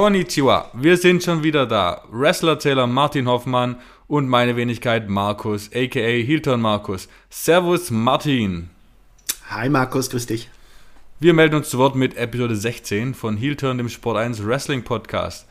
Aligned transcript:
Konnichiwa, 0.00 0.70
wir 0.72 0.96
sind 0.96 1.22
schon 1.22 1.42
wieder 1.42 1.66
da. 1.66 2.04
Wrestler-Zähler 2.10 2.86
Martin 2.86 3.28
Hoffmann 3.28 3.76
und 4.08 4.30
meine 4.30 4.56
Wenigkeit 4.56 5.10
Markus, 5.10 5.68
aka 5.74 6.00
Hilton 6.00 6.62
Markus. 6.62 7.06
Servus 7.28 7.90
Martin. 7.90 8.70
Hi 9.50 9.68
Markus, 9.68 10.08
grüß 10.08 10.24
dich. 10.24 10.48
Wir 11.18 11.34
melden 11.34 11.56
uns 11.56 11.68
zu 11.68 11.76
Wort 11.76 11.96
mit 11.96 12.16
Episode 12.16 12.56
16 12.56 13.12
von 13.12 13.36
Hilton, 13.36 13.76
dem 13.76 13.90
Sport 13.90 14.16
1 14.16 14.46
Wrestling 14.46 14.84
Podcast. 14.84 15.46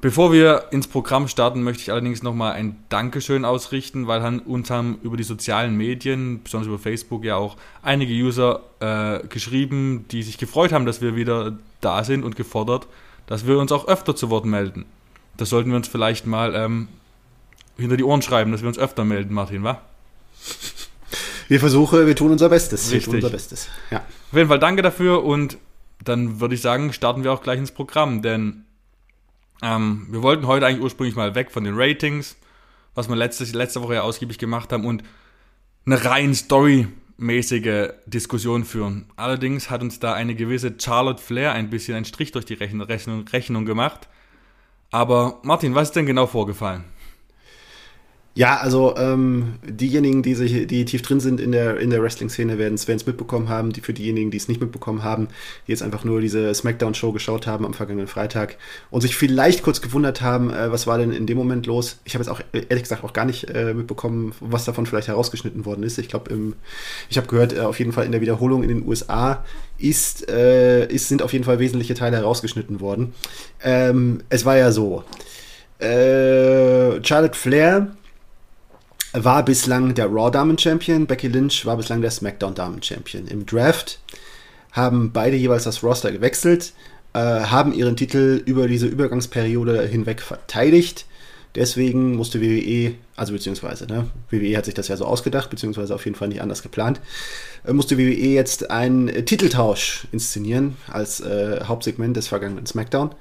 Bevor 0.00 0.32
wir 0.32 0.68
ins 0.70 0.88
Programm 0.88 1.28
starten, 1.28 1.62
möchte 1.62 1.82
ich 1.82 1.92
allerdings 1.92 2.22
nochmal 2.22 2.54
ein 2.54 2.82
Dankeschön 2.88 3.44
ausrichten, 3.44 4.06
weil 4.06 4.40
uns 4.46 4.70
haben 4.70 4.98
über 5.02 5.18
die 5.18 5.24
sozialen 5.24 5.76
Medien, 5.76 6.42
besonders 6.42 6.68
über 6.68 6.78
Facebook, 6.78 7.22
ja 7.22 7.36
auch 7.36 7.58
einige 7.82 8.14
User 8.14 8.62
äh, 8.80 9.26
geschrieben, 9.28 10.06
die 10.10 10.22
sich 10.22 10.38
gefreut 10.38 10.72
haben, 10.72 10.86
dass 10.86 11.02
wir 11.02 11.16
wieder 11.16 11.58
da 11.82 12.02
sind 12.02 12.24
und 12.24 12.34
gefordert, 12.34 12.86
dass 13.26 13.46
wir 13.46 13.58
uns 13.58 13.72
auch 13.72 13.88
öfter 13.88 14.14
zu 14.14 14.30
Wort 14.30 14.44
melden. 14.44 14.84
Das 15.36 15.48
sollten 15.48 15.70
wir 15.70 15.76
uns 15.76 15.88
vielleicht 15.88 16.26
mal 16.26 16.54
ähm, 16.54 16.88
hinter 17.76 17.96
die 17.96 18.04
Ohren 18.04 18.22
schreiben, 18.22 18.52
dass 18.52 18.62
wir 18.62 18.68
uns 18.68 18.78
öfter 18.78 19.04
melden, 19.04 19.34
Martin, 19.34 19.64
wa? 19.64 19.80
Wir 21.48 21.60
versuchen, 21.60 22.06
wir 22.06 22.16
tun 22.16 22.32
unser 22.32 22.48
Bestes. 22.48 22.90
Richtig. 22.90 23.00
Wir 23.00 23.04
tun 23.04 23.14
unser 23.16 23.30
Bestes. 23.30 23.68
Ja. 23.90 23.98
Auf 23.98 24.36
jeden 24.36 24.48
Fall 24.48 24.58
danke 24.58 24.82
dafür 24.82 25.24
und 25.24 25.58
dann 26.02 26.40
würde 26.40 26.54
ich 26.54 26.60
sagen, 26.60 26.92
starten 26.92 27.24
wir 27.24 27.32
auch 27.32 27.42
gleich 27.42 27.58
ins 27.58 27.72
Programm, 27.72 28.22
denn 28.22 28.64
ähm, 29.62 30.06
wir 30.10 30.22
wollten 30.22 30.46
heute 30.46 30.66
eigentlich 30.66 30.82
ursprünglich 30.82 31.16
mal 31.16 31.34
weg 31.34 31.50
von 31.50 31.64
den 31.64 31.74
Ratings, 31.76 32.36
was 32.94 33.08
wir 33.08 33.16
letzte, 33.16 33.44
letzte 33.44 33.82
Woche 33.82 33.94
ja 33.94 34.02
ausgiebig 34.02 34.38
gemacht 34.38 34.72
haben 34.72 34.84
und 34.84 35.02
eine 35.86 36.04
rein 36.04 36.34
storymäßige 37.14 37.90
Diskussion 38.06 38.64
führen. 38.64 39.06
Allerdings 39.16 39.70
hat 39.70 39.82
uns 39.82 40.00
da 40.00 40.14
eine 40.14 40.34
gewisse 40.34 40.74
Charlotte 40.78 41.22
Flair 41.22 41.52
ein 41.52 41.70
bisschen 41.70 41.94
einen 41.96 42.04
Strich 42.04 42.32
durch 42.32 42.44
die 42.44 42.54
Rechnung, 42.54 42.82
Rechnung 42.82 43.64
gemacht. 43.64 44.08
Aber 44.90 45.40
Martin, 45.42 45.74
was 45.74 45.88
ist 45.88 45.96
denn 45.96 46.06
genau 46.06 46.26
vorgefallen? 46.26 46.84
Ja, 48.36 48.56
also 48.56 48.96
ähm, 48.96 49.54
diejenigen, 49.62 50.24
die 50.24 50.34
sich, 50.34 50.66
die 50.66 50.84
tief 50.84 51.02
drin 51.02 51.20
sind 51.20 51.40
in 51.40 51.52
der 51.52 51.78
in 51.78 51.90
der 51.90 52.02
Wrestling-Szene, 52.02 52.58
werden 52.58 52.74
es 52.74 53.06
mitbekommen 53.06 53.48
haben. 53.48 53.72
Die 53.72 53.80
für 53.80 53.92
diejenigen, 53.92 54.32
die 54.32 54.38
es 54.38 54.48
nicht 54.48 54.60
mitbekommen 54.60 55.04
haben, 55.04 55.28
die 55.68 55.70
jetzt 55.70 55.84
einfach 55.84 56.02
nur 56.02 56.20
diese 56.20 56.52
Smackdown-Show 56.52 57.12
geschaut 57.12 57.46
haben 57.46 57.64
am 57.64 57.74
vergangenen 57.74 58.08
Freitag 58.08 58.56
und 58.90 59.02
sich 59.02 59.14
vielleicht 59.14 59.62
kurz 59.62 59.80
gewundert 59.80 60.20
haben, 60.20 60.50
äh, 60.50 60.72
was 60.72 60.88
war 60.88 60.98
denn 60.98 61.12
in 61.12 61.26
dem 61.26 61.38
Moment 61.38 61.66
los. 61.66 62.00
Ich 62.04 62.14
habe 62.14 62.24
jetzt 62.24 62.30
auch 62.30 62.40
ehrlich 62.52 62.82
gesagt 62.82 63.04
auch 63.04 63.12
gar 63.12 63.24
nicht 63.24 63.50
äh, 63.50 63.72
mitbekommen, 63.72 64.32
was 64.40 64.64
davon 64.64 64.86
vielleicht 64.86 65.06
herausgeschnitten 65.06 65.64
worden 65.64 65.84
ist. 65.84 65.98
Ich 65.98 66.08
glaube, 66.08 66.34
ich 67.08 67.16
habe 67.16 67.28
gehört, 67.28 67.56
äh, 67.56 67.60
auf 67.60 67.78
jeden 67.78 67.92
Fall 67.92 68.04
in 68.04 68.10
der 68.10 68.20
Wiederholung 68.20 68.64
in 68.64 68.68
den 68.68 68.84
USA 68.84 69.44
ist, 69.78 70.28
äh, 70.28 70.86
ist 70.86 71.06
sind 71.06 71.22
auf 71.22 71.32
jeden 71.32 71.44
Fall 71.44 71.60
wesentliche 71.60 71.94
Teile 71.94 72.16
herausgeschnitten 72.16 72.80
worden. 72.80 73.14
Ähm, 73.62 74.22
es 74.28 74.44
war 74.44 74.56
ja 74.56 74.72
so. 74.72 75.04
Äh, 75.78 77.04
Charlotte 77.04 77.38
Flair 77.38 77.94
war 79.14 79.44
bislang 79.44 79.94
der 79.94 80.06
Raw 80.06 80.30
Damen 80.30 80.58
Champion, 80.58 81.06
Becky 81.06 81.28
Lynch 81.28 81.64
war 81.64 81.76
bislang 81.76 82.00
der 82.02 82.10
SmackDown 82.10 82.54
Damen 82.54 82.82
Champion. 82.82 83.28
Im 83.28 83.46
Draft 83.46 84.00
haben 84.72 85.12
beide 85.12 85.36
jeweils 85.36 85.64
das 85.64 85.84
Roster 85.84 86.10
gewechselt, 86.10 86.72
äh, 87.12 87.18
haben 87.18 87.72
ihren 87.72 87.96
Titel 87.96 88.42
über 88.44 88.66
diese 88.66 88.86
Übergangsperiode 88.86 89.86
hinweg 89.86 90.20
verteidigt. 90.20 91.06
Deswegen 91.54 92.16
musste 92.16 92.40
WWE, 92.40 92.96
also 93.14 93.32
beziehungsweise, 93.32 93.86
ne, 93.86 94.08
WWE 94.30 94.56
hat 94.56 94.64
sich 94.64 94.74
das 94.74 94.88
ja 94.88 94.96
so 94.96 95.04
ausgedacht, 95.04 95.48
beziehungsweise 95.50 95.94
auf 95.94 96.04
jeden 96.04 96.16
Fall 96.16 96.26
nicht 96.26 96.42
anders 96.42 96.64
geplant, 96.64 97.00
äh, 97.64 97.72
musste 97.72 97.96
WWE 97.96 98.10
jetzt 98.10 98.72
einen 98.72 99.08
äh, 99.08 99.22
Titeltausch 99.22 100.08
inszenieren 100.10 100.76
als 100.88 101.20
äh, 101.20 101.60
Hauptsegment 101.64 102.16
des 102.16 102.26
vergangenen 102.26 102.66
SmackDown. 102.66 103.14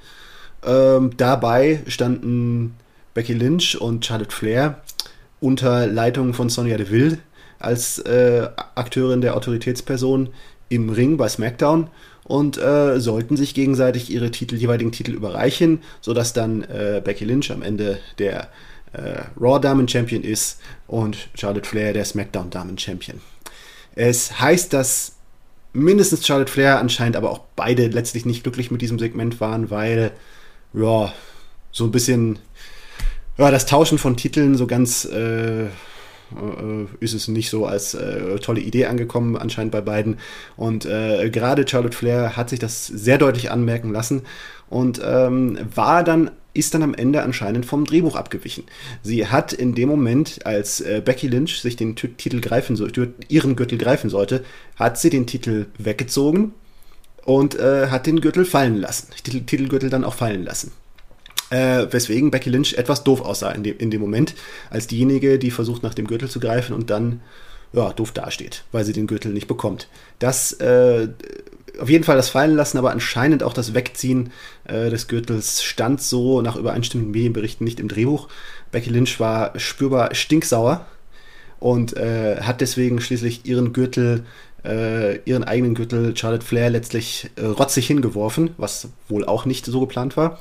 Ähm, 0.66 1.12
dabei 1.18 1.84
standen 1.86 2.76
Becky 3.14 3.34
Lynch 3.34 3.80
und 3.80 4.03
Charlotte 4.03 4.36
Flair 4.36 4.82
unter 5.44 5.88
Leitung 5.88 6.34
von 6.34 6.48
Sonja 6.48 6.78
Deville 6.78 7.18
als 7.59 8.00
äh, 8.00 8.48
Akteurin 8.76 9.20
der 9.20 9.36
Autoritätsperson 9.36 10.30
im 10.70 10.90
Ring 10.90 11.18
bei 11.18 11.28
SmackDown 11.28 11.90
und 12.24 12.58
äh, 12.58 13.00
sollten 13.02 13.36
sich 13.36 13.53
gegenseitig 13.53 14.09
ihre 14.09 14.32
Titel, 14.32 14.56
jeweiligen 14.56 14.94
Titel 14.94 15.12
überreichen, 15.12 15.82
sodass 16.00 16.32
dann 16.32 16.64
äh, 16.64 17.02
Becky 17.03 17.26
Lynch 17.26 17.52
am 17.52 17.62
Ende 17.62 18.00
der 18.20 18.48
äh, 18.94 19.22
Raw 19.40 19.59
Damen 19.59 19.88
Champion 19.90 20.24
ist 20.24 20.62
und 20.88 21.28
Charlotte 21.36 21.68
Flair 21.68 21.92
der 21.92 22.06
SmackDown 22.06 22.50
Damen 22.50 22.78
Champion. 22.78 23.20
Es 23.96 24.40
heißt, 24.40 24.72
dass 24.72 25.16
mindestens 25.74 26.26
Charlotte 26.26 26.52
Flair 26.52 26.80
anscheinend 26.80 27.18
aber 27.18 27.30
auch 27.32 27.42
beide 27.58 27.88
letztlich 27.88 28.26
nicht 28.26 28.44
glücklich 28.44 28.72
mit 28.72 28.82
diesem 28.82 28.98
Segment 28.98 29.42
waren, 29.42 29.70
weil 29.70 30.12
ja 30.74 31.12
so 31.74 31.84
ein 31.84 31.92
bisschen 31.92 32.40
ja, 33.38 33.52
das 33.52 33.66
Tauschen 33.66 33.98
von 33.98 34.18
Titeln 34.18 34.56
so 34.56 34.68
ganz 34.68 35.06
äh, 35.06 35.68
äh, 36.34 36.88
ist 37.00 37.14
es 37.14 37.28
nicht 37.28 37.50
so 37.50 37.66
als 37.66 37.94
äh, 37.94 38.38
tolle 38.40 38.62
Idee 38.62 38.86
angekommen, 38.86 39.38
anscheinend 39.38 39.72
bei 39.72 39.82
beiden. 39.82 40.18
Und 40.56 40.86
äh, 40.86 41.30
gerade 41.30 41.68
Charlotte 41.68 41.98
Flair 41.98 42.36
hat 42.38 42.50
sich 42.50 42.60
das 42.60 42.88
sehr 42.88 43.18
deutlich 43.18 43.52
anmerken 43.52 43.92
lassen 43.92 44.24
und 44.70 45.02
ähm, 45.04 45.58
war 45.74 46.04
dann 46.04 46.32
ist 46.56 46.76
dann 46.76 46.84
am 46.84 46.94
Ende 46.94 47.24
anscheinend 47.24 47.66
vom 47.66 47.84
Drehbuch 47.84 48.16
abgewichen. 48.16 48.66
Sie 49.02 49.26
hat 49.26 49.54
in 49.54 49.74
dem 49.74 49.90
Moment, 49.90 50.46
als 50.46 50.82
äh, 50.82 51.02
Becky 51.04 51.28
Lynch 51.28 51.60
sich 51.62 51.76
den 51.78 51.96
T 51.96 52.10
Titel 52.10 52.42
greifen 52.42 52.76
sollte, 52.76 53.12
ihren 53.28 53.56
Gürtel 53.56 53.80
greifen 53.80 54.12
sollte, 54.12 54.46
hat 54.76 55.00
sie 55.00 55.10
den 55.10 55.26
Titel 55.26 55.66
weggezogen 55.80 56.54
und 57.26 57.56
äh, 57.56 57.88
hat 57.88 58.06
den 58.06 58.22
Gürtel 58.22 58.46
fallen 58.46 58.78
lassen, 58.78 59.08
den 59.26 59.48
Titelgürtel 59.48 59.90
dann 59.90 60.04
auch 60.04 60.14
fallen 60.14 60.44
lassen 60.44 60.72
äh, 61.53 61.91
weswegen 61.91 62.31
Becky 62.31 62.50
Lynch 62.50 62.74
etwas 62.74 63.03
doof 63.03 63.22
aussah 63.22 63.52
in 63.52 63.64
dem, 63.64 63.78
in 63.78 63.91
dem 63.91 64.02
Moment, 64.02 64.34
als 64.72 64.88
diejenige, 64.88 65.38
die 65.38 65.52
versucht 65.52 65.84
nach 65.84 65.94
dem 65.94 66.08
Gürtel 66.08 66.30
zu 66.30 66.40
greifen 66.40 66.74
und 66.74 66.90
dann 66.90 67.22
ja, 67.74 67.94
doof 67.94 68.12
dasteht, 68.12 68.64
weil 68.72 68.86
sie 68.86 68.94
den 68.94 69.08
Gürtel 69.08 69.31
nicht 69.31 69.47
bekommt. 69.47 69.88
Das 70.19 70.53
äh, 70.53 71.09
auf 71.80 71.90
jeden 71.90 72.03
Fall 72.03 72.18
das 72.18 72.30
Fallen 72.30 72.56
lassen, 72.56 72.78
aber 72.78 72.91
anscheinend 72.91 73.44
auch 73.44 73.53
das 73.53 73.74
Wegziehen 73.74 74.31
äh, 74.66 74.90
des 74.90 75.08
Gürtels 75.08 75.64
stand 75.64 76.02
so 76.02 76.41
nach 76.41 76.56
übereinstimmenden 76.56 77.12
Medienberichten 77.12 77.66
nicht 77.66 77.80
im 77.80 77.88
Drehbuch. 77.88 78.30
Becky 78.72 78.90
Lynch 78.90 79.20
war 79.20 79.58
spürbar 79.59 80.14
stinksauer 80.16 80.85
und 81.59 81.96
äh, 81.96 82.41
hat 82.41 82.62
deswegen 82.62 83.00
schließlich 83.00 83.46
ihren 83.46 83.74
Gürtel, 83.74 84.25
äh, 84.66 85.18
ihren 85.25 85.44
eigenen 85.44 85.75
Gürtel 85.75 86.16
Charlotte 86.16 86.46
Flair 86.46 86.70
letztlich 86.70 87.30
äh, 87.35 87.46
rotzig 87.46 87.88
hingeworfen, 87.88 88.52
was 88.58 88.90
wohl 89.08 89.25
auch 89.25 89.46
nicht 89.46 89.66
so 89.66 89.80
geplant 89.80 90.16
war. 90.18 90.40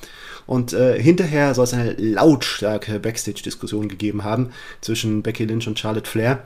Und 0.53 0.75
äh, 0.75 1.01
hinterher 1.01 1.55
soll 1.55 1.65
es 1.65 1.73
eine 1.73 1.95
lautstarke 1.95 3.01
Backstage-Diskussion 3.01 3.89
gegeben 3.89 4.23
haben 4.23 4.51
zwischen 4.83 5.23
Becky 5.23 5.47
Lynch 5.47 5.67
und 5.67 5.79
Charlotte 5.79 6.07
Flair. 6.07 6.41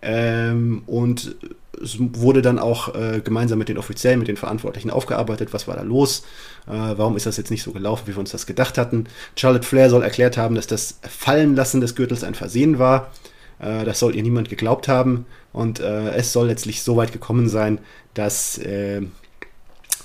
Ähm, 0.00 0.84
und 0.86 1.34
es 1.82 1.96
wurde 1.98 2.40
dann 2.40 2.60
auch 2.60 2.94
äh, 2.94 3.20
gemeinsam 3.20 3.58
mit 3.58 3.68
den 3.68 3.76
Offiziellen, 3.76 4.20
mit 4.20 4.28
den 4.28 4.36
Verantwortlichen 4.36 4.92
aufgearbeitet, 4.92 5.52
was 5.52 5.66
war 5.66 5.74
da 5.74 5.82
los, 5.82 6.22
äh, 6.68 6.70
warum 6.70 7.16
ist 7.16 7.26
das 7.26 7.36
jetzt 7.36 7.50
nicht 7.50 7.64
so 7.64 7.72
gelaufen, 7.72 8.04
wie 8.06 8.14
wir 8.14 8.20
uns 8.20 8.30
das 8.30 8.46
gedacht 8.46 8.78
hatten. 8.78 9.06
Charlotte 9.34 9.66
Flair 9.66 9.90
soll 9.90 10.04
erklärt 10.04 10.36
haben, 10.36 10.54
dass 10.54 10.68
das 10.68 11.00
Fallenlassen 11.02 11.80
des 11.80 11.96
Gürtels 11.96 12.22
ein 12.22 12.36
Versehen 12.36 12.78
war. 12.78 13.10
Äh, 13.58 13.84
das 13.84 13.98
soll 13.98 14.14
ihr 14.14 14.22
niemand 14.22 14.50
geglaubt 14.50 14.86
haben. 14.86 15.26
Und 15.52 15.80
äh, 15.80 16.10
es 16.10 16.32
soll 16.32 16.46
letztlich 16.46 16.84
so 16.84 16.96
weit 16.96 17.10
gekommen 17.10 17.48
sein, 17.48 17.80
dass 18.14 18.56
äh, 18.58 19.02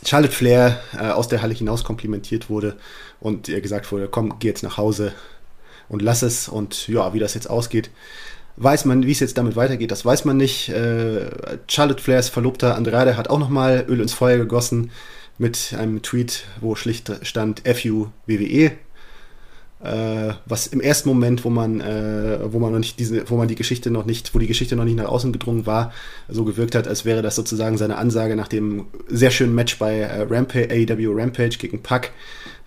Charlotte 0.06 0.34
Flair 0.34 0.80
äh, 1.00 1.10
aus 1.10 1.28
der 1.28 1.42
Halle 1.44 1.54
hinaus 1.54 1.84
komplimentiert 1.84 2.50
wurde 2.50 2.78
und 3.24 3.48
ihr 3.48 3.62
gesagt 3.62 3.92
wurde, 3.92 4.08
komm, 4.10 4.38
geh 4.40 4.50
jetzt 4.50 4.64
nach 4.64 4.78
Hause 4.78 5.14
und 5.88 6.02
lass 6.02 6.22
es. 6.22 6.50
Und 6.50 6.88
ja, 6.90 7.14
wie 7.14 7.20
das 7.20 7.34
jetzt 7.34 7.50
ausgeht, 7.50 7.90
weiß 8.58 8.86
man, 8.86 9.08
wie 9.08 9.12
es 9.12 9.22
jetzt 9.22 9.38
damit 9.38 9.56
weitergeht, 9.56 9.92
das 9.92 10.06
weiß 10.06 10.26
man 10.26 10.38
nicht. 10.38 10.70
Äh, 10.70 11.30
Charlotte 11.68 12.04
Flairs 12.04 12.30
Verlobter 12.30 12.76
Andrade 12.76 13.16
hat 13.16 13.30
auch 13.30 13.40
nochmal 13.40 13.86
Öl 13.88 14.02
ins 14.02 14.14
Feuer 14.14 14.38
gegossen 14.38 14.92
mit 15.38 15.74
einem 15.80 16.02
Tweet, 16.02 16.44
wo 16.60 16.76
schlicht 16.76 17.12
stand 17.24 17.64
FU 17.66 18.08
WWE 18.28 18.74
äh, 19.84 20.34
was 20.46 20.68
im 20.68 20.80
ersten 20.80 21.10
Moment, 21.10 21.44
wo 21.44 21.50
man, 21.50 21.82
äh, 21.82 22.40
wo 22.46 22.60
man 22.60 22.72
noch 22.72 22.80
nicht 22.80 23.00
diese, 23.00 23.30
wo 23.30 23.36
man 23.36 23.48
die 23.48 23.56
Geschichte 23.56 23.92
noch 23.92 24.06
nicht, 24.06 24.34
wo 24.34 24.40
die 24.40 24.48
Geschichte 24.48 24.76
noch 24.76 24.86
nicht 24.86 24.96
nach 24.96 25.10
außen 25.10 25.34
gedrungen 25.34 25.66
war, 25.66 25.92
so 26.30 26.46
gewirkt 26.46 26.74
hat, 26.76 26.88
als 26.88 27.04
wäre 27.04 27.22
das 27.22 27.36
sozusagen 27.36 27.78
seine 27.78 27.98
Ansage 27.98 28.36
nach 28.36 28.48
dem 28.48 28.86
sehr 29.08 29.32
schönen 29.32 29.54
Match 29.54 29.78
bei 29.78 30.00
äh, 30.00 30.22
Rampage, 30.30 30.70
AEW 30.72 31.12
Rampage 31.14 31.58
gegen 31.58 31.84
Puck, 31.84 32.12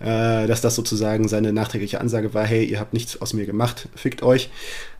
äh, 0.00 0.46
dass 0.46 0.60
das 0.60 0.74
sozusagen 0.74 1.28
seine 1.28 1.52
nachträgliche 1.52 2.00
Ansage 2.00 2.34
war, 2.34 2.44
hey, 2.44 2.64
ihr 2.64 2.80
habt 2.80 2.92
nichts 2.92 3.20
aus 3.20 3.32
mir 3.32 3.46
gemacht, 3.46 3.88
fickt 3.94 4.22
euch. 4.22 4.50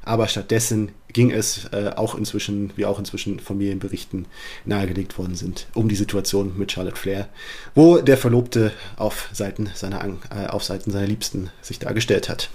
Aber 0.02 0.28
stattdessen 0.28 0.92
ging 1.12 1.32
es 1.32 1.66
äh, 1.72 1.90
auch 1.96 2.14
inzwischen, 2.14 2.72
wie 2.76 2.86
auch 2.86 2.98
inzwischen 2.98 3.40
Familienberichten 3.40 4.26
nahegelegt 4.64 5.18
worden 5.18 5.34
sind, 5.34 5.66
um 5.74 5.88
die 5.88 5.96
Situation 5.96 6.52
mit 6.56 6.70
Charlotte 6.70 6.96
Flair, 6.96 7.28
wo 7.74 7.98
der 7.98 8.16
Verlobte 8.16 8.72
auf 8.96 9.28
Seiten 9.32 9.68
seiner, 9.74 10.04
äh, 10.04 10.46
auf 10.46 10.62
Seiten 10.62 10.92
seiner 10.92 11.06
Liebsten 11.06 11.50
sich 11.60 11.80
dargestellt 11.80 12.28
hat. 12.28 12.50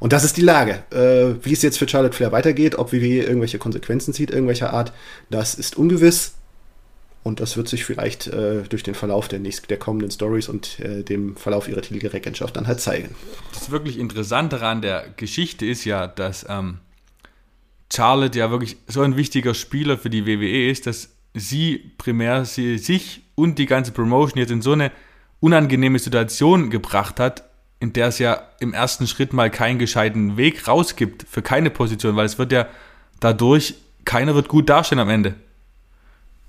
Und 0.00 0.14
das 0.14 0.24
ist 0.24 0.38
die 0.38 0.42
Lage. 0.42 0.82
Äh, 0.90 1.44
wie 1.44 1.52
es 1.52 1.62
jetzt 1.62 1.78
für 1.78 1.86
Charlotte 1.86 2.16
Flair 2.16 2.32
weitergeht, 2.32 2.76
ob 2.76 2.92
WWE 2.92 3.22
irgendwelche 3.22 3.58
Konsequenzen 3.58 4.14
zieht, 4.14 4.30
irgendwelcher 4.30 4.72
Art, 4.72 4.92
das 5.28 5.54
ist 5.54 5.76
ungewiss. 5.76 6.32
Und 7.22 7.40
das 7.40 7.56
wird 7.56 7.68
sich 7.68 7.84
vielleicht 7.84 8.28
äh, 8.28 8.62
durch 8.62 8.82
den 8.82 8.94
Verlauf 8.94 9.28
der, 9.28 9.40
nächsten, 9.40 9.68
der 9.68 9.78
kommenden 9.78 10.10
Stories 10.10 10.48
und 10.48 10.80
äh, 10.80 11.02
dem 11.02 11.36
Verlauf 11.36 11.68
ihrer 11.68 11.82
Titelregentschaft 11.82 12.56
dann 12.56 12.66
halt 12.66 12.80
zeigen. 12.80 13.14
Das 13.52 13.70
wirklich 13.70 13.98
Interessante 13.98 14.62
an 14.62 14.80
der 14.80 15.06
Geschichte 15.16 15.66
ist 15.66 15.84
ja, 15.84 16.06
dass 16.06 16.46
ähm, 16.48 16.78
Charlotte 17.92 18.38
ja 18.38 18.50
wirklich 18.50 18.78
so 18.86 19.02
ein 19.02 19.16
wichtiger 19.16 19.52
Spieler 19.52 19.98
für 19.98 20.08
die 20.08 20.26
WWE 20.26 20.70
ist, 20.70 20.86
dass 20.86 21.10
sie 21.34 21.92
primär 21.98 22.46
sie, 22.46 22.78
sich 22.78 23.22
und 23.34 23.58
die 23.58 23.66
ganze 23.66 23.92
Promotion 23.92 24.38
jetzt 24.38 24.50
in 24.50 24.62
so 24.62 24.72
eine 24.72 24.90
unangenehme 25.40 25.98
Situation 25.98 26.70
gebracht 26.70 27.20
hat, 27.20 27.44
in 27.80 27.92
der 27.92 28.08
es 28.08 28.18
ja 28.18 28.42
im 28.60 28.72
ersten 28.74 29.06
Schritt 29.06 29.32
mal 29.32 29.50
keinen 29.50 29.78
gescheiten 29.78 30.36
Weg 30.36 30.68
rausgibt 30.68 31.26
für 31.28 31.42
keine 31.42 31.70
Position, 31.70 32.16
weil 32.16 32.26
es 32.26 32.38
wird 32.38 32.52
ja 32.52 32.66
dadurch, 33.20 33.74
keiner 34.04 34.34
wird 34.34 34.48
gut 34.48 34.68
dastehen 34.68 34.98
am 34.98 35.08
Ende. 35.08 35.34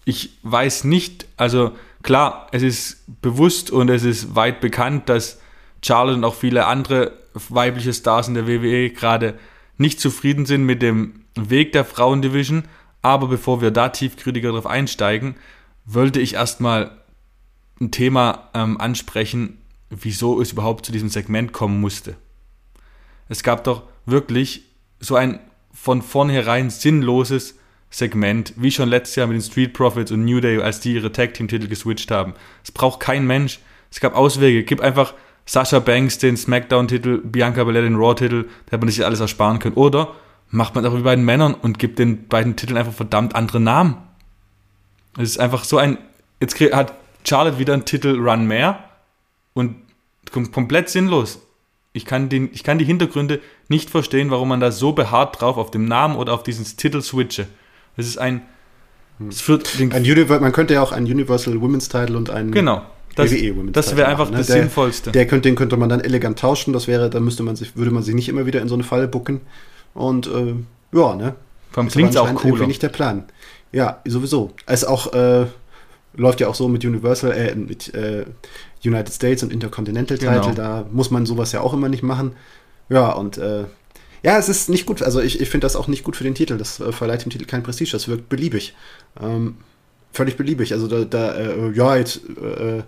Ich 0.05 0.37
weiß 0.43 0.85
nicht, 0.85 1.27
also 1.37 1.71
klar, 2.03 2.47
es 2.51 2.63
ist 2.63 3.21
bewusst 3.21 3.71
und 3.71 3.89
es 3.89 4.03
ist 4.03 4.35
weit 4.35 4.61
bekannt, 4.61 5.09
dass 5.09 5.39
Charlotte 5.83 6.17
und 6.17 6.23
auch 6.23 6.35
viele 6.35 6.65
andere 6.65 7.13
weibliche 7.33 7.93
Stars 7.93 8.27
in 8.27 8.33
der 8.33 8.47
WWE 8.47 8.89
gerade 8.89 9.37
nicht 9.77 9.99
zufrieden 9.99 10.45
sind 10.45 10.65
mit 10.65 10.81
dem 10.81 11.25
Weg 11.35 11.71
der 11.71 11.85
Frauendivision. 11.85 12.63
Aber 13.01 13.27
bevor 13.27 13.61
wir 13.61 13.71
da 13.71 13.89
tiefgründiger 13.89 14.49
darauf 14.49 14.67
einsteigen, 14.67 15.35
wollte 15.85 16.19
ich 16.19 16.35
erstmal 16.35 16.91
ein 17.79 17.91
Thema 17.91 18.49
ähm, 18.53 18.79
ansprechen, 18.79 19.57
wieso 19.89 20.39
es 20.39 20.51
überhaupt 20.51 20.85
zu 20.85 20.91
diesem 20.91 21.09
Segment 21.09 21.51
kommen 21.51 21.79
musste. 21.81 22.15
Es 23.27 23.43
gab 23.43 23.63
doch 23.63 23.83
wirklich 24.05 24.63
so 24.99 25.15
ein 25.15 25.39
von 25.73 26.01
vornherein 26.01 26.69
sinnloses 26.69 27.55
Segment, 27.91 28.53
wie 28.55 28.71
schon 28.71 28.89
letztes 28.89 29.17
Jahr 29.17 29.27
mit 29.27 29.35
den 29.35 29.41
Street 29.43 29.73
Profits 29.73 30.11
und 30.11 30.25
New 30.25 30.39
Day, 30.39 30.59
als 30.61 30.79
die 30.79 30.93
ihre 30.93 31.11
Tag 31.11 31.33
Team 31.33 31.47
Titel 31.47 31.67
geswitcht 31.67 32.09
haben. 32.09 32.33
Es 32.63 32.71
braucht 32.71 33.01
kein 33.01 33.27
Mensch. 33.27 33.59
Es 33.91 33.99
gab 33.99 34.15
Auswege. 34.15 34.63
Gib 34.63 34.79
einfach 34.79 35.13
Sasha 35.45 35.79
Banks 35.79 36.17
den 36.17 36.37
SmackDown 36.37 36.87
Titel, 36.87 37.19
Bianca 37.23 37.63
Belair 37.65 37.81
den 37.81 37.95
Raw 37.95 38.15
Titel, 38.15 38.43
da 38.65 38.71
hätte 38.71 38.85
man 38.85 38.89
sich 38.89 39.05
alles 39.05 39.19
ersparen 39.19 39.59
können. 39.59 39.75
Oder 39.75 40.15
macht 40.49 40.75
man 40.75 40.85
es 40.85 40.91
auch 40.91 40.97
wie 40.97 41.01
bei 41.01 41.15
den 41.15 41.25
Männern 41.25 41.53
und 41.53 41.79
gibt 41.79 41.99
den 41.99 42.27
beiden 42.27 42.55
Titeln 42.55 42.77
einfach 42.77 42.93
verdammt 42.93 43.35
andere 43.35 43.59
Namen. 43.59 43.97
Es 45.17 45.29
ist 45.31 45.39
einfach 45.39 45.65
so 45.65 45.77
ein. 45.77 45.97
Jetzt 46.39 46.59
hat 46.59 46.93
Charlotte 47.27 47.59
wieder 47.59 47.73
einen 47.73 47.85
Titel 47.85 48.17
Run 48.17 48.47
mehr 48.47 48.83
und 49.53 49.75
komplett 50.31 50.89
sinnlos. 50.89 51.41
Ich 51.93 52.05
kann, 52.05 52.29
den, 52.29 52.49
ich 52.53 52.63
kann 52.63 52.77
die 52.77 52.85
Hintergründe 52.85 53.41
nicht 53.67 53.89
verstehen, 53.89 54.31
warum 54.31 54.47
man 54.47 54.61
da 54.61 54.71
so 54.71 54.93
beharrt 54.93 55.41
drauf 55.41 55.57
auf 55.57 55.71
dem 55.71 55.85
Namen 55.85 56.15
oder 56.15 56.33
auf 56.33 56.43
diesen 56.43 56.65
Titel 56.77 57.01
switche. 57.01 57.47
Das 57.97 58.07
ist 58.07 58.17
ein. 58.17 58.41
Das 59.19 59.41
führt 59.41 59.69
ein 59.79 59.89
man 60.41 60.51
könnte 60.51 60.73
ja 60.73 60.81
auch 60.81 60.91
einen 60.91 61.05
Universal 61.05 61.61
Women's 61.61 61.89
Title 61.89 62.17
und 62.17 62.31
einen 62.31 62.51
genau, 62.51 62.81
das, 63.15 63.31
WWE 63.31 63.55
Women's 63.55 63.73
Das 63.73 63.95
wäre 63.95 64.07
einfach 64.07 64.25
machen, 64.25 64.33
ne? 64.33 64.37
das 64.39 64.47
der, 64.47 64.57
Sinnvollste. 64.57 65.11
Der 65.11 65.27
könnte, 65.27 65.47
den 65.47 65.55
könnte 65.55 65.77
man 65.77 65.89
dann 65.89 65.99
elegant 65.99 66.39
tauschen. 66.39 66.73
Das 66.73 66.87
wäre, 66.87 67.09
da 67.09 67.19
müsste 67.19 67.43
man 67.43 67.55
sich, 67.55 67.75
würde 67.75 67.91
man 67.91 68.01
sich 68.01 68.15
nicht 68.15 68.29
immer 68.29 68.45
wieder 68.45 68.61
in 68.61 68.67
so 68.67 68.73
eine 68.73 68.83
Falle 68.83 69.07
bucken. 69.07 69.41
Und 69.93 70.27
äh, 70.27 70.55
ja, 70.93 71.15
ne? 71.15 71.35
Vor 71.71 71.85
klingt 71.87 72.17
auch 72.17 72.43
cool. 72.43 72.67
nicht 72.67 72.81
der 72.81 72.89
Plan. 72.89 73.25
Ja, 73.71 74.01
sowieso. 74.05 74.51
Es 74.65 74.83
auch 74.83 75.13
äh, 75.13 75.45
läuft 76.15 76.41
ja 76.41 76.47
auch 76.47 76.55
so 76.55 76.67
mit 76.67 76.83
Universal, 76.83 77.31
äh, 77.31 77.55
mit 77.55 77.93
äh, 77.93 78.25
United 78.83 79.13
States 79.13 79.43
und 79.43 79.53
Intercontinental 79.53 80.17
Title. 80.17 80.41
Genau. 80.41 80.53
Da 80.53 80.85
muss 80.91 81.11
man 81.11 81.25
sowas 81.25 81.51
ja 81.51 81.61
auch 81.61 81.73
immer 81.73 81.89
nicht 81.89 82.03
machen. 82.03 82.33
Ja, 82.89 83.11
und 83.11 83.37
äh, 83.37 83.65
ja, 84.23 84.37
es 84.37 84.49
ist 84.49 84.69
nicht 84.69 84.85
gut. 84.85 85.01
Also 85.01 85.19
ich, 85.19 85.41
ich 85.41 85.49
finde 85.49 85.65
das 85.65 85.75
auch 85.75 85.87
nicht 85.87 86.03
gut 86.03 86.15
für 86.15 86.23
den 86.23 86.35
Titel. 86.35 86.57
Das 86.57 86.79
äh, 86.79 86.91
verleiht 86.91 87.25
dem 87.25 87.31
Titel 87.31 87.45
kein 87.45 87.63
Prestige. 87.63 87.91
Das 87.91 88.07
wirkt 88.07 88.29
beliebig. 88.29 88.75
Ähm, 89.21 89.57
völlig 90.11 90.37
beliebig. 90.37 90.73
Also 90.73 90.87
da, 90.87 91.03
da 91.05 91.35
äh, 91.35 91.71
ja, 91.71 91.95
jetzt 91.95 92.21
äh, 92.29 92.83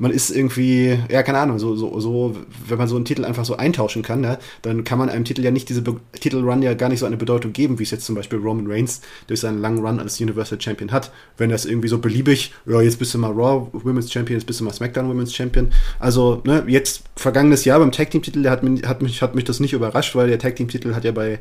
man 0.00 0.12
ist 0.12 0.30
irgendwie, 0.30 0.98
ja, 1.10 1.22
keine 1.22 1.38
Ahnung, 1.38 1.58
so, 1.58 1.76
so, 1.76 2.00
so, 2.00 2.34
wenn 2.66 2.78
man 2.78 2.88
so 2.88 2.96
einen 2.96 3.04
Titel 3.04 3.26
einfach 3.26 3.44
so 3.44 3.56
eintauschen 3.56 4.02
kann, 4.02 4.22
ne, 4.22 4.38
dann 4.62 4.82
kann 4.82 4.98
man 4.98 5.10
einem 5.10 5.26
Titel 5.26 5.44
ja 5.44 5.50
nicht 5.50 5.68
diese 5.68 5.82
Be 5.82 5.96
Titelrun 6.18 6.62
ja 6.62 6.72
gar 6.72 6.88
nicht 6.88 7.00
so 7.00 7.06
eine 7.06 7.18
Bedeutung 7.18 7.52
geben, 7.52 7.78
wie 7.78 7.82
es 7.82 7.90
jetzt 7.90 8.06
zum 8.06 8.14
Beispiel 8.14 8.38
Roman 8.38 8.66
Reigns 8.66 9.02
durch 9.26 9.40
seinen 9.40 9.60
langen 9.60 9.84
Run 9.84 10.00
als 10.00 10.18
Universal 10.18 10.58
Champion 10.58 10.90
hat. 10.90 11.12
Wenn 11.36 11.50
das 11.50 11.66
irgendwie 11.66 11.88
so 11.88 11.98
beliebig, 11.98 12.54
ja, 12.64 12.80
jetzt 12.80 12.98
bist 12.98 13.12
du 13.12 13.18
mal 13.18 13.30
Raw 13.30 13.68
Women's 13.72 14.10
Champion, 14.10 14.38
jetzt 14.38 14.46
bist 14.46 14.60
du 14.60 14.64
mal 14.64 14.72
SmackDown 14.72 15.06
Women's 15.06 15.34
Champion. 15.34 15.70
Also, 15.98 16.40
ne, 16.46 16.64
jetzt 16.66 17.02
vergangenes 17.16 17.66
Jahr 17.66 17.78
beim 17.78 17.92
Tag 17.92 18.10
Team 18.10 18.22
Titel, 18.22 18.48
hat 18.48 18.62
mich, 18.62 18.84
hat 18.84 19.02
mich, 19.02 19.20
hat 19.20 19.34
mich 19.34 19.44
das 19.44 19.60
nicht 19.60 19.74
überrascht, 19.74 20.16
weil 20.16 20.28
der 20.28 20.38
Tag 20.38 20.56
Team 20.56 20.68
Titel 20.68 20.94
hat 20.94 21.04
ja 21.04 21.12
bei 21.12 21.40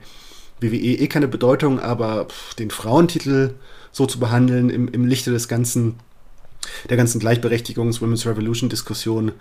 WWE 0.59 0.75
eh 0.75 1.07
keine 1.07 1.29
Bedeutung, 1.29 1.79
aber 1.79 2.25
pff, 2.25 2.55
den 2.55 2.71
Frauentitel 2.71 3.51
so 3.93 4.05
zu 4.05 4.19
behandeln 4.19 4.69
im, 4.69 4.89
im 4.89 5.05
Lichte 5.05 5.31
des 5.31 5.47
Ganzen, 5.47 5.95
der 6.89 6.97
ganzen 6.97 7.19
Gleichberechtigungs 7.19 8.01
Women's 8.01 8.25
Revolution 8.25 8.69
Diskussion, 8.69 9.33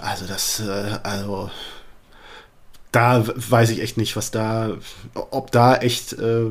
also 0.00 0.26
das, 0.26 0.60
äh, 0.60 0.98
also 1.02 1.50
da 2.92 3.24
weiß 3.26 3.70
ich 3.70 3.82
echt 3.82 3.96
nicht, 3.96 4.16
was 4.16 4.30
da, 4.30 4.76
ob 5.14 5.52
da 5.52 5.76
echt, 5.76 6.14
äh, 6.14 6.46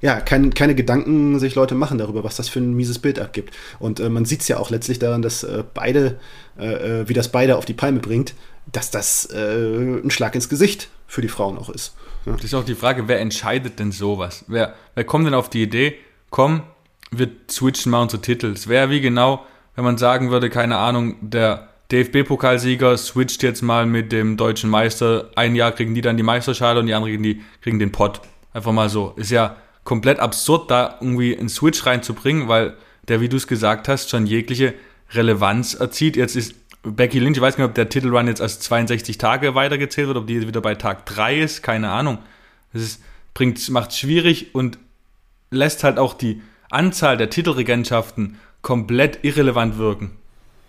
ja, 0.00 0.20
kein, 0.20 0.54
keine 0.54 0.74
Gedanken 0.74 1.38
sich 1.38 1.54
Leute 1.54 1.74
machen 1.74 1.98
darüber, 1.98 2.24
was 2.24 2.36
das 2.36 2.48
für 2.48 2.58
ein 2.58 2.74
mieses 2.74 2.98
Bild 2.98 3.18
abgibt. 3.18 3.54
Und 3.78 4.00
äh, 4.00 4.08
man 4.08 4.24
sieht 4.24 4.40
es 4.40 4.48
ja 4.48 4.58
auch 4.58 4.70
letztlich 4.70 4.98
daran, 4.98 5.22
dass 5.22 5.42
äh, 5.44 5.62
beide, 5.74 6.18
äh, 6.58 7.00
äh, 7.02 7.08
wie 7.08 7.12
das 7.12 7.30
beide 7.30 7.56
auf 7.56 7.64
die 7.64 7.74
Palme 7.74 8.00
bringt, 8.00 8.34
dass 8.72 8.90
das 8.90 9.28
ein 9.32 10.10
Schlag 10.10 10.34
ins 10.36 10.48
Gesicht 10.48 10.90
für 11.08 11.22
die 11.22 11.28
Frauen 11.28 11.58
auch 11.58 11.70
ist. 11.70 11.94
Ja. 12.24 12.32
Das 12.34 12.44
ist 12.44 12.54
auch 12.54 12.64
die 12.64 12.76
Frage, 12.76 13.08
wer 13.08 13.18
entscheidet 13.18 13.80
denn 13.80 13.90
sowas? 13.90 14.44
Wer, 14.46 14.74
wer 14.94 15.04
kommt 15.04 15.26
denn 15.26 15.34
auf 15.34 15.50
die 15.50 15.62
Idee, 15.62 15.96
komm, 16.28 16.62
wir 17.10 17.28
switchen 17.50 17.90
mal 17.90 18.02
unsere 18.02 18.22
Titel. 18.22 18.52
Es 18.52 18.68
wäre 18.68 18.90
wie 18.90 19.00
genau, 19.00 19.44
wenn 19.74 19.84
man 19.84 19.98
sagen 19.98 20.30
würde, 20.30 20.50
keine 20.50 20.76
Ahnung, 20.76 21.16
der 21.20 21.68
DFB-Pokalsieger 21.90 22.96
switcht 22.96 23.42
jetzt 23.42 23.62
mal 23.62 23.86
mit 23.86 24.12
dem 24.12 24.36
deutschen 24.36 24.70
Meister. 24.70 25.30
Ein 25.34 25.56
Jahr 25.56 25.72
kriegen 25.72 25.94
die 25.94 26.02
dann 26.02 26.16
die 26.16 26.22
Meisterschale 26.22 26.80
und 26.80 26.86
die 26.86 26.94
anderen 26.94 27.12
kriegen, 27.12 27.22
die, 27.22 27.42
kriegen 27.62 27.78
den 27.78 27.92
Pott. 27.92 28.20
Einfach 28.52 28.72
mal 28.72 28.88
so. 28.88 29.12
Ist 29.16 29.30
ja 29.30 29.56
komplett 29.84 30.20
absurd, 30.20 30.70
da 30.70 30.98
irgendwie 31.00 31.36
einen 31.36 31.48
Switch 31.48 31.84
reinzubringen, 31.84 32.48
weil 32.48 32.76
der, 33.08 33.20
wie 33.20 33.28
du 33.28 33.36
es 33.36 33.46
gesagt 33.46 33.88
hast, 33.88 34.10
schon 34.10 34.26
jegliche 34.26 34.74
Relevanz 35.12 35.74
erzieht. 35.74 36.16
Jetzt 36.16 36.36
ist 36.36 36.54
Becky 36.82 37.18
Lynch, 37.18 37.36
ich 37.36 37.42
weiß 37.42 37.58
nicht, 37.58 37.66
ob 37.66 37.74
der 37.74 37.88
Titelrun 37.88 38.28
jetzt 38.28 38.40
als 38.40 38.60
62 38.60 39.18
Tage 39.18 39.54
weitergezählt 39.54 40.06
wird, 40.06 40.16
ob 40.16 40.26
die 40.26 40.34
jetzt 40.34 40.46
wieder 40.46 40.60
bei 40.60 40.76
Tag 40.76 41.06
3 41.06 41.40
ist, 41.40 41.62
keine 41.62 41.90
Ahnung. 41.90 42.18
Das 42.72 43.00
macht 43.68 43.90
es 43.90 43.98
schwierig 43.98 44.54
und 44.54 44.78
lässt 45.50 45.82
halt 45.82 45.98
auch 45.98 46.14
die 46.14 46.40
Anzahl 46.70 47.16
der 47.16 47.30
Titelregentschaften 47.30 48.38
komplett 48.62 49.20
irrelevant 49.22 49.78
wirken. 49.78 50.12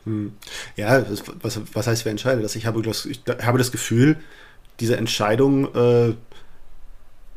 Hm. 0.06 0.34
Ja, 0.76 1.06
was, 1.42 1.62
was 1.74 1.88
heißt, 1.88 2.06
wer 2.06 2.12
entscheidet 2.12 2.44
das? 2.44 2.56
Ich 2.56 2.66
habe 2.66 2.82
ich 2.82 3.22
habe 3.28 3.58
das 3.58 3.72
Gefühl, 3.72 4.18
diese 4.80 4.98
Entscheidung 4.98 5.74
äh, 5.76 6.14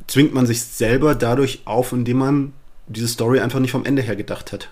zwingt 0.07 0.33
man 0.33 0.45
sich 0.45 0.63
selber 0.63 1.15
dadurch 1.15 1.61
auf, 1.65 1.93
indem 1.93 2.17
man 2.17 2.53
diese 2.87 3.07
Story 3.07 3.39
einfach 3.39 3.59
nicht 3.59 3.71
vom 3.71 3.85
Ende 3.85 4.01
her 4.01 4.15
gedacht 4.15 4.51
hat. 4.51 4.69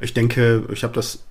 Ich 0.00 0.14
denke, 0.14 0.64
ich 0.72 0.84
habe 0.84 0.94
das, 0.94 1.24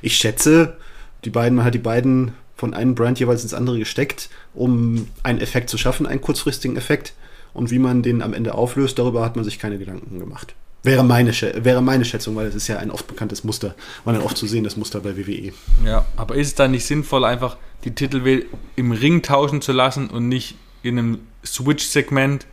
ich 0.00 0.16
schätze, 0.16 0.76
die 1.24 1.30
beiden, 1.30 1.56
man 1.56 1.64
hat 1.64 1.74
die 1.74 1.78
beiden 1.78 2.32
von 2.56 2.74
einem 2.74 2.94
Brand 2.94 3.18
jeweils 3.18 3.42
ins 3.42 3.54
andere 3.54 3.78
gesteckt, 3.78 4.28
um 4.54 5.08
einen 5.22 5.40
Effekt 5.40 5.70
zu 5.70 5.78
schaffen, 5.78 6.06
einen 6.06 6.20
kurzfristigen 6.20 6.76
Effekt. 6.76 7.14
Und 7.54 7.70
wie 7.70 7.78
man 7.78 8.02
den 8.02 8.22
am 8.22 8.32
Ende 8.32 8.54
auflöst, 8.54 8.98
darüber 8.98 9.24
hat 9.24 9.36
man 9.36 9.44
sich 9.44 9.58
keine 9.58 9.78
Gedanken 9.78 10.18
gemacht. 10.18 10.54
Wäre 10.84 11.04
meine, 11.04 11.32
wäre 11.32 11.80
meine 11.80 12.04
Schätzung, 12.04 12.34
weil 12.34 12.48
es 12.48 12.56
ist 12.56 12.66
ja 12.66 12.78
ein 12.78 12.90
oft 12.90 13.06
bekanntes 13.06 13.44
Muster, 13.44 13.76
war 14.04 14.12
dann 14.12 14.22
oft 14.22 14.36
zu 14.36 14.48
sehen, 14.48 14.64
das 14.64 14.76
Muster 14.76 14.98
bei 14.98 15.16
WWE. 15.16 15.52
Ja, 15.84 16.06
aber 16.16 16.34
ist 16.34 16.48
es 16.48 16.54
dann 16.56 16.72
nicht 16.72 16.84
sinnvoll, 16.84 17.24
einfach 17.24 17.56
die 17.84 17.94
Titel 17.94 18.46
im 18.74 18.90
Ring 18.90 19.22
tauschen 19.22 19.62
zu 19.62 19.70
lassen 19.70 20.10
und 20.10 20.28
nicht 20.28 20.56
in 20.82 20.98
einem 20.98 21.20
Switch-Segment? 21.44 22.46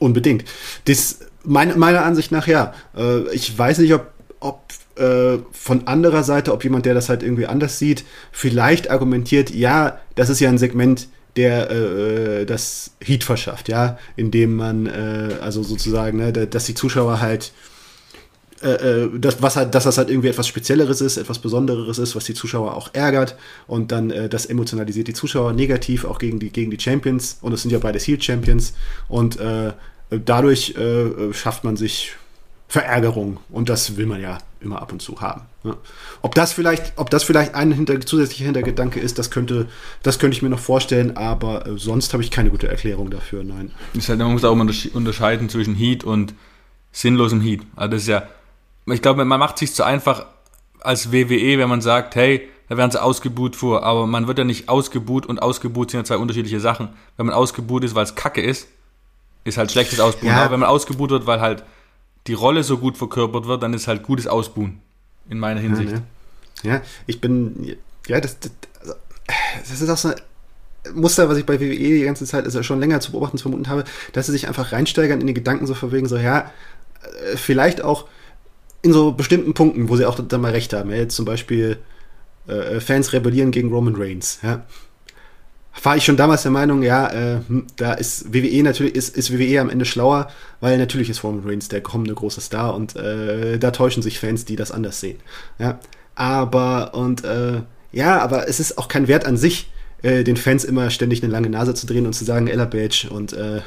Unbedingt. 0.00 0.44
Das, 0.86 1.20
meine, 1.44 1.76
meiner 1.76 2.04
Ansicht 2.04 2.32
nach 2.32 2.48
ja. 2.48 2.74
Äh, 2.96 3.32
ich 3.32 3.56
weiß 3.56 3.78
nicht, 3.78 3.94
ob, 3.94 4.10
ob 4.40 4.62
äh, 4.96 5.38
von 5.52 5.86
anderer 5.86 6.24
Seite, 6.24 6.52
ob 6.52 6.64
jemand, 6.64 6.84
der 6.84 6.94
das 6.94 7.08
halt 7.08 7.22
irgendwie 7.22 7.46
anders 7.46 7.78
sieht, 7.78 8.04
vielleicht 8.32 8.90
argumentiert, 8.90 9.50
ja, 9.50 10.00
das 10.16 10.30
ist 10.30 10.40
ja 10.40 10.48
ein 10.48 10.58
Segment, 10.58 11.08
der 11.36 11.70
äh, 11.70 12.46
das 12.46 12.92
Heat 13.00 13.24
verschafft, 13.24 13.68
ja, 13.68 13.98
indem 14.16 14.56
man 14.56 14.86
äh, 14.86 15.36
also 15.40 15.62
sozusagen, 15.62 16.18
ne, 16.18 16.32
dass 16.32 16.64
die 16.64 16.74
Zuschauer 16.74 17.20
halt 17.20 17.52
äh, 18.62 19.04
äh, 19.04 19.18
das, 19.18 19.40
was 19.40 19.56
halt, 19.56 19.74
dass 19.74 19.84
das 19.84 19.96
halt 19.96 20.10
irgendwie 20.10 20.28
etwas 20.28 20.46
Spezielleres 20.46 21.00
ist, 21.00 21.16
etwas 21.16 21.38
Besonderes 21.38 21.98
ist, 21.98 22.14
was 22.14 22.24
die 22.24 22.34
Zuschauer 22.34 22.76
auch 22.76 22.90
ärgert. 22.92 23.36
Und 23.66 23.90
dann 23.90 24.10
äh, 24.10 24.28
das 24.28 24.46
emotionalisiert 24.46 25.08
die 25.08 25.14
Zuschauer 25.14 25.54
negativ 25.54 26.04
auch 26.04 26.18
gegen 26.18 26.38
die 26.38 26.50
gegen 26.50 26.70
die 26.70 26.78
Champions. 26.78 27.38
Und 27.40 27.54
es 27.54 27.62
sind 27.62 27.70
ja 27.70 27.78
beide 27.78 27.98
Heat 27.98 28.22
Champions 28.22 28.74
und 29.08 29.40
äh, 29.40 29.72
dadurch 30.10 30.74
äh, 30.76 31.32
schafft 31.32 31.64
man 31.64 31.76
sich 31.76 32.12
Verärgerung 32.70 33.38
und 33.50 33.68
das 33.68 33.98
will 33.98 34.06
man 34.06 34.22
ja 34.22 34.38
immer 34.60 34.80
ab 34.80 34.92
und 34.92 35.02
zu 35.02 35.20
haben. 35.20 35.42
Ja. 35.64 35.76
Ob 36.22 36.34
das 36.34 36.54
vielleicht, 36.54 36.94
ob 36.96 37.10
das 37.10 37.22
vielleicht 37.22 37.54
ein 37.54 37.72
hinter, 37.72 38.00
zusätzlicher 38.00 38.44
Hintergedanke 38.46 39.00
ist, 39.00 39.18
das 39.18 39.30
könnte, 39.30 39.68
das 40.02 40.18
könnte 40.18 40.36
ich 40.36 40.42
mir 40.42 40.48
noch 40.48 40.58
vorstellen, 40.58 41.16
aber 41.18 41.66
äh, 41.66 41.78
sonst 41.78 42.14
habe 42.14 42.22
ich 42.22 42.30
keine 42.30 42.50
gute 42.50 42.68
Erklärung 42.68 43.10
dafür, 43.10 43.44
nein. 43.44 43.72
Ist 43.92 44.08
halt, 44.08 44.18
man 44.20 44.32
muss 44.32 44.44
auch 44.44 44.52
unterscheiden 44.52 45.50
zwischen 45.50 45.74
Heat 45.74 46.04
und 46.04 46.32
sinnlosem 46.92 47.42
Heat. 47.42 47.62
Also 47.76 47.90
das 47.92 48.02
ist 48.02 48.08
ja 48.08 48.28
ich 48.86 49.02
glaube, 49.02 49.24
man 49.24 49.40
macht 49.40 49.58
sich 49.58 49.74
zu 49.74 49.84
einfach 49.84 50.26
als 50.80 51.12
WWE, 51.12 51.58
wenn 51.58 51.68
man 51.68 51.80
sagt, 51.80 52.14
hey, 52.14 52.48
da 52.68 52.76
werden 52.76 52.90
sie 52.90 53.02
ausgebuht 53.02 53.56
vor, 53.56 53.82
aber 53.82 54.06
man 54.06 54.26
wird 54.26 54.38
ja 54.38 54.44
nicht 54.44 54.68
ausgebuht 54.68 55.26
und 55.26 55.42
ausgebuht 55.42 55.90
sind 55.90 56.00
ja 56.00 56.04
zwei 56.04 56.16
unterschiedliche 56.16 56.60
Sachen. 56.60 56.88
Wenn 57.16 57.26
man 57.26 57.34
ausgebuht 57.34 57.84
ist, 57.84 57.94
weil 57.94 58.04
es 58.04 58.14
Kacke 58.14 58.40
ist, 58.40 58.68
ist 59.44 59.58
halt 59.58 59.72
schlechtes 59.72 60.00
Ausbuhen. 60.00 60.30
Ja. 60.30 60.42
Aber 60.42 60.52
wenn 60.52 60.60
man 60.60 60.68
ausgebuht 60.68 61.10
wird, 61.10 61.26
weil 61.26 61.40
halt 61.40 61.64
die 62.26 62.34
Rolle 62.34 62.64
so 62.64 62.78
gut 62.78 62.96
verkörpert 62.96 63.46
wird, 63.46 63.62
dann 63.62 63.74
ist 63.74 63.88
halt 63.88 64.02
gutes 64.02 64.26
Ausbuhen. 64.26 64.80
In 65.28 65.38
meiner 65.38 65.60
Hinsicht. 65.60 65.90
Ja, 65.90 65.96
ne? 65.96 66.02
ja 66.62 66.82
ich 67.06 67.20
bin, 67.20 67.76
ja, 68.06 68.20
das, 68.20 68.38
das, 68.40 68.52
also, 68.80 68.94
das 69.60 69.80
ist 69.80 69.88
auch 69.88 69.96
so 69.96 70.08
ein 70.08 70.14
Muster, 70.94 71.28
was 71.28 71.38
ich 71.38 71.46
bei 71.46 71.60
WWE 71.60 71.76
die 71.76 72.02
ganze 72.02 72.24
Zeit 72.24 72.44
also 72.44 72.62
schon 72.62 72.80
länger 72.80 73.00
zu 73.00 73.12
beobachten 73.12 73.38
zu 73.38 73.42
vermuten 73.42 73.68
habe, 73.68 73.84
dass 74.12 74.26
sie 74.26 74.32
sich 74.32 74.48
einfach 74.48 74.72
reinsteigern 74.72 75.20
in 75.20 75.26
die 75.26 75.34
Gedanken 75.34 75.66
so 75.66 75.74
verwegen, 75.74 76.08
so, 76.08 76.16
ja, 76.16 76.50
äh, 77.02 77.36
vielleicht 77.36 77.82
auch 77.82 78.08
in 78.82 78.92
so 78.92 79.12
bestimmten 79.12 79.54
Punkten, 79.54 79.88
wo 79.88 79.96
sie 79.96 80.06
auch 80.06 80.18
dann 80.18 80.40
mal 80.40 80.52
recht 80.52 80.72
haben. 80.72 80.90
Ja, 80.90 80.96
jetzt 80.96 81.14
zum 81.14 81.26
Beispiel 81.26 81.78
äh, 82.46 82.80
Fans 82.80 83.12
rebellieren 83.12 83.50
gegen 83.50 83.70
Roman 83.70 83.94
Reigns. 83.96 84.40
Ja. 84.42 84.64
War 85.82 85.96
ich 85.96 86.04
schon 86.04 86.16
damals 86.16 86.42
der 86.42 86.50
Meinung, 86.50 86.82
ja, 86.82 87.08
äh, 87.08 87.40
hm, 87.46 87.66
da 87.76 87.94
ist 87.94 88.34
WWE 88.34 88.62
natürlich, 88.62 88.94
ist, 88.94 89.16
ist 89.16 89.32
WWE 89.32 89.60
am 89.60 89.70
Ende 89.70 89.84
schlauer, 89.84 90.28
weil 90.60 90.76
natürlich 90.78 91.08
ist 91.08 91.24
Roman 91.24 91.48
Reigns 91.48 91.68
der 91.68 91.80
kommende 91.80 92.14
große 92.14 92.40
Star 92.40 92.74
und 92.74 92.96
äh, 92.96 93.58
da 93.58 93.70
täuschen 93.70 94.02
sich 94.02 94.18
Fans, 94.18 94.44
die 94.44 94.56
das 94.56 94.72
anders 94.72 95.00
sehen. 95.00 95.18
Ja. 95.58 95.78
Aber, 96.16 96.94
und 96.94 97.24
äh, 97.24 97.62
ja, 97.92 98.20
aber 98.20 98.48
es 98.48 98.60
ist 98.60 98.78
auch 98.78 98.88
kein 98.88 99.08
Wert 99.08 99.24
an 99.24 99.36
sich, 99.36 99.70
äh, 100.02 100.24
den 100.24 100.36
Fans 100.36 100.64
immer 100.64 100.90
ständig 100.90 101.22
eine 101.22 101.32
lange 101.32 101.48
Nase 101.48 101.74
zu 101.74 101.86
drehen 101.86 102.06
und 102.06 102.14
zu 102.14 102.24
sagen, 102.24 102.46
Ella 102.46 102.64
Badge 102.64 103.08
und 103.10 103.32
äh, 103.32 103.60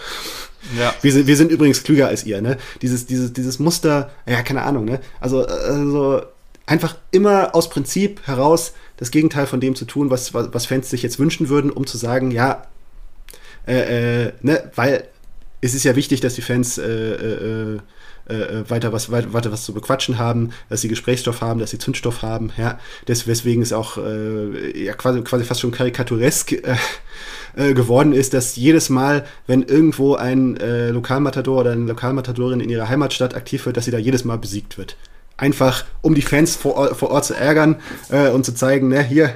ja. 0.77 0.93
wir, 1.01 1.11
sind, 1.11 1.27
wir 1.27 1.35
sind 1.35 1.51
übrigens 1.51 1.83
klüger 1.83 2.07
als 2.07 2.25
ihr, 2.25 2.41
ne? 2.41 2.57
Dieses, 2.81 3.05
dieses, 3.05 3.33
dieses 3.33 3.59
Muster, 3.59 4.11
ja, 4.27 4.41
keine 4.43 4.63
Ahnung, 4.63 4.85
ne? 4.85 4.99
Also, 5.19 5.45
also 5.45 6.21
einfach 6.65 6.95
immer 7.11 7.55
aus 7.55 7.69
Prinzip 7.69 8.21
heraus 8.25 8.73
das 8.97 9.11
Gegenteil 9.11 9.47
von 9.47 9.59
dem 9.59 9.75
zu 9.75 9.85
tun, 9.85 10.09
was, 10.09 10.33
was, 10.33 10.53
was 10.53 10.65
Fans 10.65 10.89
sich 10.89 11.03
jetzt 11.03 11.19
wünschen 11.19 11.49
würden, 11.49 11.71
um 11.71 11.85
zu 11.85 11.97
sagen, 11.97 12.31
ja, 12.31 12.67
äh, 13.67 14.25
äh, 14.25 14.33
ne, 14.41 14.71
weil 14.75 15.07
es 15.61 15.73
ist 15.73 15.83
ja 15.83 15.95
wichtig, 15.95 16.19
dass 16.19 16.35
die 16.35 16.41
Fans 16.41 16.77
äh, 16.77 16.83
äh, 16.83 17.79
äh, 18.29 18.33
äh 18.33 18.69
weiter, 18.69 18.91
was, 18.91 19.11
weiter, 19.11 19.33
weiter 19.33 19.51
was 19.51 19.63
zu 19.63 19.73
bequatschen 19.73 20.17
haben, 20.17 20.51
dass 20.69 20.81
sie 20.81 20.89
Gesprächsstoff 20.89 21.41
haben, 21.41 21.59
dass 21.59 21.71
sie 21.71 21.77
Zündstoff 21.77 22.21
haben, 22.21 22.51
ja, 22.57 22.79
Des, 23.07 23.27
weswegen 23.27 23.63
es 23.63 23.73
auch 23.73 23.97
ja, 23.97 24.93
quasi, 24.93 25.21
quasi 25.21 25.45
fast 25.45 25.61
schon 25.61 25.71
karikaturesk 25.71 26.55
geworden 27.55 28.13
ist, 28.13 28.33
dass 28.33 28.55
jedes 28.55 28.89
Mal, 28.89 29.25
wenn 29.47 29.63
irgendwo 29.63 30.15
ein 30.15 30.55
Lokalmatador 30.55 31.61
oder 31.61 31.71
eine 31.71 31.85
Lokalmatadorin 31.85 32.59
in 32.59 32.69
ihrer 32.69 32.89
Heimatstadt 32.89 33.35
aktiv 33.35 33.65
wird, 33.65 33.77
dass 33.77 33.85
sie 33.85 33.91
da 33.91 33.97
jedes 33.97 34.23
Mal 34.25 34.37
besiegt 34.37 34.77
wird 34.77 34.97
einfach 35.37 35.85
um 36.01 36.15
die 36.15 36.21
Fans 36.21 36.55
vor, 36.55 36.95
vor 36.95 37.11
Ort 37.11 37.25
zu 37.25 37.33
ärgern 37.33 37.77
äh, 38.09 38.29
und 38.29 38.45
zu 38.45 38.53
zeigen, 38.53 38.89
ne, 38.89 39.03
hier, 39.03 39.35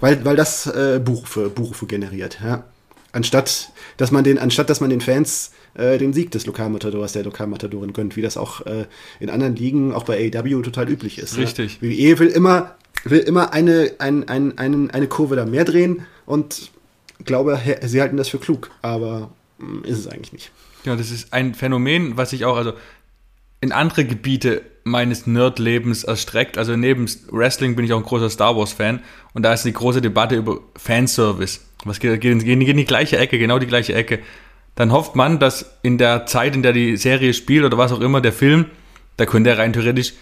weil, 0.00 0.24
weil 0.24 0.36
das 0.36 0.66
äh, 0.66 1.00
Buchrufe, 1.02 1.48
Buchrufe 1.48 1.86
generiert, 1.86 2.38
ja. 2.44 2.64
Anstatt, 3.12 3.70
dass 3.96 4.10
man 4.10 4.24
den, 4.24 4.38
anstatt 4.38 4.68
dass 4.68 4.80
man 4.80 4.90
den 4.90 5.00
Fans 5.00 5.52
äh, 5.74 5.98
den 5.98 6.12
Sieg 6.12 6.30
des 6.30 6.46
Lokalmatadors, 6.46 7.12
der 7.12 7.24
Lokalmatadorin 7.24 7.92
gönnt, 7.92 8.16
wie 8.16 8.22
das 8.22 8.36
auch 8.36 8.66
äh, 8.66 8.86
in 9.20 9.30
anderen 9.30 9.56
Ligen, 9.56 9.92
auch 9.92 10.04
bei 10.04 10.32
AEW 10.32 10.62
total 10.62 10.88
üblich 10.88 11.18
ist. 11.18 11.36
Richtig. 11.36 11.78
Ja. 11.80 11.88
WWE 11.88 12.18
will 12.18 12.28
immer, 12.28 12.74
will 13.04 13.20
immer 13.20 13.52
eine, 13.52 13.92
ein, 13.98 14.28
ein, 14.28 14.58
ein, 14.58 14.90
eine 14.90 15.06
Kurve 15.06 15.36
da 15.36 15.44
mehr 15.44 15.64
drehen 15.64 16.06
und 16.26 16.70
glaube, 17.24 17.60
sie 17.84 18.00
halten 18.00 18.16
das 18.16 18.28
für 18.28 18.38
klug, 18.38 18.70
aber 18.82 19.30
mh, 19.58 19.66
hm, 19.66 19.84
ist 19.84 19.98
es 19.98 20.06
eigentlich 20.08 20.32
nicht. 20.32 20.50
Ja, 20.84 20.96
das 20.96 21.10
ist 21.10 21.32
ein 21.32 21.54
Phänomen, 21.54 22.16
was 22.16 22.32
ich 22.32 22.44
auch, 22.44 22.56
also 22.56 22.74
in 23.64 23.72
andere 23.72 24.04
Gebiete 24.04 24.60
meines 24.84 25.26
Nerd-Lebens 25.26 26.04
erstreckt. 26.04 26.58
Also 26.58 26.76
neben 26.76 27.06
Wrestling 27.30 27.74
bin 27.74 27.86
ich 27.86 27.94
auch 27.94 27.98
ein 27.98 28.04
großer 28.04 28.28
Star 28.28 28.54
Wars-Fan 28.54 29.00
und 29.32 29.42
da 29.42 29.54
ist 29.54 29.64
die 29.64 29.72
große 29.72 30.02
Debatte 30.02 30.36
über 30.36 30.58
Fanservice. 30.76 31.60
Was 31.84 31.98
geht, 31.98 32.20
geht, 32.20 32.44
geht 32.44 32.68
in 32.68 32.76
die 32.76 32.84
gleiche 32.84 33.16
Ecke, 33.16 33.38
genau 33.38 33.58
die 33.58 33.66
gleiche 33.66 33.94
Ecke. 33.94 34.20
Dann 34.74 34.92
hofft 34.92 35.16
man, 35.16 35.38
dass 35.38 35.78
in 35.82 35.96
der 35.96 36.26
Zeit, 36.26 36.54
in 36.54 36.62
der 36.62 36.74
die 36.74 36.98
Serie 36.98 37.32
spielt 37.32 37.64
oder 37.64 37.78
was 37.78 37.90
auch 37.90 38.00
immer, 38.00 38.20
der 38.20 38.34
Film, 38.34 38.66
da 39.16 39.24
könnte 39.24 39.56
rein 39.56 39.72
theoretisch, 39.72 40.12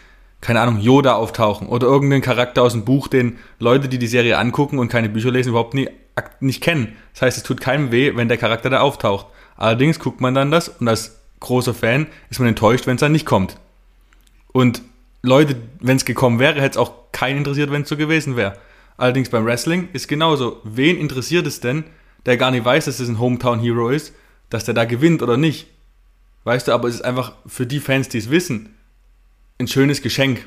keine 0.40 0.60
Ahnung, 0.60 0.78
Yoda 0.78 1.14
auftauchen 1.14 1.66
oder 1.66 1.88
irgendein 1.88 2.22
Charakter 2.22 2.62
aus 2.62 2.72
dem 2.72 2.84
Buch, 2.84 3.08
den 3.08 3.38
Leute, 3.58 3.88
die 3.88 3.98
die 3.98 4.06
Serie 4.06 4.38
angucken 4.38 4.78
und 4.78 4.88
keine 4.88 5.08
Bücher 5.08 5.32
lesen, 5.32 5.50
überhaupt 5.50 5.74
nie, 5.74 5.88
nicht 6.38 6.62
kennen. 6.62 6.94
Das 7.14 7.22
heißt, 7.22 7.38
es 7.38 7.42
tut 7.42 7.60
keinem 7.60 7.90
weh, 7.90 8.14
wenn 8.14 8.28
der 8.28 8.38
Charakter 8.38 8.70
da 8.70 8.80
auftaucht. 8.80 9.26
Allerdings 9.56 9.98
guckt 9.98 10.20
man 10.20 10.34
dann 10.34 10.52
das 10.52 10.68
und 10.68 10.86
als 10.86 11.21
großer 11.42 11.74
Fan 11.74 12.06
ist 12.30 12.40
man 12.40 12.48
enttäuscht, 12.48 12.86
wenn 12.86 12.96
es 12.96 13.00
dann 13.00 13.12
nicht 13.12 13.26
kommt. 13.26 13.58
Und 14.52 14.82
Leute, 15.22 15.56
wenn 15.80 15.96
es 15.96 16.04
gekommen 16.04 16.38
wäre, 16.38 16.60
hätte 16.60 16.70
es 16.70 16.76
auch 16.76 17.12
keinen 17.12 17.38
interessiert, 17.38 17.70
wenn 17.70 17.82
es 17.82 17.88
so 17.88 17.96
gewesen 17.96 18.36
wäre. 18.36 18.58
Allerdings 18.96 19.30
beim 19.30 19.44
Wrestling 19.44 19.88
ist 19.92 20.08
genauso. 20.08 20.60
Wen 20.64 20.96
interessiert 20.96 21.46
es 21.46 21.60
denn, 21.60 21.84
der 22.26 22.36
gar 22.36 22.50
nicht 22.50 22.64
weiß, 22.64 22.86
dass 22.86 23.00
es 23.00 23.08
ein 23.08 23.18
Hometown 23.18 23.60
Hero 23.60 23.90
ist, 23.90 24.14
dass 24.50 24.64
der 24.64 24.74
da 24.74 24.84
gewinnt 24.84 25.22
oder 25.22 25.36
nicht? 25.36 25.66
Weißt 26.44 26.68
du, 26.68 26.72
aber 26.72 26.88
es 26.88 26.96
ist 26.96 27.02
einfach 27.02 27.34
für 27.46 27.66
die 27.66 27.80
Fans, 27.80 28.08
die 28.08 28.18
es 28.18 28.30
wissen, 28.30 28.74
ein 29.58 29.68
schönes 29.68 30.02
Geschenk. 30.02 30.46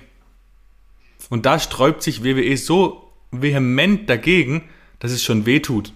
Und 1.29 1.45
da 1.45 1.59
sträubt 1.59 2.03
sich 2.03 2.23
WWE 2.23 2.57
so 2.57 3.11
vehement 3.31 4.09
dagegen, 4.09 4.63
dass 4.99 5.11
es 5.11 5.23
schon 5.23 5.45
weh 5.45 5.59
tut. 5.59 5.93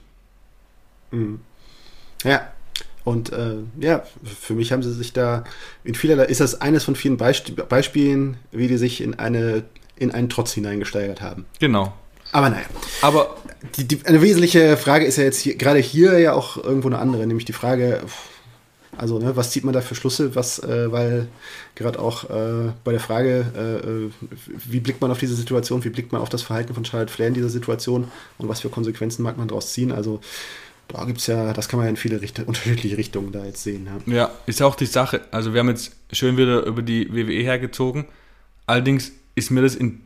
Mhm. 1.12 1.42
Ja, 2.24 2.52
und 3.04 3.32
äh, 3.32 3.56
ja, 3.80 4.04
für 4.24 4.54
mich 4.54 4.72
haben 4.72 4.84
sie 4.84 4.94
sich 4.94 5.14
da 5.14 5.44
in 5.84 5.96
vielerlei, 5.96 6.26
ist 6.26 6.42
das 6.42 6.62
eines 6.62 6.84
von 6.84 6.96
vielen 6.96 7.18
Beisp 7.18 7.52
Beispielen, 7.70 8.38
wie 8.52 8.68
die 8.68 8.78
sich 8.78 9.02
in 9.02 9.18
eine 9.18 9.64
in 9.96 10.12
einen 10.12 10.30
Trotz 10.30 10.54
hineingesteigert 10.54 11.22
haben. 11.22 11.46
Genau. 11.60 11.94
Aber 12.32 12.50
naja. 12.50 12.66
Aber 13.02 13.36
die, 13.76 13.88
die, 13.88 14.06
eine 14.06 14.22
wesentliche 14.22 14.78
Frage 14.78 15.06
ist 15.06 15.18
ja 15.18 15.24
jetzt 15.24 15.40
hier, 15.40 15.56
gerade 15.56 15.80
hier 15.80 16.20
ja 16.20 16.34
auch 16.34 16.58
irgendwo 16.58 16.88
eine 16.88 17.00
andere, 17.00 17.26
nämlich 17.28 17.46
die 17.46 17.54
Frage, 17.54 18.02
also 18.98 19.20
ne, 19.20 19.36
was 19.36 19.52
zieht 19.52 19.64
man 19.64 19.74
da 19.74 19.82
für 19.82 19.96
Schlüsse, 19.96 20.36
was, 20.36 20.60
äh, 20.60 20.92
weil 20.92 21.28
gerade 21.76 22.00
auch 22.00 22.30
äh, 22.30 22.72
bei 22.84 22.92
der 22.92 23.00
Frage, 23.00 23.46
äh, 23.56 23.88
äh, 23.88 24.12
wie 24.68 24.80
blickt 24.80 25.02
man 25.02 25.12
auf 25.12 25.20
diese 25.20 25.36
Situation, 25.36 25.84
wie 25.84 25.90
blickt 25.90 26.12
man 26.12 26.22
auf 26.22 26.30
das 26.30 26.44
Verhalten 26.44 26.74
von 26.74 26.86
Charlotte 26.86 27.12
Flair 27.12 27.30
in 27.30 27.34
dieser 27.34 27.50
Situation 27.50 28.12
und 28.38 28.48
was 28.48 28.62
für 28.62 28.70
Konsequenzen 28.70 29.24
mag 29.24 29.38
man 29.38 29.48
daraus 29.48 29.74
ziehen, 29.74 29.92
also 29.92 30.20
da 30.90 31.06
gibt 31.06 31.20
es 31.20 31.28
ja, 31.28 31.54
das 31.54 31.70
kann 31.70 31.78
man 31.78 31.86
ja 31.86 31.92
in 31.92 31.98
viele 31.98 32.22
Richt 32.22 32.40
unterschiedliche 32.46 32.98
Richtungen 32.98 33.32
da 33.32 33.46
jetzt 33.46 33.64
sehen. 33.64 33.88
Ja. 34.08 34.14
ja, 34.14 34.32
ist 34.46 34.62
auch 34.62 34.76
die 34.76 34.86
Sache. 34.86 35.22
Also 35.32 35.54
wir 35.54 35.60
haben 35.62 35.70
jetzt 35.70 35.96
schön 36.12 36.36
wieder 36.36 36.64
über 36.64 36.82
die 36.82 37.14
WWE 37.14 37.44
hergezogen. 37.44 38.06
Allerdings 38.66 39.12
ist 39.36 39.52
mir 39.52 39.62
das 39.62 39.76
in, 39.76 40.02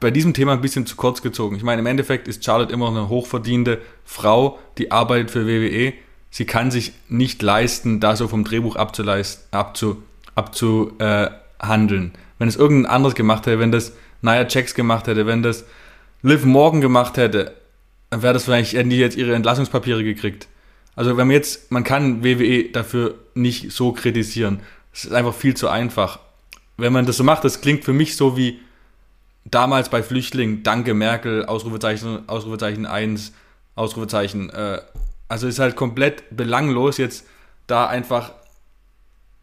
bei 0.00 0.10
diesem 0.10 0.34
Thema 0.34 0.52
ein 0.52 0.60
bisschen 0.60 0.86
zu 0.86 0.96
kurz 0.96 1.22
gezogen. 1.22 1.56
Ich 1.56 1.62
meine, 1.62 1.80
im 1.80 1.86
Endeffekt 1.86 2.28
ist 2.28 2.44
Charlotte 2.44 2.72
immer 2.72 2.90
noch 2.90 2.98
eine 2.98 3.08
hochverdiente 3.08 3.80
Frau, 4.04 4.58
die 4.76 4.92
arbeitet 4.92 5.30
für 5.30 5.46
WWE. 5.46 5.94
Sie 6.30 6.44
kann 6.44 6.70
sich 6.70 6.92
nicht 7.08 7.42
leisten, 7.42 8.00
da 8.00 8.14
so 8.14 8.28
vom 8.28 8.44
Drehbuch 8.44 8.76
abzuleisten, 8.76 9.46
abzu, 9.50 10.02
abzuhandeln. 10.34 12.12
wenn 12.38 12.48
es 12.48 12.56
irgendein 12.56 12.92
anderes 12.92 13.14
gemacht 13.14 13.46
hätte, 13.46 13.58
wenn 13.58 13.72
das 13.72 13.92
Nia 14.20 14.46
Jax 14.46 14.74
gemacht 14.74 15.06
hätte, 15.06 15.26
wenn 15.26 15.42
das 15.42 15.64
Liv 16.22 16.44
Morgan 16.44 16.80
gemacht 16.80 17.16
hätte, 17.16 17.54
dann 18.10 18.22
wäre 18.22 18.32
das 18.32 18.44
vielleicht, 18.44 18.72
hätten 18.72 18.90
die 18.90 18.96
jetzt 18.96 19.16
ihre 19.16 19.34
Entlassungspapiere 19.34 20.02
gekriegt. 20.02 20.48
Also 20.96 21.16
wenn 21.16 21.26
man 21.28 21.34
jetzt, 21.34 21.70
man 21.70 21.84
kann 21.84 22.24
WWE 22.24 22.70
dafür 22.70 23.14
nicht 23.34 23.72
so 23.72 23.92
kritisieren. 23.92 24.60
Es 24.92 25.04
ist 25.04 25.12
einfach 25.12 25.34
viel 25.34 25.54
zu 25.54 25.68
einfach. 25.68 26.18
Wenn 26.76 26.92
man 26.92 27.06
das 27.06 27.16
so 27.16 27.24
macht, 27.24 27.44
das 27.44 27.60
klingt 27.60 27.84
für 27.84 27.92
mich 27.92 28.16
so 28.16 28.36
wie 28.36 28.60
damals 29.44 29.90
bei 29.90 30.02
Flüchtlingen, 30.02 30.62
danke 30.62 30.94
Merkel, 30.94 31.44
Ausrufezeichen, 31.44 32.28
Ausrufezeichen 32.28 32.86
1, 32.86 33.32
Ausrufezeichen. 33.74 34.50
Äh, 34.50 34.80
also 35.28 35.46
ist 35.46 35.58
halt 35.58 35.76
komplett 35.76 36.24
belanglos, 36.36 36.96
jetzt 36.96 37.26
da 37.66 37.86
einfach 37.86 38.32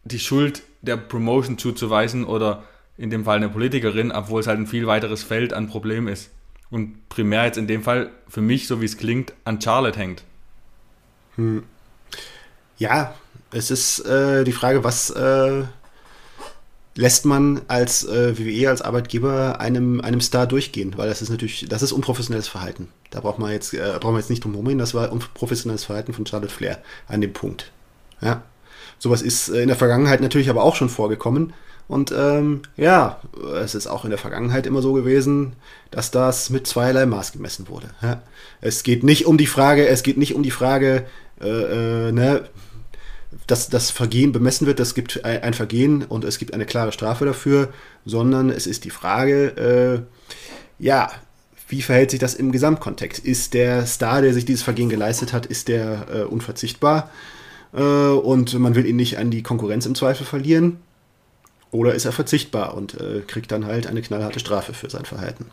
die 0.04 0.18
Schuld 0.18 0.62
der 0.82 0.96
Promotion 0.96 1.58
zuzuweisen 1.58 2.24
oder 2.24 2.64
in 2.98 3.10
dem 3.10 3.24
Fall 3.24 3.36
eine 3.36 3.48
Politikerin, 3.48 4.12
obwohl 4.12 4.40
es 4.40 4.46
halt 4.46 4.58
ein 4.58 4.66
viel 4.66 4.86
weiteres 4.86 5.22
Feld 5.22 5.52
an 5.52 5.68
Problemen 5.68 6.08
ist 6.08 6.30
und 6.70 7.08
primär 7.08 7.44
jetzt 7.44 7.58
in 7.58 7.66
dem 7.66 7.82
Fall 7.82 8.10
für 8.28 8.40
mich, 8.40 8.66
so 8.66 8.80
wie 8.80 8.86
es 8.86 8.96
klingt, 8.96 9.32
an 9.44 9.60
Charlotte 9.60 9.98
hängt. 9.98 10.22
Hm. 11.36 11.62
Ja, 12.78 13.14
es 13.52 13.70
ist 13.70 14.00
äh, 14.00 14.44
die 14.44 14.52
Frage, 14.52 14.84
was 14.84 15.10
äh, 15.10 15.64
lässt 16.94 17.24
man 17.24 17.60
als 17.68 18.04
äh, 18.04 18.36
WWE, 18.38 18.68
als 18.68 18.82
Arbeitgeber 18.82 19.60
einem, 19.60 20.00
einem 20.00 20.20
Star 20.20 20.46
durchgehen? 20.46 20.94
Weil 20.96 21.08
das 21.08 21.22
ist 21.22 21.30
natürlich, 21.30 21.66
das 21.68 21.82
ist 21.82 21.92
unprofessionelles 21.92 22.48
Verhalten. 22.48 22.88
Da 23.10 23.20
braucht 23.20 23.38
man 23.38 23.52
jetzt, 23.52 23.72
äh, 23.72 23.78
braucht 24.00 24.12
man 24.12 24.16
jetzt 24.16 24.30
nicht 24.30 24.42
drum 24.42 24.52
herum 24.52 24.78
Das 24.78 24.94
war 24.94 25.12
unprofessionelles 25.12 25.84
Verhalten 25.84 26.12
von 26.12 26.26
Charlotte 26.26 26.52
Flair 26.52 26.82
an 27.06 27.20
dem 27.20 27.32
Punkt. 27.32 27.70
Ja. 28.20 28.42
Sowas 28.98 29.22
ist 29.22 29.48
äh, 29.48 29.62
in 29.62 29.68
der 29.68 29.76
Vergangenheit 29.76 30.20
natürlich 30.20 30.50
aber 30.50 30.64
auch 30.64 30.74
schon 30.74 30.88
vorgekommen. 30.88 31.52
Und 31.88 32.12
ähm, 32.16 32.62
ja, 32.76 33.20
es 33.62 33.74
ist 33.74 33.86
auch 33.86 34.04
in 34.04 34.10
der 34.10 34.18
Vergangenheit 34.18 34.66
immer 34.66 34.82
so 34.82 34.92
gewesen, 34.92 35.52
dass 35.90 36.10
das 36.10 36.50
mit 36.50 36.66
zweierlei 36.66 37.06
Maß 37.06 37.32
gemessen 37.32 37.68
wurde. 37.68 37.90
Ja? 38.02 38.22
Es 38.60 38.82
geht 38.82 39.04
nicht 39.04 39.26
um 39.26 39.38
die 39.38 39.46
Frage, 39.46 39.86
es 39.86 40.02
geht 40.02 40.16
nicht 40.16 40.34
um 40.34 40.42
die 40.42 40.50
Frage, 40.50 41.06
äh, 41.40 42.08
äh, 42.08 42.12
ne, 42.12 42.48
dass 43.46 43.68
das 43.68 43.90
Vergehen 43.90 44.32
bemessen 44.32 44.66
wird, 44.66 44.80
es 44.80 44.94
gibt 44.94 45.24
ein 45.24 45.54
Vergehen 45.54 46.04
und 46.04 46.24
es 46.24 46.38
gibt 46.38 46.54
eine 46.54 46.66
klare 46.66 46.92
Strafe 46.92 47.24
dafür, 47.24 47.68
sondern 48.04 48.50
es 48.50 48.66
ist 48.66 48.84
die 48.84 48.90
Frage, 48.90 50.06
äh, 50.80 50.82
ja, 50.82 51.10
wie 51.68 51.82
verhält 51.82 52.10
sich 52.10 52.20
das 52.20 52.34
im 52.34 52.52
Gesamtkontext? 52.52 53.24
Ist 53.24 53.54
der 53.54 53.86
Star, 53.86 54.22
der 54.22 54.32
sich 54.32 54.44
dieses 54.44 54.62
Vergehen 54.62 54.88
geleistet 54.88 55.32
hat, 55.32 55.46
ist 55.46 55.68
der 55.68 56.06
äh, 56.12 56.22
unverzichtbar 56.22 57.10
äh, 57.72 57.80
und 57.80 58.58
man 58.58 58.74
will 58.74 58.86
ihn 58.86 58.96
nicht 58.96 59.18
an 59.18 59.30
die 59.30 59.42
Konkurrenz 59.42 59.86
im 59.86 59.94
Zweifel 59.94 60.26
verlieren? 60.26 60.78
Oder 61.70 61.94
ist 61.94 62.04
er 62.04 62.12
verzichtbar 62.12 62.74
und 62.74 62.94
äh, 63.00 63.22
kriegt 63.26 63.50
dann 63.52 63.66
halt 63.66 63.86
eine 63.86 64.02
knallharte 64.02 64.40
Strafe 64.40 64.72
für 64.72 64.88
sein 64.88 65.04
Verhalten? 65.04 65.46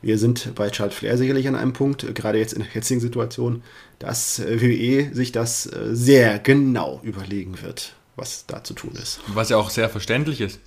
Wir 0.00 0.16
sind 0.18 0.54
bei 0.54 0.70
Charles 0.70 0.94
Flair 0.94 1.18
sicherlich 1.18 1.48
an 1.48 1.56
einem 1.56 1.72
Punkt, 1.72 2.04
äh, 2.04 2.12
gerade 2.12 2.38
jetzt 2.38 2.52
in 2.52 2.62
der 2.62 2.72
jetzigen 2.72 3.00
Situation, 3.00 3.62
dass 3.98 4.38
äh, 4.38 4.60
WWE 4.60 5.14
sich 5.14 5.32
das 5.32 5.66
äh, 5.66 5.94
sehr 5.94 6.38
genau 6.38 7.00
überlegen 7.02 7.62
wird, 7.62 7.94
was 8.16 8.46
da 8.46 8.62
zu 8.62 8.74
tun 8.74 8.92
ist. 8.94 9.20
Was 9.28 9.48
ja 9.48 9.56
auch 9.56 9.70
sehr 9.70 9.88
verständlich 9.88 10.40
ist. 10.40 10.60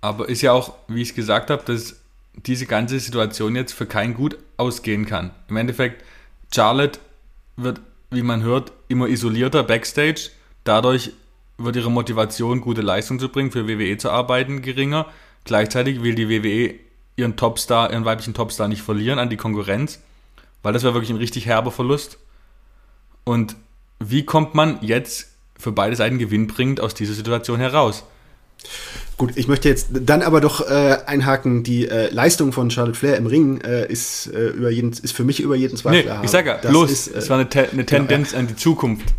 Aber 0.00 0.28
ist 0.28 0.42
ja 0.42 0.52
auch, 0.52 0.74
wie 0.88 1.02
ich 1.02 1.10
es 1.10 1.14
gesagt 1.14 1.50
habe, 1.50 1.62
dass 1.64 1.96
diese 2.34 2.66
ganze 2.66 2.98
Situation 3.00 3.56
jetzt 3.56 3.72
für 3.72 3.86
kein 3.86 4.14
Gut 4.14 4.38
ausgehen 4.56 5.04
kann. 5.04 5.32
Im 5.48 5.56
Endeffekt, 5.56 6.04
Charlotte 6.54 7.00
wird, 7.56 7.80
wie 8.10 8.22
man 8.22 8.42
hört, 8.42 8.72
immer 8.88 9.08
isolierter 9.08 9.62
backstage. 9.62 10.30
Dadurch 10.64 11.12
wird 11.64 11.76
ihre 11.76 11.90
Motivation, 11.90 12.60
gute 12.60 12.80
Leistung 12.80 13.18
zu 13.18 13.28
bringen, 13.28 13.50
für 13.50 13.68
WWE 13.68 13.96
zu 13.98 14.10
arbeiten, 14.10 14.62
geringer. 14.62 15.06
Gleichzeitig 15.44 16.02
will 16.02 16.14
die 16.14 16.28
WWE 16.28 16.74
ihren 17.16 17.36
Topstar, 17.36 17.90
ihren 17.90 18.04
weiblichen 18.04 18.34
Topstar 18.34 18.68
nicht 18.68 18.82
verlieren 18.82 19.18
an 19.18 19.30
die 19.30 19.36
Konkurrenz, 19.36 20.00
weil 20.62 20.72
das 20.72 20.82
wäre 20.82 20.94
wirklich 20.94 21.10
ein 21.10 21.16
richtig 21.16 21.46
herber 21.46 21.70
Verlust. 21.70 22.18
Und 23.24 23.56
wie 23.98 24.24
kommt 24.24 24.54
man 24.54 24.78
jetzt 24.80 25.28
für 25.58 25.72
beide 25.72 25.96
Seiten 25.96 26.18
gewinnbringend 26.18 26.80
aus 26.80 26.94
dieser 26.94 27.14
Situation 27.14 27.60
heraus? 27.60 28.04
Gut, 29.16 29.32
ich 29.36 29.48
möchte 29.48 29.68
jetzt 29.68 29.88
dann 29.92 30.22
aber 30.22 30.40
doch 30.40 30.66
äh, 30.66 30.96
einhaken, 31.06 31.62
die 31.62 31.86
äh, 31.86 32.08
Leistung 32.10 32.52
von 32.52 32.70
Charlotte 32.70 32.98
Flair 32.98 33.16
im 33.16 33.26
Ring 33.26 33.60
äh, 33.60 33.86
ist, 33.86 34.28
äh, 34.28 34.48
über 34.48 34.70
jeden, 34.70 34.92
ist 34.92 35.12
für 35.12 35.24
mich 35.24 35.40
über 35.40 35.56
jeden 35.56 35.76
Zweifel. 35.76 36.10
Nee, 36.10 36.24
ich 36.24 36.30
sage 36.30 36.48
ja, 36.48 36.56
bloß, 36.56 36.90
ist, 36.90 37.08
es 37.08 37.28
war 37.28 37.38
eine, 37.38 37.48
Te 37.48 37.68
eine 37.70 37.84
Tendenz 37.84 38.30
genau, 38.30 38.40
an 38.40 38.46
die 38.46 38.56
Zukunft. 38.56 39.12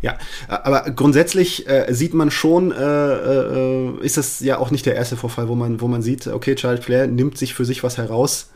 Ja, 0.00 0.16
aber 0.46 0.90
grundsätzlich 0.92 1.68
äh, 1.68 1.92
sieht 1.92 2.14
man 2.14 2.30
schon, 2.30 2.70
äh, 2.70 2.76
äh, 2.76 4.00
ist 4.00 4.16
das 4.16 4.40
ja 4.40 4.58
auch 4.58 4.70
nicht 4.70 4.86
der 4.86 4.94
erste 4.94 5.16
Vorfall, 5.16 5.48
wo 5.48 5.56
man, 5.56 5.80
wo 5.80 5.88
man 5.88 6.02
sieht, 6.02 6.26
okay, 6.28 6.56
Charlotte 6.56 6.82
Flair 6.82 7.06
nimmt 7.08 7.36
sich 7.36 7.54
für 7.54 7.64
sich 7.64 7.82
was 7.82 7.98
heraus, 7.98 8.50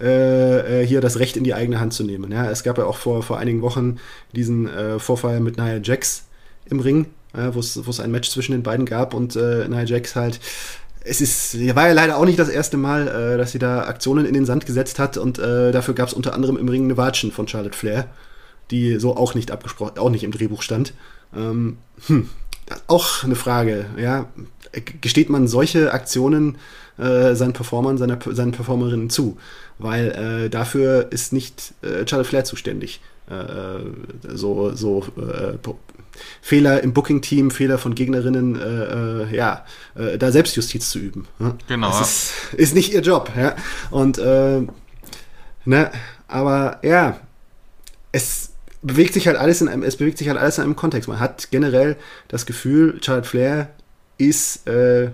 äh, 0.00 0.82
äh, 0.82 0.86
hier 0.86 1.00
das 1.00 1.18
Recht 1.18 1.36
in 1.36 1.42
die 1.42 1.54
eigene 1.54 1.80
Hand 1.80 1.92
zu 1.92 2.04
nehmen. 2.04 2.30
Ja, 2.30 2.48
es 2.50 2.62
gab 2.62 2.78
ja 2.78 2.84
auch 2.84 2.98
vor, 2.98 3.24
vor 3.24 3.38
einigen 3.38 3.62
Wochen 3.62 3.96
diesen 4.32 4.68
äh, 4.68 5.00
Vorfall 5.00 5.40
mit 5.40 5.56
Nia 5.56 5.80
Jax 5.82 6.26
im 6.70 6.78
Ring, 6.78 7.06
äh, 7.34 7.48
wo 7.52 7.60
es 7.60 8.00
ein 8.00 8.12
Match 8.12 8.30
zwischen 8.30 8.52
den 8.52 8.62
beiden 8.62 8.86
gab 8.86 9.12
und 9.12 9.34
Nia 9.34 9.82
Jax 9.82 10.14
halt 10.14 10.38
es 11.08 11.20
ist, 11.20 11.76
war 11.76 11.86
ja 11.86 11.92
leider 11.92 12.18
auch 12.18 12.24
nicht 12.24 12.38
das 12.38 12.48
erste 12.48 12.76
Mal, 12.76 13.06
äh, 13.06 13.38
dass 13.38 13.52
sie 13.52 13.58
da 13.58 13.84
Aktionen 13.84 14.26
in 14.26 14.34
den 14.34 14.44
Sand 14.44 14.66
gesetzt 14.66 14.98
hat 14.98 15.16
und 15.16 15.38
äh, 15.38 15.70
dafür 15.72 15.94
gab 15.94 16.08
es 16.08 16.14
unter 16.14 16.34
anderem 16.34 16.56
im 16.56 16.68
Ring 16.68 16.84
eine 16.84 16.96
Watschen 16.96 17.32
von 17.32 17.46
Charlotte 17.46 17.76
Flair 17.76 18.08
die 18.70 18.98
so 18.98 19.16
auch 19.16 19.34
nicht 19.34 19.50
abgesprochen, 19.50 19.98
auch 19.98 20.10
nicht 20.10 20.24
im 20.24 20.32
Drehbuch 20.32 20.62
stand. 20.62 20.94
Ähm, 21.34 21.78
hm, 22.06 22.28
auch 22.86 23.24
eine 23.24 23.36
Frage, 23.36 23.86
ja. 23.96 24.28
Gesteht 25.00 25.30
man 25.30 25.48
solche 25.48 25.92
Aktionen 25.92 26.58
äh, 26.98 27.34
seinen 27.34 27.52
Performern, 27.52 27.96
seiner, 27.96 28.18
seinen 28.26 28.52
Performerinnen 28.52 29.08
zu? 29.08 29.38
Weil 29.78 30.10
äh, 30.46 30.50
dafür 30.50 31.06
ist 31.10 31.32
nicht 31.32 31.72
äh, 31.82 32.06
Charlotte 32.06 32.28
Flair 32.28 32.44
zuständig. 32.44 33.00
Äh, 33.28 34.34
so 34.34 34.74
so 34.74 35.04
äh, 35.16 35.56
Fehler 36.40 36.82
im 36.82 36.92
Booking-Team, 36.92 37.50
Fehler 37.50 37.78
von 37.78 37.94
Gegnerinnen, 37.94 38.56
äh, 38.56 39.24
äh, 39.24 39.36
ja, 39.36 39.64
äh, 39.94 40.18
da 40.18 40.32
Selbstjustiz 40.32 40.90
zu 40.90 40.98
üben. 40.98 41.26
Ja? 41.38 41.56
Genau. 41.68 41.88
Das 41.88 42.00
ist, 42.00 42.54
ist 42.54 42.74
nicht 42.74 42.92
ihr 42.92 43.00
Job, 43.00 43.30
ja. 43.36 43.54
Und 43.90 44.18
äh, 44.18 44.62
ne, 45.64 45.90
aber 46.28 46.80
ja, 46.82 47.20
es 48.12 48.52
bewegt 48.82 49.14
sich 49.14 49.26
halt 49.26 49.36
alles 49.36 49.60
in 49.60 49.68
einem, 49.68 49.82
es 49.82 49.96
bewegt 49.96 50.18
sich 50.18 50.28
halt 50.28 50.38
alles 50.38 50.58
in 50.58 50.64
einem 50.64 50.76
Kontext. 50.76 51.08
Man 51.08 51.20
hat 51.20 51.50
generell 51.50 51.96
das 52.28 52.46
Gefühl, 52.46 52.98
Charlotte 53.02 53.28
Flair 53.28 53.70
ist 54.18 54.66
äh, 54.68 55.10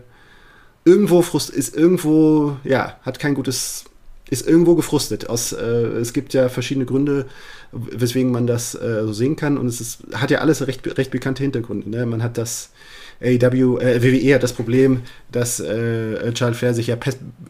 irgendwo 0.84 1.22
frust, 1.22 1.50
ist 1.50 1.76
irgendwo, 1.76 2.56
ja, 2.64 2.98
hat 3.02 3.18
kein 3.18 3.34
gutes, 3.34 3.84
ist 4.30 4.46
irgendwo 4.46 4.74
gefrustet. 4.74 5.28
Aus, 5.28 5.52
äh, 5.52 5.62
es 5.62 6.12
gibt 6.12 6.34
ja 6.34 6.48
verschiedene 6.48 6.86
Gründe, 6.86 7.26
weswegen 7.72 8.30
man 8.30 8.46
das 8.46 8.74
äh, 8.74 9.02
so 9.04 9.12
sehen 9.12 9.36
kann 9.36 9.58
und 9.58 9.66
es 9.66 9.80
ist, 9.80 10.00
hat 10.14 10.30
ja 10.30 10.38
alles 10.40 10.66
recht, 10.66 10.98
recht 10.98 11.10
bekannte 11.10 11.42
Hintergründe. 11.42 11.88
Ne? 11.88 12.06
Man 12.06 12.22
hat 12.22 12.38
das 12.38 12.70
AEW, 13.22 13.78
äh, 13.78 14.02
WWE 14.02 14.34
hat 14.34 14.42
das 14.42 14.52
Problem, 14.52 15.02
dass 15.30 15.60
äh, 15.60 16.34
Charlotte 16.36 16.58
Flair 16.58 16.74
sich 16.74 16.88
ja, 16.88 16.96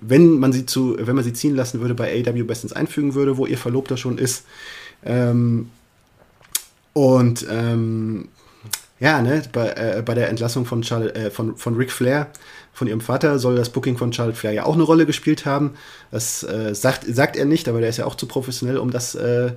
wenn 0.01 0.39
man 0.39 0.53
sie 0.53 0.67
zu, 0.67 0.97
wenn 0.99 1.17
man 1.17 1.25
sie 1.25 1.33
ziehen 1.33 1.57
lassen 1.57 1.81
würde, 1.81 1.95
bei 1.95 2.13
AEW 2.13 2.45
bestens 2.45 2.73
einfügen 2.73 3.15
würde, 3.15 3.37
wo 3.37 3.47
ihr 3.47 3.59
Verlobter 3.59 3.97
schon 3.97 4.19
ist. 4.19 4.45
Ähm, 5.05 5.69
und 6.93 7.47
ähm, 7.51 8.29
ja, 9.03 9.21
ne, 9.21 9.43
bei, 9.53 9.71
äh, 9.71 10.03
bei 10.05 10.15
der 10.15 10.29
Entlassung 10.29 10.65
von, 10.65 10.85
Charlotte, 10.85 11.15
äh, 11.17 11.31
von, 11.31 11.57
von 11.57 11.75
Ric 11.75 11.91
Flair, 11.91 12.29
von 12.73 12.87
ihrem 12.87 13.01
Vater, 13.01 13.41
soll 13.41 13.57
das 13.57 13.71
Booking 13.71 13.97
von 13.99 14.13
Charlotte 14.13 14.39
Flair 14.39 14.53
ja 14.53 14.65
auch 14.65 14.75
eine 14.75 14.85
Rolle 14.85 15.07
gespielt 15.07 15.45
haben. 15.45 15.73
Das 16.13 16.45
äh, 16.45 16.73
sagt, 16.75 17.05
sagt 17.13 17.37
er 17.37 17.45
nicht, 17.45 17.69
aber 17.69 17.81
der 17.81 17.89
ist 17.89 17.97
ja 17.97 18.07
auch 18.07 18.15
zu 18.15 18.27
professionell, 18.27 18.79
um 18.79 18.93
das, 18.93 19.17
äh, 19.17 19.53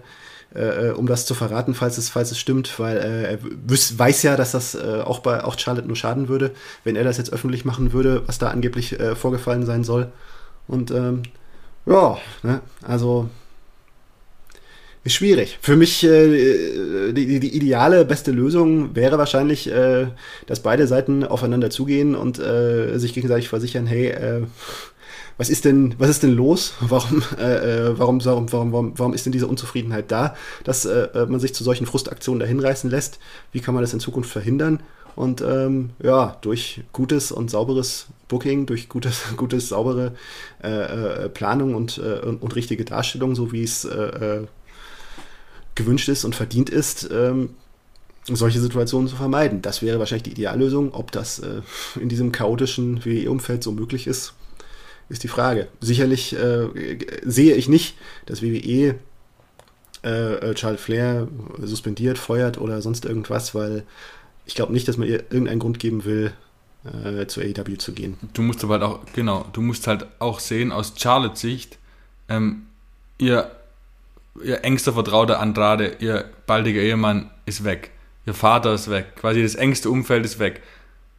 äh, 0.56 0.90
um 0.96 1.06
das 1.06 1.28
zu 1.28 1.36
verraten, 1.36 1.76
falls 1.76 2.00
es, 2.00 2.10
falls 2.10 2.32
es 2.32 2.40
stimmt, 2.40 2.80
weil 2.80 2.98
äh, 2.98 3.34
er 3.34 3.40
wüs, 3.44 4.00
weiß 4.00 4.24
ja, 4.24 4.36
dass 4.36 4.52
das 4.54 4.74
äh, 4.74 5.02
auch 5.06 5.20
bei 5.20 5.44
auch 5.44 5.60
Charlotte 5.60 5.86
nur 5.88 5.96
schaden 5.96 6.28
würde, 6.28 6.52
wenn 6.84 6.96
er 6.96 7.04
das 7.04 7.18
jetzt 7.18 7.32
öffentlich 7.32 7.66
machen 7.66 7.94
würde, 7.94 8.24
was 8.26 8.40
da 8.40 8.50
angeblich 8.50 9.00
äh, 9.00 9.16
vorgefallen 9.16 9.66
sein 9.66 9.84
soll. 9.84 10.12
Und 10.68 10.90
ähm, 10.90 11.22
ja, 11.86 12.18
ne, 12.42 12.62
also 12.82 13.30
ist 15.06 15.14
schwierig. 15.14 15.60
Für 15.62 15.76
mich 15.76 16.04
äh, 16.04 17.14
die, 17.14 17.40
die, 17.40 17.56
ideale, 17.56 18.06
beste 18.06 18.32
Lösung 18.32 18.96
wäre 18.96 19.20
wahrscheinlich, 19.20 19.72
äh, 19.72 20.08
dass 20.48 20.62
beide 20.62 20.88
Seiten 20.88 21.24
aufeinander 21.24 21.70
zugehen 21.70 22.16
und 22.16 22.40
äh, 22.40 22.98
sich 22.98 23.14
gegenseitig 23.14 23.48
versichern, 23.48 23.86
hey, 23.86 24.08
äh, 24.08 24.42
was 25.38 25.50
ist 25.50 25.64
denn, 25.64 25.94
was 26.00 26.10
ist 26.10 26.24
denn 26.24 26.32
los? 26.32 26.74
Warum, 26.80 27.22
äh, 27.38 27.44
äh 27.44 28.00
warum, 28.00 28.24
warum, 28.26 28.52
warum, 28.52 28.94
warum 28.98 29.14
ist 29.14 29.26
denn 29.28 29.32
diese 29.32 29.48
Unzufriedenheit 29.48 30.10
da, 30.12 30.36
dass 30.64 30.86
äh, 30.86 31.28
man 31.30 31.40
sich 31.40 31.54
zu 31.54 31.64
solchen 31.64 31.86
Frustaktionen 31.86 32.40
dahin 32.40 32.60
reißen 32.60 32.90
lässt? 32.90 33.20
Wie 33.52 33.60
kann 33.60 33.76
man 33.76 33.84
das 33.84 33.94
in 33.94 34.00
Zukunft 34.00 34.32
verhindern? 34.32 34.82
Und 35.16 35.42
ähm, 35.42 35.92
ja, 36.02 36.38
durch 36.42 36.82
gutes 36.94 37.32
und 37.32 37.52
sauberes 37.52 38.08
Booking, 38.28 38.66
durch 38.66 38.90
gutes, 38.90 39.22
gutes 39.38 39.70
saubere 39.70 40.14
äh, 40.64 41.26
äh, 41.26 41.30
Planung 41.30 41.76
und, 41.76 42.00
äh, 42.00 42.26
und, 42.26 42.42
und 42.42 42.56
richtige 42.56 42.86
Darstellung, 42.86 43.36
so 43.36 43.52
wie 43.52 43.64
es 43.64 43.88
gewünscht 45.76 46.10
ist 46.10 46.26
und 46.26 46.36
verdient 46.36 46.70
ist, 46.70 47.10
ähm, 47.12 47.50
solche 48.28 48.60
Situationen 48.60 49.08
zu 49.08 49.16
vermeiden. 49.16 49.62
Das 49.62 49.82
wäre 49.82 50.00
wahrscheinlich 50.00 50.24
die 50.24 50.32
Ideallösung. 50.32 50.94
Ob 50.94 51.12
das 51.12 51.40
äh, 51.40 51.62
in 52.00 52.10
diesem 52.10 52.32
chaotischen 52.32 53.06
WWE-Umfeld 53.06 53.64
so 53.64 53.72
möglich 53.72 54.08
ist, 54.08 54.34
ist 55.10 55.24
die 55.24 55.28
Frage. 55.28 55.68
Sicherlich 55.82 56.36
äh, 56.36 56.68
sehe 57.24 57.56
ich 57.56 57.70
nicht, 57.70 57.96
dass 58.26 58.42
WWE 58.42 58.96
äh, 60.04 60.34
äh, 60.36 60.54
Charles 60.56 60.82
Flair 60.82 61.28
suspendiert, 61.60 62.18
feuert 62.18 62.58
oder 62.58 62.82
sonst 62.82 63.06
irgendwas, 63.06 63.54
weil 63.54 63.84
ich 64.46 64.56
glaube 64.56 64.74
nicht, 64.74 64.88
dass 64.88 64.98
man 64.98 65.08
ihr 65.08 65.24
irgendeinen 65.30 65.60
Grund 65.60 65.80
geben 65.80 66.06
will, 66.06 66.32
äh, 66.86 67.26
zu 67.28 67.42
AEW 67.42 67.78
zu 67.78 67.94
gehen. 67.94 68.18
Du 68.34 68.42
musst 68.42 68.64
aber 68.64 68.76
halt 68.76 68.84
auch, 68.84 69.00
genau, 69.14 69.46
du 69.54 69.62
musst 69.62 69.88
halt 69.88 70.06
auch 70.20 70.40
sehen, 70.40 70.72
aus 70.72 70.94
Charlottes 70.98 71.42
Sicht, 71.42 71.78
ähm, 72.30 72.68
ihr 73.18 73.52
ihr 74.44 74.64
engster 74.64 74.94
Vertrauter 74.94 75.40
Andrade, 75.40 75.98
ihr 76.00 76.26
baldiger 76.46 76.82
Ehemann 76.82 77.32
ist 77.46 77.64
weg. 77.64 77.92
Ihr 78.26 78.34
Vater 78.34 78.74
ist 78.74 78.90
weg. 78.90 79.16
Quasi 79.16 79.42
das 79.42 79.56
engste 79.56 79.90
Umfeld 79.90 80.26
ist 80.26 80.40
weg. 80.40 80.62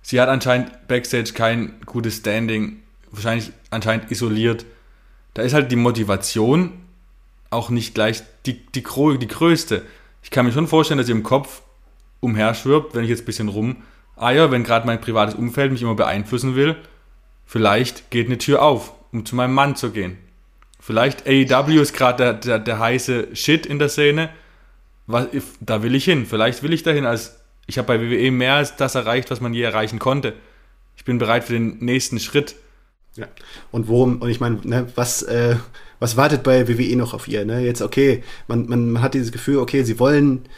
Sie 0.02 0.20
hat 0.20 0.28
anscheinend 0.28 0.88
backstage 0.88 1.32
kein 1.32 1.80
gutes 1.84 2.18
Standing, 2.18 2.82
wahrscheinlich 3.10 3.52
anscheinend 3.70 4.10
isoliert. 4.10 4.64
Da 5.34 5.42
ist 5.42 5.54
halt 5.54 5.70
die 5.70 5.76
Motivation 5.76 6.72
auch 7.50 7.70
nicht 7.70 7.94
gleich 7.94 8.22
die, 8.44 8.64
die, 8.66 8.82
die 8.82 9.28
größte. 9.28 9.82
Ich 10.22 10.30
kann 10.30 10.46
mir 10.46 10.52
schon 10.52 10.66
vorstellen, 10.66 10.98
dass 10.98 11.06
sie 11.06 11.12
im 11.12 11.22
Kopf 11.22 11.62
umherschwirbt, 12.20 12.94
wenn 12.94 13.04
ich 13.04 13.10
jetzt 13.10 13.22
ein 13.22 13.26
bisschen 13.26 13.48
rum 13.48 13.76
eier, 14.16 14.50
wenn 14.50 14.64
gerade 14.64 14.86
mein 14.86 15.00
privates 15.00 15.34
Umfeld 15.34 15.72
mich 15.72 15.82
immer 15.82 15.94
beeinflussen 15.94 16.56
will. 16.56 16.76
Vielleicht 17.44 18.10
geht 18.10 18.26
eine 18.26 18.38
Tür 18.38 18.62
auf, 18.62 18.92
um 19.12 19.24
zu 19.24 19.36
meinem 19.36 19.54
Mann 19.54 19.76
zu 19.76 19.90
gehen. 19.90 20.18
Vielleicht 20.86 21.26
AEW 21.26 21.80
ist 21.80 21.94
gerade 21.94 22.22
der, 22.22 22.34
der, 22.34 22.58
der, 22.60 22.78
heiße 22.78 23.34
Shit 23.34 23.66
in 23.66 23.80
der 23.80 23.88
Szene. 23.88 24.30
Was, 25.08 25.26
da 25.58 25.82
will 25.82 25.96
ich 25.96 26.04
hin. 26.04 26.26
Vielleicht 26.26 26.62
will 26.62 26.72
ich 26.72 26.84
dahin, 26.84 27.04
als 27.04 27.40
ich 27.66 27.76
habe 27.76 27.88
bei 27.88 28.00
WWE 28.00 28.30
mehr 28.30 28.54
als 28.54 28.76
das 28.76 28.94
erreicht, 28.94 29.32
was 29.32 29.40
man 29.40 29.52
je 29.52 29.62
erreichen 29.62 29.98
konnte. 29.98 30.34
Ich 30.96 31.04
bin 31.04 31.18
bereit 31.18 31.42
für 31.42 31.54
den 31.54 31.78
nächsten 31.78 32.20
Schritt. 32.20 32.54
Ja. 33.16 33.26
Und 33.72 33.88
worum, 33.88 34.22
und 34.22 34.28
ich 34.28 34.38
meine, 34.38 34.60
ne, 34.62 34.86
was, 34.94 35.24
äh, 35.24 35.56
was 35.98 36.16
wartet 36.16 36.44
bei 36.44 36.68
WWE 36.68 36.94
noch 36.94 37.14
auf 37.14 37.26
ihr? 37.26 37.44
Ne? 37.44 37.64
Jetzt, 37.64 37.82
okay, 37.82 38.22
man, 38.46 38.68
man, 38.68 38.90
man 38.90 39.02
hat 39.02 39.14
dieses 39.14 39.32
Gefühl, 39.32 39.56
okay, 39.56 39.82
sie 39.82 39.98
wollen 39.98 40.48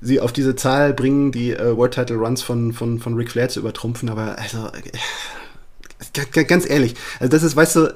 sie 0.00 0.18
auf 0.18 0.32
diese 0.32 0.56
Zahl 0.56 0.94
bringen, 0.94 1.30
die 1.30 1.52
äh, 1.52 1.76
World 1.76 1.94
Title 1.94 2.16
Runs 2.16 2.42
von, 2.42 2.72
von, 2.72 2.98
von 2.98 3.14
Ric 3.14 3.30
Flair 3.30 3.48
zu 3.50 3.60
übertrumpfen, 3.60 4.08
aber 4.08 4.36
also 4.36 4.66
äh, 4.66 6.44
ganz 6.44 6.68
ehrlich, 6.68 6.94
also 7.20 7.30
das 7.30 7.44
ist, 7.44 7.54
weißt 7.54 7.76
du, 7.76 7.94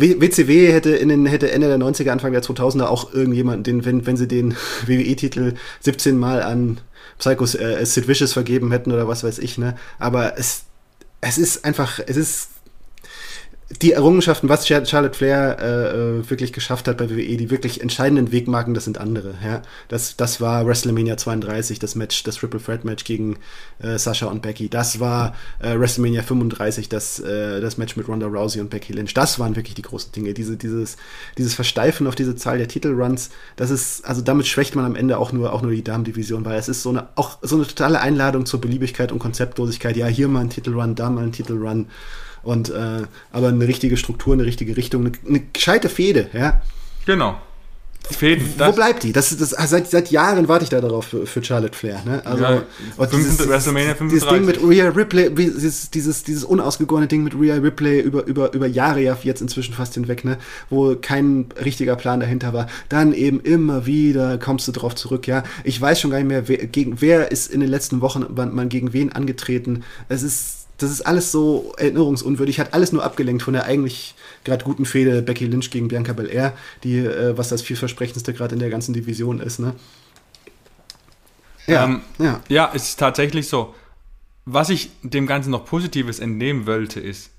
WCW 0.00 0.72
hätte 0.72 0.90
in 0.90 1.08
den, 1.08 1.26
hätte 1.26 1.50
Ende 1.50 1.68
der 1.68 1.78
90er, 1.78 2.10
Anfang 2.10 2.32
der 2.32 2.42
2000er 2.42 2.86
auch 2.86 3.12
irgendjemanden, 3.12 3.64
den, 3.64 3.84
wenn, 3.84 4.06
wenn 4.06 4.16
sie 4.16 4.28
den 4.28 4.54
WWE-Titel 4.86 5.54
17 5.80 6.18
Mal 6.18 6.42
an 6.42 6.78
Psychos 7.18 7.54
äh, 7.54 7.84
Sid 7.84 8.08
Vicious 8.08 8.32
vergeben 8.32 8.72
hätten 8.72 8.92
oder 8.92 9.08
was 9.08 9.24
weiß 9.24 9.38
ich, 9.38 9.58
ne? 9.58 9.76
Aber 9.98 10.38
es, 10.38 10.64
es 11.20 11.38
ist 11.38 11.64
einfach, 11.64 11.98
es 12.06 12.16
ist 12.16 12.48
die 13.82 13.92
Errungenschaften, 13.92 14.48
was 14.48 14.66
Charlotte 14.68 15.14
Flair 15.14 15.58
äh, 15.60 16.18
äh, 16.18 16.30
wirklich 16.30 16.52
geschafft 16.52 16.86
hat 16.86 16.98
bei 16.98 17.10
WWE, 17.10 17.36
die 17.36 17.50
wirklich 17.50 17.80
entscheidenden 17.80 18.30
Wegmarken, 18.30 18.74
das 18.74 18.84
sind 18.84 18.98
andere. 18.98 19.34
Ja? 19.44 19.62
Das, 19.88 20.16
das 20.16 20.40
war 20.40 20.66
WrestleMania 20.66 21.16
32, 21.16 21.80
das 21.80 21.96
Match, 21.96 22.22
das 22.22 22.36
Triple 22.36 22.62
Threat 22.62 22.84
Match 22.84 23.02
gegen 23.02 23.38
äh, 23.80 23.98
Sasha 23.98 24.26
und 24.26 24.40
Becky. 24.40 24.68
Das 24.68 25.00
war 25.00 25.34
äh, 25.58 25.76
WrestleMania 25.76 26.22
35, 26.22 26.88
das, 26.88 27.18
äh, 27.18 27.60
das 27.60 27.76
Match 27.76 27.96
mit 27.96 28.06
Ronda 28.06 28.28
Rousey 28.28 28.60
und 28.60 28.70
Becky 28.70 28.92
Lynch. 28.92 29.14
Das 29.14 29.40
waren 29.40 29.56
wirklich 29.56 29.74
die 29.74 29.82
großen 29.82 30.12
Dinge. 30.12 30.32
Diese, 30.32 30.56
dieses, 30.56 30.96
dieses 31.36 31.54
Versteifen 31.54 32.06
auf 32.06 32.14
diese 32.14 32.36
Zahl 32.36 32.58
der 32.58 32.68
Titelruns, 32.68 33.30
das 33.56 33.70
ist, 33.70 34.04
also 34.04 34.22
damit 34.22 34.46
schwächt 34.46 34.76
man 34.76 34.84
am 34.84 34.94
Ende 34.94 35.18
auch 35.18 35.32
nur, 35.32 35.52
auch 35.52 35.62
nur 35.62 35.72
die 35.72 35.82
Damendivision, 35.82 36.44
weil 36.44 36.56
es 36.56 36.68
ist 36.68 36.84
so 36.84 36.90
eine, 36.90 37.08
auch 37.16 37.38
so 37.42 37.56
eine 37.56 37.66
totale 37.66 38.00
Einladung 38.00 38.46
zur 38.46 38.60
Beliebigkeit 38.60 39.10
und 39.10 39.18
Konzeptlosigkeit. 39.18 39.96
Ja, 39.96 40.06
hier 40.06 40.28
mal 40.28 40.42
ein 40.42 40.50
Titelrun, 40.50 40.94
da 40.94 41.10
mal 41.10 41.24
ein 41.24 41.32
Titelrun. 41.32 41.86
Und 42.46 42.70
äh, 42.70 43.02
aber 43.32 43.48
eine 43.48 43.66
richtige 43.66 43.96
Struktur, 43.96 44.32
eine 44.32 44.44
richtige 44.44 44.76
Richtung, 44.76 45.06
eine, 45.06 45.12
eine 45.28 45.40
gescheite 45.52 45.88
Fehde, 45.88 46.30
ja. 46.32 46.60
Genau. 47.04 47.36
Fäden, 48.08 48.46
Wo 48.56 48.70
bleibt 48.70 49.02
die? 49.02 49.12
Das, 49.12 49.36
das, 49.36 49.50
seit, 49.50 49.90
seit 49.90 50.12
Jahren 50.12 50.46
warte 50.46 50.62
ich 50.62 50.70
da 50.70 50.80
darauf 50.80 51.06
für, 51.06 51.26
für 51.26 51.42
Charlotte 51.42 51.76
Flair. 51.76 52.02
Ne? 52.04 52.22
Also, 52.24 52.44
ja, 52.44 52.62
dieses, 53.12 53.48
WrestleMania 53.48 53.96
35. 53.96 54.10
Dieses 54.10 54.28
Ding 54.28 54.44
mit 54.44 54.62
Rhea 54.62 54.90
Ripley, 54.90 55.34
dieses, 55.34 55.90
dieses, 55.90 56.22
dieses 56.22 56.44
unausgegorene 56.44 57.08
Ding 57.08 57.24
mit 57.24 57.34
Rhea 57.34 57.56
Ripley 57.56 58.00
über, 58.00 58.24
über, 58.26 58.52
über 58.54 58.68
Jahre 58.68 59.00
ja 59.00 59.18
jetzt 59.24 59.40
inzwischen 59.40 59.74
fast 59.74 59.94
hinweg, 59.94 60.24
ne? 60.24 60.38
wo 60.70 60.94
kein 60.94 61.46
richtiger 61.62 61.96
Plan 61.96 62.20
dahinter 62.20 62.52
war. 62.52 62.68
Dann 62.88 63.12
eben 63.12 63.40
immer 63.40 63.86
wieder 63.86 64.38
kommst 64.38 64.68
du 64.68 64.72
drauf 64.72 64.94
zurück. 64.94 65.26
Ja, 65.26 65.42
Ich 65.64 65.80
weiß 65.80 66.00
schon 66.00 66.12
gar 66.12 66.18
nicht 66.18 66.28
mehr, 66.28 66.46
wer, 66.46 66.58
gegen, 66.58 67.00
wer 67.00 67.32
ist 67.32 67.50
in 67.50 67.58
den 67.58 67.70
letzten 67.70 68.00
Wochen 68.02 68.24
man 68.36 68.68
gegen 68.68 68.92
wen 68.92 69.10
angetreten. 69.10 69.82
Es 70.08 70.22
ist 70.22 70.65
das 70.78 70.90
ist 70.90 71.02
alles 71.02 71.32
so 71.32 71.72
erinnerungsunwürdig, 71.78 72.60
hat 72.60 72.74
alles 72.74 72.92
nur 72.92 73.02
abgelenkt 73.02 73.42
von 73.42 73.54
der 73.54 73.64
eigentlich 73.64 74.14
gerade 74.44 74.64
guten 74.64 74.84
Fehde 74.84 75.22
Becky 75.22 75.46
Lynch 75.46 75.70
gegen 75.70 75.88
Bianca 75.88 76.12
Belair, 76.12 76.52
die, 76.84 76.98
äh, 76.98 77.36
was 77.36 77.48
das 77.48 77.62
vielversprechendste 77.62 78.34
gerade 78.34 78.54
in 78.54 78.60
der 78.60 78.70
ganzen 78.70 78.92
Division 78.92 79.40
ist, 79.40 79.58
ne? 79.58 79.74
Ja, 81.66 81.84
ähm, 81.84 82.02
ja. 82.18 82.40
ja, 82.48 82.70
es 82.74 82.90
ist 82.90 83.00
tatsächlich 83.00 83.48
so. 83.48 83.74
Was 84.44 84.70
ich 84.70 84.90
dem 85.02 85.26
Ganzen 85.26 85.50
noch 85.50 85.64
Positives 85.64 86.20
entnehmen 86.20 86.66
wollte, 86.66 87.00
ist, 87.00 87.30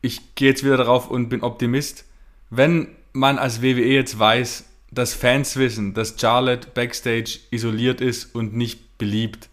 ich 0.00 0.34
gehe 0.34 0.48
jetzt 0.48 0.64
wieder 0.64 0.76
darauf 0.76 1.08
und 1.08 1.28
bin 1.28 1.42
Optimist. 1.42 2.04
Wenn 2.50 2.88
man 3.12 3.38
als 3.38 3.62
WWE 3.62 3.84
jetzt 3.84 4.18
weiß, 4.18 4.64
dass 4.90 5.14
Fans 5.14 5.56
wissen, 5.56 5.94
dass 5.94 6.16
Charlotte 6.18 6.68
backstage 6.74 7.38
isoliert 7.50 8.00
ist 8.00 8.34
und 8.34 8.56
nicht 8.56 8.98
beliebt, 8.98 9.48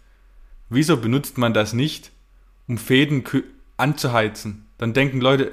wieso 0.68 0.96
benutzt 0.96 1.38
man 1.38 1.54
das 1.54 1.72
nicht, 1.72 2.10
um 2.68 2.78
Fäden 2.78 3.24
anzuheizen, 3.76 4.66
dann 4.78 4.92
denken 4.92 5.20
Leute, 5.20 5.52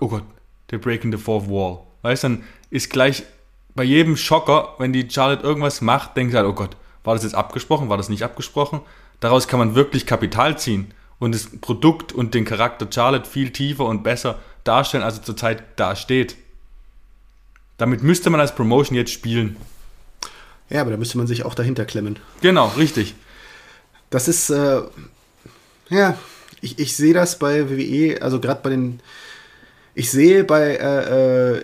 oh 0.00 0.08
Gott, 0.08 0.24
they're 0.70 0.78
breaking 0.78 1.12
the 1.12 1.18
fourth 1.18 1.48
wall. 1.48 1.80
Weißt 2.02 2.24
du, 2.24 2.28
dann 2.28 2.44
ist 2.70 2.90
gleich 2.90 3.22
bei 3.74 3.84
jedem 3.84 4.16
Schocker, 4.16 4.74
wenn 4.78 4.92
die 4.92 5.08
Charlotte 5.08 5.42
irgendwas 5.42 5.80
macht, 5.80 6.16
denken 6.16 6.32
sie 6.32 6.36
halt, 6.36 6.46
oh 6.46 6.52
Gott, 6.52 6.76
war 7.04 7.14
das 7.14 7.24
jetzt 7.24 7.34
abgesprochen, 7.34 7.88
war 7.88 7.96
das 7.96 8.08
nicht 8.08 8.22
abgesprochen? 8.22 8.80
Daraus 9.20 9.48
kann 9.48 9.58
man 9.58 9.74
wirklich 9.74 10.06
Kapital 10.06 10.58
ziehen 10.58 10.92
und 11.18 11.34
das 11.34 11.46
Produkt 11.60 12.12
und 12.12 12.34
den 12.34 12.44
Charakter 12.44 12.86
Charlotte 12.92 13.28
viel 13.28 13.50
tiefer 13.50 13.86
und 13.86 14.02
besser 14.02 14.40
darstellen, 14.64 15.04
als 15.04 15.18
er 15.18 15.24
zurzeit 15.24 15.62
dasteht. 15.76 16.36
Damit 17.78 18.02
müsste 18.02 18.30
man 18.30 18.40
als 18.40 18.54
Promotion 18.54 18.96
jetzt 18.96 19.12
spielen. 19.12 19.56
Ja, 20.68 20.80
aber 20.80 20.90
da 20.90 20.96
müsste 20.96 21.18
man 21.18 21.26
sich 21.26 21.44
auch 21.44 21.54
dahinter 21.54 21.84
klemmen. 21.84 22.18
Genau, 22.40 22.68
richtig. 22.76 23.14
Das 24.10 24.28
ist, 24.28 24.50
äh, 24.50 24.82
ja, 25.92 26.18
ich, 26.60 26.78
ich 26.78 26.96
sehe 26.96 27.14
das 27.14 27.38
bei 27.38 27.68
WWE, 27.68 28.22
also 28.22 28.40
gerade 28.40 28.60
bei 28.62 28.70
den, 28.70 29.00
ich 29.94 30.10
sehe 30.10 30.44
bei, 30.44 30.76
äh, 30.76 31.56
äh, 31.56 31.62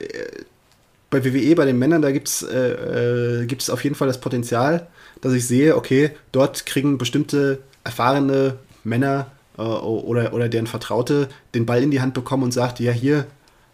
bei 1.10 1.24
WWE, 1.24 1.54
bei 1.54 1.64
den 1.64 1.78
Männern, 1.78 2.02
da 2.02 2.10
gibt 2.10 2.28
es 2.28 2.42
äh, 2.42 3.44
äh 3.44 3.72
auf 3.72 3.82
jeden 3.84 3.94
Fall 3.96 4.08
das 4.08 4.20
Potenzial, 4.20 4.88
dass 5.20 5.32
ich 5.32 5.46
sehe, 5.46 5.76
okay, 5.76 6.10
dort 6.32 6.66
kriegen 6.66 6.98
bestimmte 6.98 7.60
erfahrene 7.84 8.58
Männer 8.84 9.30
äh, 9.56 9.62
oder, 9.62 10.34
oder 10.34 10.48
deren 10.48 10.66
Vertraute 10.66 11.28
den 11.54 11.66
Ball 11.66 11.82
in 11.82 11.90
die 11.90 12.00
Hand 12.00 12.14
bekommen 12.14 12.42
und 12.42 12.52
sagt, 12.52 12.80
ja, 12.80 12.92
hier, 12.92 13.26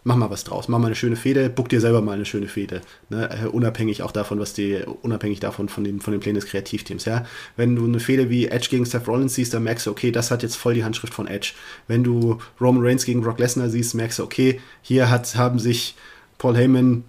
mach 0.05 0.17
mal 0.17 0.31
was 0.31 0.45
draus, 0.45 0.69
mach 0.69 0.79
mal 0.79 0.87
eine 0.87 0.95
schöne 0.95 1.17
Fehde, 1.17 1.49
buck 1.49 1.71
dir 1.71 1.81
selber 1.81 2.03
mal 2.03 2.12
eine 2.12 2.27
schöne 2.27 2.47
Fehde. 2.47 2.83
Ne? 3.09 3.29
Äh, 3.31 3.47
unabhängig 3.47 4.03
auch 4.03 4.12
davon, 4.12 4.38
was 4.38 4.53
die, 4.53 4.83
unabhängig 5.03 5.40
davon 5.40 5.71
von 5.71 5.83
den, 5.83 6.01
von 6.01 6.12
den 6.12 6.21
Plänen 6.21 6.37
des 6.37 6.47
Kreativteams. 6.47 7.07
Ja? 7.07 7.27
Wenn 7.57 7.75
du 7.75 7.85
eine 7.85 8.01
Fehde 8.01 8.29
wie 8.29 8.47
Edge 8.47 8.69
gegen 8.71 8.85
Seth 8.85 9.09
Rollins 9.09 9.35
siehst, 9.35 9.55
dann 9.55 9.64
merkst 9.64 9.87
du, 9.87 9.90
okay, 9.90 10.12
das 10.12 10.31
hat 10.31 10.43
jetzt 10.43 10.57
voll 10.57 10.75
die 10.75 10.85
Handschrift 10.85 11.14
von 11.14 11.27
Edge. 11.27 11.53
Wenn 11.88 12.05
du 12.05 12.38
Roman 12.61 12.85
Reigns 12.85 13.07
gegen 13.07 13.23
Brock 13.23 13.38
Lesnar 13.38 13.71
siehst, 13.71 13.95
merkst 13.95 14.19
du, 14.19 14.25
okay, 14.25 14.61
hier 14.83 15.11
hat, 15.11 15.35
haben 15.37 15.59
sich 15.59 15.95
Paul 16.37 16.57
Heyman, 16.57 17.05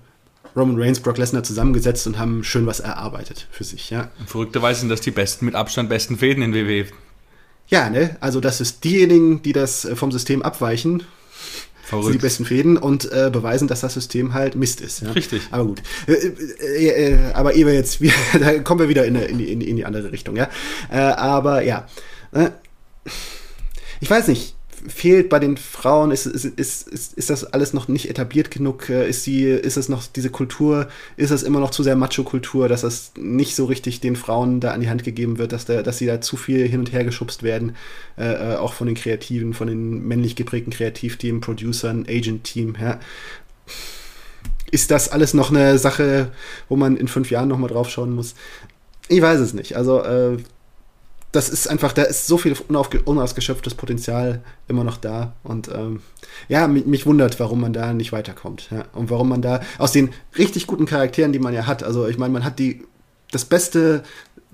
Roman 0.55 0.81
Reigns, 0.81 1.01
Brock 1.01 1.17
Lesnar 1.17 1.43
zusammengesetzt 1.43 2.07
und 2.07 2.17
haben 2.17 2.45
schön 2.45 2.65
was 2.65 2.79
erarbeitet 2.79 3.47
für 3.51 3.65
sich. 3.65 3.89
Ja? 3.89 4.09
Verrückterweise 4.25 4.79
sind 4.79 4.89
das 4.89 5.01
die 5.01 5.11
besten, 5.11 5.45
mit 5.45 5.55
Abstand 5.55 5.89
besten 5.89 6.17
Fäden 6.17 6.41
in 6.41 6.53
WWE. 6.53 6.85
Ja, 7.67 7.89
ne? 7.89 8.15
Also 8.21 8.39
das 8.39 8.61
ist 8.61 8.83
diejenigen, 8.83 9.41
die 9.41 9.51
das 9.51 9.87
vom 9.95 10.11
System 10.11 10.43
abweichen, 10.43 11.03
Verrückt. 11.85 12.05
sind 12.05 12.15
die 12.15 12.25
besten 12.25 12.45
Fäden 12.45 12.77
und 12.77 13.11
äh, 13.11 13.29
beweisen, 13.31 13.67
dass 13.67 13.81
das 13.81 13.93
System 13.93 14.33
halt 14.33 14.55
Mist 14.55 14.81
ist. 14.81 15.01
Ja? 15.01 15.11
Richtig. 15.11 15.43
Aber 15.51 15.65
gut. 15.65 15.81
Äh, 16.07 16.13
äh, 16.13 17.13
äh, 17.13 17.33
aber 17.33 17.53
ehe 17.53 17.65
wir 17.65 17.73
jetzt, 17.73 17.99
da 18.39 18.59
kommen 18.59 18.79
wir 18.79 18.89
wieder 18.89 19.05
in, 19.05 19.15
in, 19.15 19.37
die, 19.37 19.69
in 19.69 19.75
die 19.75 19.85
andere 19.85 20.11
Richtung, 20.11 20.35
ja. 20.35 20.49
Äh, 20.91 20.97
aber 20.97 21.61
ja. 21.61 21.87
Äh, 22.31 22.49
ich 24.01 24.09
weiß 24.09 24.27
nicht 24.27 24.55
fehlt 24.87 25.29
bei 25.29 25.39
den 25.39 25.57
Frauen? 25.57 26.11
Ist, 26.11 26.25
ist, 26.25 26.45
ist, 26.45 26.87
ist, 26.87 27.13
ist 27.13 27.29
das 27.29 27.45
alles 27.45 27.73
noch 27.73 27.87
nicht 27.87 28.09
etabliert 28.09 28.51
genug? 28.51 28.89
Äh, 28.89 29.09
ist, 29.09 29.25
die, 29.25 29.43
ist 29.43 29.77
es 29.77 29.89
noch 29.89 30.03
diese 30.07 30.29
Kultur? 30.29 30.87
Ist 31.17 31.31
das 31.31 31.43
immer 31.43 31.59
noch 31.59 31.71
zu 31.71 31.83
sehr 31.83 31.95
Macho-Kultur, 31.95 32.67
dass 32.67 32.81
das 32.81 33.11
nicht 33.17 33.55
so 33.55 33.65
richtig 33.65 34.01
den 34.01 34.15
Frauen 34.15 34.59
da 34.59 34.71
an 34.71 34.81
die 34.81 34.89
Hand 34.89 35.03
gegeben 35.03 35.37
wird, 35.37 35.51
dass, 35.51 35.65
der, 35.65 35.83
dass 35.83 35.97
sie 35.97 36.05
da 36.05 36.21
zu 36.21 36.37
viel 36.37 36.67
hin 36.67 36.79
und 36.79 36.93
her 36.93 37.03
geschubst 37.03 37.43
werden? 37.43 37.75
Äh, 38.17 38.53
äh 38.53 38.55
auch 38.55 38.73
von 38.73 38.87
den 38.87 38.95
Kreativen, 38.95 39.53
von 39.53 39.67
den 39.67 40.07
männlich 40.07 40.35
geprägten 40.35 40.71
Kreativteam, 40.71 41.41
Producern, 41.41 42.05
Agent-Team. 42.07 42.75
Ja. 42.79 42.99
Ist 44.71 44.91
das 44.91 45.09
alles 45.09 45.33
noch 45.33 45.51
eine 45.51 45.77
Sache, 45.77 46.31
wo 46.69 46.75
man 46.75 46.97
in 46.97 47.07
fünf 47.07 47.31
Jahren 47.31 47.49
nochmal 47.49 47.69
drauf 47.69 47.89
schauen 47.89 48.13
muss? 48.13 48.35
Ich 49.07 49.21
weiß 49.21 49.39
es 49.39 49.53
nicht. 49.53 49.75
Also, 49.75 50.01
äh, 50.01 50.37
das 51.35 51.49
ist 51.49 51.67
einfach, 51.67 51.91
da 51.91 52.03
ist 52.03 52.27
so 52.27 52.37
viel 52.37 52.55
unausgeschöpftes 52.67 53.75
Potenzial 53.75 54.41
immer 54.67 54.83
noch 54.83 54.97
da. 54.97 55.33
Und 55.43 55.67
ähm, 55.67 56.01
ja, 56.47 56.67
mich, 56.67 56.85
mich, 56.85 57.05
wundert, 57.05 57.39
warum 57.39 57.59
man 57.59 57.73
da 57.73 57.93
nicht 57.93 58.13
weiterkommt. 58.13 58.69
Ja? 58.71 58.85
Und 58.93 59.09
warum 59.09 59.27
man 59.29 59.41
da 59.41 59.59
aus 59.77 59.91
den 59.91 60.11
richtig 60.37 60.65
guten 60.65 60.85
Charakteren, 60.85 61.33
die 61.33 61.39
man 61.39 61.53
ja 61.53 61.67
hat, 61.67 61.83
also 61.83 62.07
ich 62.07 62.17
meine, 62.17 62.31
man 62.31 62.45
hat 62.45 62.57
die 62.57 62.83
das 63.31 63.43
beste, 63.43 64.03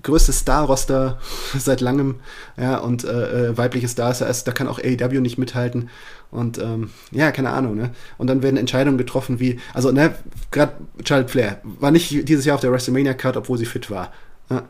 größte 0.02 0.32
Star-Roster 0.32 1.20
seit 1.58 1.80
langem, 1.80 2.16
ja, 2.56 2.78
und 2.78 3.04
äh, 3.04 3.50
äh 3.50 3.56
weibliche 3.56 3.88
Stars, 3.88 4.18
da 4.18 4.52
kann 4.52 4.66
auch 4.66 4.80
AEW 4.80 5.20
nicht 5.20 5.38
mithalten. 5.38 5.88
Und 6.32 6.58
ähm, 6.58 6.90
ja, 7.12 7.30
keine 7.30 7.50
Ahnung, 7.50 7.76
ne? 7.76 7.90
Und 8.18 8.26
dann 8.26 8.42
werden 8.42 8.56
Entscheidungen 8.56 8.98
getroffen 8.98 9.38
wie, 9.38 9.60
also, 9.74 9.92
ne, 9.92 10.14
gerade 10.50 10.72
Charlotte 11.04 11.30
Flair 11.30 11.60
war 11.62 11.90
nicht 11.90 12.28
dieses 12.28 12.44
Jahr 12.44 12.56
auf 12.56 12.60
der 12.60 12.72
WrestleMania-Card, 12.72 13.36
obwohl 13.36 13.58
sie 13.58 13.66
fit 13.66 13.90
war. 13.90 14.12
Ja? 14.50 14.64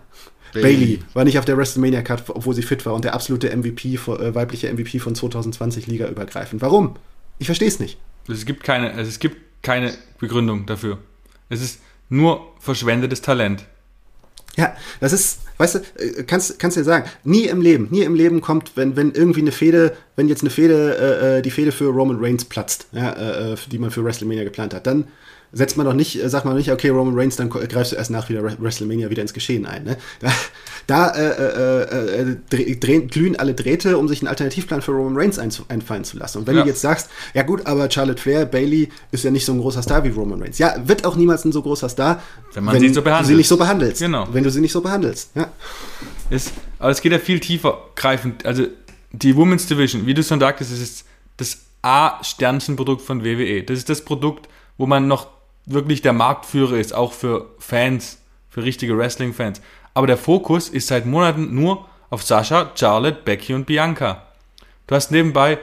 Bailey. 0.53 0.63
Bailey 0.63 0.99
war 1.15 1.25
nicht 1.25 1.39
auf 1.39 1.45
der 1.45 1.57
WrestleMania 1.57 2.03
Card, 2.03 2.25
obwohl 2.29 2.55
sie 2.55 2.63
fit 2.63 2.85
war 2.87 2.95
und 2.95 3.05
der 3.05 3.15
absolute 3.15 3.55
MVP, 3.55 3.95
äh, 3.95 4.35
weibliche 4.35 4.73
MVP 4.73 4.99
von 4.99 5.15
2020 5.15 5.87
Liga 5.87 6.09
übergreifend. 6.09 6.63
Warum? 6.63 6.97
Ich 7.39 7.47
verstehe 7.47 7.69
es 7.69 7.81
nicht. 7.81 7.99
Es 8.29 8.47
gibt 8.47 8.63
keine, 8.63 8.93
also 8.93 9.09
es 9.09 9.19
gibt 9.19 9.37
keine 9.63 9.93
Begründung 10.19 10.67
dafür. 10.67 10.99
Es 11.49 11.63
ist 11.63 11.81
nur 12.09 12.53
verschwendetes 12.61 13.23
Talent. 13.23 13.65
Ja, 14.57 14.77
das 15.01 15.15
ist, 15.15 15.41
weißt 15.57 15.77
du, 15.77 15.79
äh, 15.99 16.25
kannst, 16.25 16.59
kannst 16.59 16.77
du 16.77 16.81
dir 16.81 16.85
sagen, 16.85 17.09
nie 17.25 17.45
im 17.45 17.63
Leben, 17.63 17.89
nie 17.91 18.03
im 18.03 18.15
Leben 18.15 18.43
kommt, 18.43 18.73
wenn, 18.77 18.97
wenn 18.97 19.13
irgendwie 19.13 19.41
eine 19.41 19.53
Fehde, 19.53 19.97
wenn 20.15 20.29
jetzt 20.29 20.43
eine 20.43 20.51
Fehde, 20.51 20.97
äh, 20.99 21.39
äh 21.39 21.43
die 21.43 21.51
Fehde 21.51 21.73
für 21.73 21.87
Roman 21.87 22.19
Reigns 22.21 22.45
platzt, 22.45 22.87
ja, 22.93 23.53
äh 23.53 23.57
die 23.71 23.79
man 23.79 23.91
für 23.91 24.05
WrestleMania 24.05 24.45
geplant 24.45 24.75
hat, 24.75 24.87
dann 24.87 25.09
setzt 25.53 25.77
man 25.77 25.87
doch 25.87 25.93
nicht, 25.93 26.23
äh, 26.23 26.29
sagt 26.29 26.45
man 26.45 26.57
nicht, 26.57 26.71
okay, 26.73 26.89
Roman 26.89 27.19
Reigns, 27.19 27.37
dann 27.37 27.51
greifst 27.51 27.93
du 27.93 27.97
erst 27.97 28.11
nach 28.11 28.29
wieder 28.29 28.43
WrestleMania 28.43 29.11
wieder 29.11 29.23
ins 29.23 29.35
Geschehen 29.35 29.67
ein. 29.67 29.85
Ne? 29.85 29.97
Da, 30.89 31.13
da 31.13 31.15
äh, 31.15 31.83
äh, 31.83 32.33
äh 32.51 32.77
drehen, 32.77 33.07
glühen 33.07 33.37
alle 33.37 33.55
Drähte, 33.55 33.97
um 33.99 34.09
sich 34.09 34.21
einen 34.21 34.29
Alternativplan 34.29 34.83
für 34.83 34.91
Roman 34.91 35.17
Reigns 35.17 35.39
ein, 35.39 35.53
einfallen 35.69 36.03
zu 36.03 36.17
lassen. 36.17 36.39
Und 36.39 36.49
wenn 36.49 36.57
ja. 36.57 36.63
du 36.63 36.69
jetzt 36.69 36.81
sagst, 36.81 37.09
ja 37.35 37.45
gut, 37.45 37.67
aber 37.67 37.89
Charlotte 37.89 38.21
Flair, 38.21 38.47
Bailey 38.47 38.89
ist 39.13 39.23
ja 39.23 39.31
nicht 39.31 39.45
so 39.45 39.53
ein 39.53 39.61
großer 39.61 39.83
Star 39.83 40.03
wie 40.03 40.09
Roman 40.09 40.43
Reigns. 40.43 40.59
Ja, 40.59 40.75
wird 40.85 41.05
auch 41.05 41.15
niemals 41.15 41.45
ein 41.45 41.53
so 41.53 41.63
großer 41.63 41.89
Star, 41.89 42.21
wenn, 42.55 42.65
man 42.65 42.75
wenn 42.75 42.81
sie, 42.81 42.93
so 42.93 43.01
du 43.01 43.25
sie 43.25 43.35
nicht 43.35 43.49
so 43.49 43.57
behandelst. 43.57 44.01
Genau. 44.01 44.27
Wenn 44.33 44.43
du 44.43 44.51
sie 44.51 44.61
nicht 44.61 44.73
so 44.73 44.81
behandelst. 44.81 45.31
Ja. 45.37 45.53
Es, 46.31 46.51
aber 46.81 46.91
es 46.91 47.01
geht 47.01 47.13
ja 47.13 47.19
viel 47.21 47.39
tiefer 47.39 47.79
greifend. 47.95 48.45
Also 48.45 48.67
die 49.13 49.37
Women's 49.37 49.67
Division, 49.67 50.07
wie 50.07 50.15
du 50.15 50.23
schon 50.25 50.41
sagtest, 50.41 50.73
ist 50.73 51.05
das 51.37 51.59
A-Sternchenprodukt 51.83 53.03
von 53.03 53.25
WWE. 53.25 53.63
Das 53.63 53.79
ist 53.79 53.89
das 53.89 54.05
Produkt, 54.05 54.49
wo 54.79 54.87
man 54.87 55.07
noch 55.07 55.29
wirklich 55.67 56.03
der 56.03 56.13
Marktführer 56.13 56.77
ist, 56.77 56.95
auch 56.95 57.13
für 57.13 57.47
Fans, 57.59 58.19
für 58.49 58.65
richtige 58.65 58.97
Wrestling-Fans. 58.97 59.61
Aber 59.95 60.07
der 60.07 60.17
Fokus 60.17 60.69
ist 60.69 60.89
seit 60.89 61.07
Monaten 61.07 61.55
nur 61.55 61.87
auf 62.11 62.23
Sascha, 62.23 62.73
Charlotte, 62.75 63.21
Becky 63.25 63.55
und 63.55 63.67
Bianca. 63.67 64.27
Du 64.87 64.95
hast 64.95 65.11
nebenbei 65.11 65.59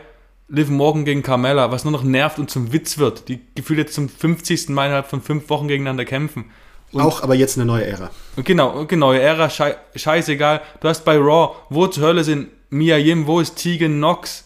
Liv 0.47 0.69
Morgan 0.69 1.05
gegen 1.05 1.21
Carmella, 1.21 1.71
was 1.71 1.83
nur 1.83 1.91
noch 1.91 2.03
nervt 2.03 2.39
und 2.39 2.49
zum 2.49 2.73
Witz 2.73 2.97
wird, 2.97 3.27
die 3.27 3.39
gefühlt 3.53 3.79
jetzt 3.79 3.93
zum 3.93 4.09
50. 4.09 4.69
Mal 4.69 4.85
innerhalb 4.85 5.07
von 5.07 5.21
fünf 5.21 5.49
Wochen 5.49 5.67
gegeneinander 5.67 6.05
kämpfen. 6.05 6.45
Und 6.91 7.01
auch 7.01 7.21
aber 7.21 7.35
jetzt 7.35 7.57
eine 7.57 7.65
neue 7.65 7.85
Ära. 7.85 8.09
Genau, 8.35 8.83
neue 8.89 9.21
Ära, 9.21 9.49
schei 9.51 9.75
scheißegal. 9.95 10.61
Du 10.79 10.87
hast 10.87 11.05
bei 11.05 11.17
Raw, 11.17 11.55
wo 11.69 11.85
zur 11.85 12.03
Hölle 12.03 12.23
sind 12.23 12.49
Mia 12.71 12.97
Yim, 12.97 13.27
wo 13.27 13.39
ist 13.39 13.57
Tegan 13.57 13.97
Knox? 13.97 14.45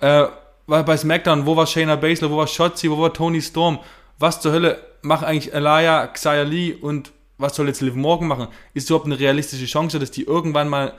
Äh, 0.00 0.24
bei 0.66 0.96
SmackDown, 0.96 1.44
wo 1.44 1.56
war 1.56 1.66
Shayna 1.66 1.96
Baszler, 1.96 2.30
wo 2.30 2.38
war 2.38 2.46
Shotzi, 2.46 2.90
wo 2.90 2.98
war 2.98 3.12
Tony 3.12 3.42
Storm? 3.42 3.78
Was 4.18 4.40
zur 4.40 4.52
Hölle 4.52 4.82
machen 5.02 5.26
eigentlich 5.26 5.52
Elia, 5.52 6.06
Xia 6.06 6.42
Lee 6.42 6.72
und 6.74 7.12
was 7.36 7.56
soll 7.56 7.66
jetzt 7.66 7.80
Liv 7.80 7.94
Morgan 7.94 8.28
machen? 8.28 8.48
Ist 8.74 8.88
überhaupt 8.88 9.06
eine 9.06 9.18
realistische 9.18 9.66
Chance, 9.66 9.98
dass 9.98 10.10
die 10.10 10.22
irgendwann 10.22 10.68
mal 10.68 10.94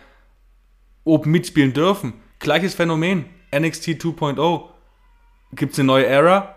oben 1.03 1.31
mitspielen 1.31 1.73
dürfen? 1.73 2.13
Gleiches 2.39 2.75
Phänomen, 2.75 3.25
NXT 3.55 3.89
2.0. 3.89 4.63
Gibt 5.53 5.73
es 5.73 5.79
eine 5.79 5.87
neue 5.87 6.05
Ära? 6.05 6.55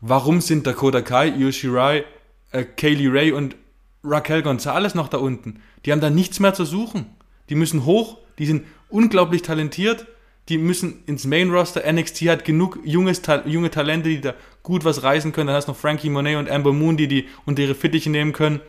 Warum 0.00 0.40
sind 0.40 0.66
Dakota 0.66 1.02
Kai, 1.02 1.28
Io 1.28 1.52
Shirai, 1.52 2.04
äh, 2.52 2.64
Kaylee 2.64 3.08
Ray 3.08 3.32
und 3.32 3.56
Raquel 4.02 4.42
Gonzalez 4.42 4.94
noch 4.94 5.08
da 5.08 5.18
unten? 5.18 5.60
Die 5.84 5.92
haben 5.92 6.00
da 6.00 6.08
nichts 6.08 6.40
mehr 6.40 6.54
zu 6.54 6.64
suchen. 6.64 7.06
Die 7.50 7.54
müssen 7.54 7.84
hoch, 7.84 8.18
die 8.38 8.46
sind 8.46 8.66
unglaublich 8.88 9.42
talentiert 9.42 10.06
die 10.48 10.58
müssen 10.58 11.02
ins 11.06 11.26
Main 11.26 11.50
Roster. 11.50 11.90
NXT 11.90 12.22
hat 12.22 12.44
genug 12.44 12.78
junges, 12.84 13.20
junge 13.44 13.70
Talente, 13.70 14.08
die 14.08 14.20
da 14.20 14.34
gut 14.68 14.84
was 14.84 15.02
reißen 15.02 15.32
können. 15.32 15.48
Dann 15.48 15.56
hast 15.56 15.66
du 15.66 15.72
noch 15.72 15.78
Frankie 15.78 16.10
Monet 16.10 16.36
und 16.36 16.48
Amber 16.48 16.72
Moon, 16.72 16.96
die 16.96 17.08
die 17.08 17.26
unter 17.46 17.62
ihre 17.62 17.74
Fittiche 17.74 18.10
nehmen 18.10 18.32
können. 18.32 18.60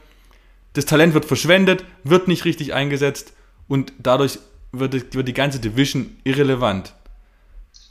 Das 0.73 0.85
Talent 0.85 1.13
wird 1.13 1.25
verschwendet, 1.25 1.85
wird 2.03 2.27
nicht 2.27 2.45
richtig 2.45 2.73
eingesetzt 2.73 3.33
und 3.67 3.93
dadurch 3.99 4.39
wird, 4.71 5.13
wird 5.13 5.27
die 5.27 5.33
ganze 5.33 5.59
Division 5.59 6.17
irrelevant. 6.23 6.93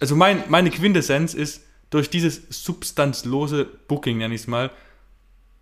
Also 0.00 0.16
mein, 0.16 0.42
meine 0.48 0.70
Quintessenz 0.70 1.34
ist, 1.34 1.62
durch 1.90 2.10
dieses 2.10 2.42
substanzlose 2.50 3.64
Booking, 3.64 4.18
nenne 4.18 4.34
ich 4.34 4.42
es 4.42 4.46
mal, 4.46 4.70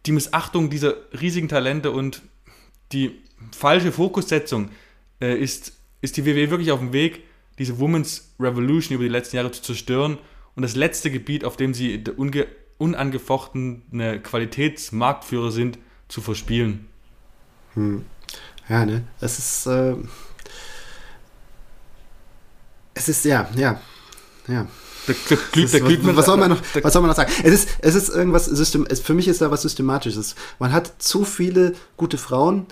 die 0.06 0.12
Missachtung 0.12 0.70
dieser 0.70 0.94
riesigen 1.20 1.48
Talente 1.48 1.90
und 1.90 2.22
die 2.92 3.22
falsche 3.52 3.92
Fokussetzung 3.92 4.70
äh, 5.20 5.36
ist, 5.36 5.72
ist 6.00 6.16
die 6.16 6.24
WWE 6.24 6.50
wirklich 6.50 6.70
auf 6.70 6.80
dem 6.80 6.92
Weg, 6.92 7.24
diese 7.58 7.78
Women's 7.78 8.34
Revolution 8.38 8.94
über 8.94 9.04
die 9.04 9.10
letzten 9.10 9.36
Jahre 9.36 9.50
zu 9.50 9.62
zerstören 9.62 10.18
und 10.56 10.62
das 10.62 10.74
letzte 10.74 11.10
Gebiet, 11.10 11.44
auf 11.44 11.56
dem 11.56 11.74
sie 11.74 12.02
unangefochtene 12.78 14.20
Qualitätsmarktführer 14.20 15.52
sind, 15.52 15.78
zu 16.08 16.20
verspielen. 16.20 16.86
Hm. 17.74 18.04
Ja, 18.68 18.84
ne? 18.84 19.04
Es 19.20 19.38
ist. 19.38 19.66
Äh, 19.66 19.94
es 22.94 23.08
ist, 23.08 23.24
ja, 23.24 23.48
ja. 23.54 23.80
Ja. 24.48 24.66
Der, 25.06 25.14
der, 25.30 25.66
der, 25.66 25.84
was, 25.84 26.16
was, 26.16 26.26
soll 26.26 26.36
man 26.36 26.50
noch, 26.50 26.60
was 26.82 26.92
soll 26.92 27.02
man 27.02 27.10
noch 27.10 27.16
sagen? 27.16 27.30
Es 27.44 27.52
ist, 27.52 27.68
es 27.80 27.94
ist 27.94 28.08
irgendwas 28.08 28.46
System, 28.46 28.86
es, 28.88 29.00
für 29.00 29.14
mich 29.14 29.28
ist 29.28 29.40
da 29.40 29.50
was 29.50 29.62
Systematisches. 29.62 30.34
Man 30.58 30.72
hat 30.72 30.94
zu 30.98 31.24
viele 31.24 31.74
gute 31.96 32.18
Frauen, 32.18 32.66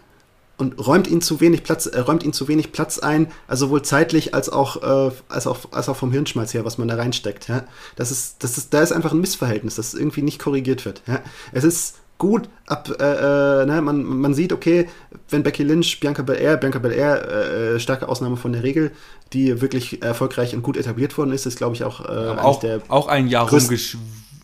und 0.57 0.87
räumt 0.87 1.09
ihnen 1.09 1.21
zu 1.21 1.40
wenig 1.40 1.62
Platz, 1.64 1.87
äh, 1.87 1.99
räumt 2.01 2.23
ihnen 2.23 2.33
zu 2.33 2.49
wenig 2.49 2.73
Platz 2.73 2.99
ein, 2.99 3.29
also 3.49 3.67
sowohl 3.67 3.83
zeitlich 3.83 4.35
als 4.35 4.49
auch, 4.49 4.83
äh, 4.83 5.12
als 5.29 5.47
auch, 5.47 5.73
als 5.73 5.88
auch 5.88 5.97
vom 5.97 6.12
Hirnschmalz 6.12 6.55
her, 6.55 6.64
was 6.64 6.79
man 6.79 6.88
da 6.88 6.97
reinsteckt. 6.97 7.49
Ja? 7.49 7.64
Das 7.97 8.11
ist, 8.11 8.43
das 8.45 8.59
ist, 8.59 8.73
da 8.73 8.81
ist 8.81 8.93
einfach 8.93 9.12
ein 9.12 9.21
Missverhältnis, 9.21 9.77
das 9.77 9.95
irgendwie 9.95 10.23
nicht 10.23 10.38
korrigiert 10.38 10.85
wird. 10.85 11.03
Ja? 11.07 11.21
Es 11.53 11.64
ist 11.64 11.97
gut, 12.19 12.49
ab, 12.67 12.88
äh, 13.01 13.62
äh, 13.62 13.67
ne, 13.67 13.83
man, 13.83 14.05
man 14.05 14.35
sieht, 14.35 14.53
okay, 14.53 14.88
wenn 15.29 15.43
Becky 15.43 15.62
Lynch, 15.62 15.99
Bianca 16.01 16.23
Belair, 16.23 16.57
Bianca 16.57 16.79
Belair, 16.79 17.75
äh, 17.75 17.81
starke 17.81 18.09
Ausnahme 18.09 18.37
von 18.37 18.53
der 18.53 18.62
Regel, 18.62 18.93
die 19.33 19.61
wirklich 19.61 20.03
erfolgreich 20.03 20.55
und 20.55 20.62
gut 20.62 20.77
etabliert 20.77 21.19
worden 21.19 21.33
ist, 21.33 21.47
ist, 21.47 21.59
glaube 21.59 21.75
ich, 21.75 21.85
auch, 21.85 22.01
äh, 22.01 22.38
auch, 22.38 22.61
der 22.61 22.81
auch 22.88 23.09
ein 23.09 23.29
Jahr 23.29 23.49
rumgesch 23.51 23.99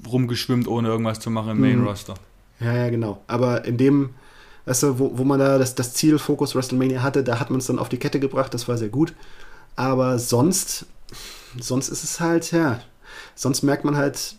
rumgeschwimmt, 0.09 0.67
ohne 0.67 0.89
irgendwas 0.89 1.21
zu 1.21 1.31
machen 1.31 1.51
im 1.51 1.61
Main 1.61 1.79
mhm. 1.79 1.87
Roster. 1.87 2.15
Ja, 2.59 2.75
ja, 2.75 2.91
genau. 2.91 3.23
Aber 3.27 3.65
in 3.65 3.77
dem, 3.77 4.11
weißt 4.67 4.83
du, 4.83 4.99
wo, 4.99 5.19
wo 5.19 5.25
man 5.25 5.39
da 5.39 5.59
das, 5.59 5.75
das 5.75 5.95
Ziel 5.95 6.19
Focus 6.19 6.55
WrestleMania 6.55 7.03
hatte, 7.03 7.23
da 7.23 7.41
hat 7.41 7.51
man 7.51 7.61
es 7.61 7.67
dann 7.67 7.79
auf 7.79 7.89
die 7.89 7.99
Kette 7.99 8.21
gebracht, 8.21 8.55
das 8.55 8.69
war 8.69 8.79
sehr 8.79 8.89
gut. 8.89 9.15
Aber 9.77 10.19
sonst, 10.19 10.87
sonst 11.59 11.89
ist 11.89 12.05
es 12.05 12.21
halt, 12.21 12.53
ja, 12.53 12.81
sonst 13.35 13.63
merkt 13.63 13.85
man 13.85 13.97
halt, 13.97 14.37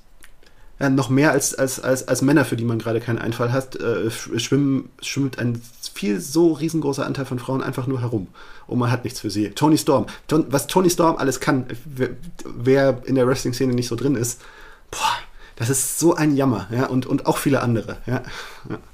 ja, 0.79 0.89
noch 0.89 1.10
mehr 1.10 1.31
als, 1.31 1.53
als, 1.53 1.79
als, 1.79 2.07
als 2.07 2.21
Männer, 2.21 2.43
für 2.43 2.55
die 2.55 2.63
man 2.63 2.79
gerade 2.79 2.99
keinen 2.99 3.19
Einfall 3.19 3.51
hat, 3.51 3.75
äh, 3.75 4.10
schwimmen, 4.10 4.89
schwimmt 5.01 5.38
ein 5.38 5.62
viel 5.93 6.19
so 6.19 6.53
riesengroßer 6.53 7.05
Anteil 7.05 7.25
von 7.25 7.38
Frauen 7.38 7.62
einfach 7.62 7.86
nur 7.86 8.01
herum. 8.01 8.27
Und 8.65 8.79
man 8.79 8.89
hat 8.89 9.03
nichts 9.03 9.19
für 9.19 9.29
sie. 9.29 9.49
Tony 9.51 9.77
Storm, 9.77 10.07
was 10.27 10.65
Tony 10.67 10.89
Storm 10.89 11.17
alles 11.17 11.39
kann, 11.39 11.65
wer, 11.86 12.10
wer 12.45 13.01
in 13.05 13.15
der 13.15 13.27
Wrestling-Szene 13.27 13.73
nicht 13.73 13.89
so 13.89 13.95
drin 13.95 14.15
ist, 14.15 14.41
boah, 14.89 15.19
das 15.62 15.69
ist 15.69 16.00
so 16.00 16.15
ein 16.15 16.36
Jammer, 16.36 16.67
ja, 16.71 16.88
und, 16.88 17.06
und 17.06 17.28
auch 17.28 17.38
viele 17.38 17.62
andere, 17.62 17.97
ja. 18.08 18.24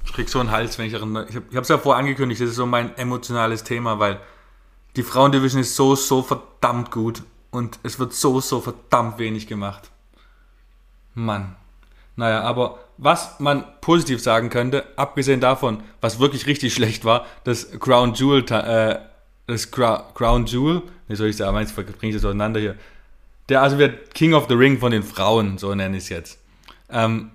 Ich 0.04 0.12
krieg 0.12 0.28
so 0.28 0.38
einen 0.38 0.50
Hals, 0.50 0.78
wenn 0.78 0.86
ich 0.86 0.92
erinnere. 0.92 1.26
Ich 1.28 1.36
habe 1.36 1.60
es 1.60 1.68
ja 1.68 1.78
vorher 1.78 1.98
angekündigt, 1.98 2.40
das 2.40 2.50
ist 2.50 2.56
so 2.56 2.66
mein 2.66 2.96
emotionales 2.98 3.64
Thema, 3.64 3.98
weil 3.98 4.20
die 4.96 5.02
Frauendivision 5.02 5.62
ist 5.62 5.76
so, 5.76 5.94
so 5.94 6.22
verdammt 6.22 6.90
gut 6.90 7.22
und 7.50 7.78
es 7.84 7.98
wird 7.98 8.12
so, 8.12 8.40
so 8.40 8.60
verdammt 8.60 9.18
wenig 9.18 9.46
gemacht. 9.46 9.90
Mann. 11.14 11.56
Naja, 12.16 12.42
aber 12.42 12.80
was 12.98 13.40
man 13.40 13.64
positiv 13.80 14.20
sagen 14.20 14.50
könnte, 14.50 14.84
abgesehen 14.96 15.40
davon, 15.40 15.82
was 16.00 16.18
wirklich 16.18 16.46
richtig 16.46 16.74
schlecht 16.74 17.04
war, 17.04 17.24
das 17.44 17.70
Crown 17.80 18.12
Jewel, 18.12 18.44
äh, 18.50 18.98
das 19.46 19.70
Crown 19.70 20.44
Jewel, 20.44 20.82
wie 21.06 21.16
soll 21.16 21.28
ich 21.28 21.36
sagen, 21.36 21.54
meins 21.54 21.72
bringe 21.72 21.92
ich 22.02 22.14
das 22.14 22.24
auseinander 22.24 22.60
hier. 22.60 22.74
Der 23.48 23.62
also 23.62 23.78
wird 23.78 24.12
King 24.12 24.34
of 24.34 24.48
the 24.48 24.54
Ring 24.54 24.78
von 24.78 24.92
den 24.92 25.02
Frauen, 25.02 25.56
so 25.56 25.74
nenne 25.74 25.96
ich 25.96 26.02
es 26.02 26.08
jetzt. 26.10 26.38
Ähm, 26.90 27.30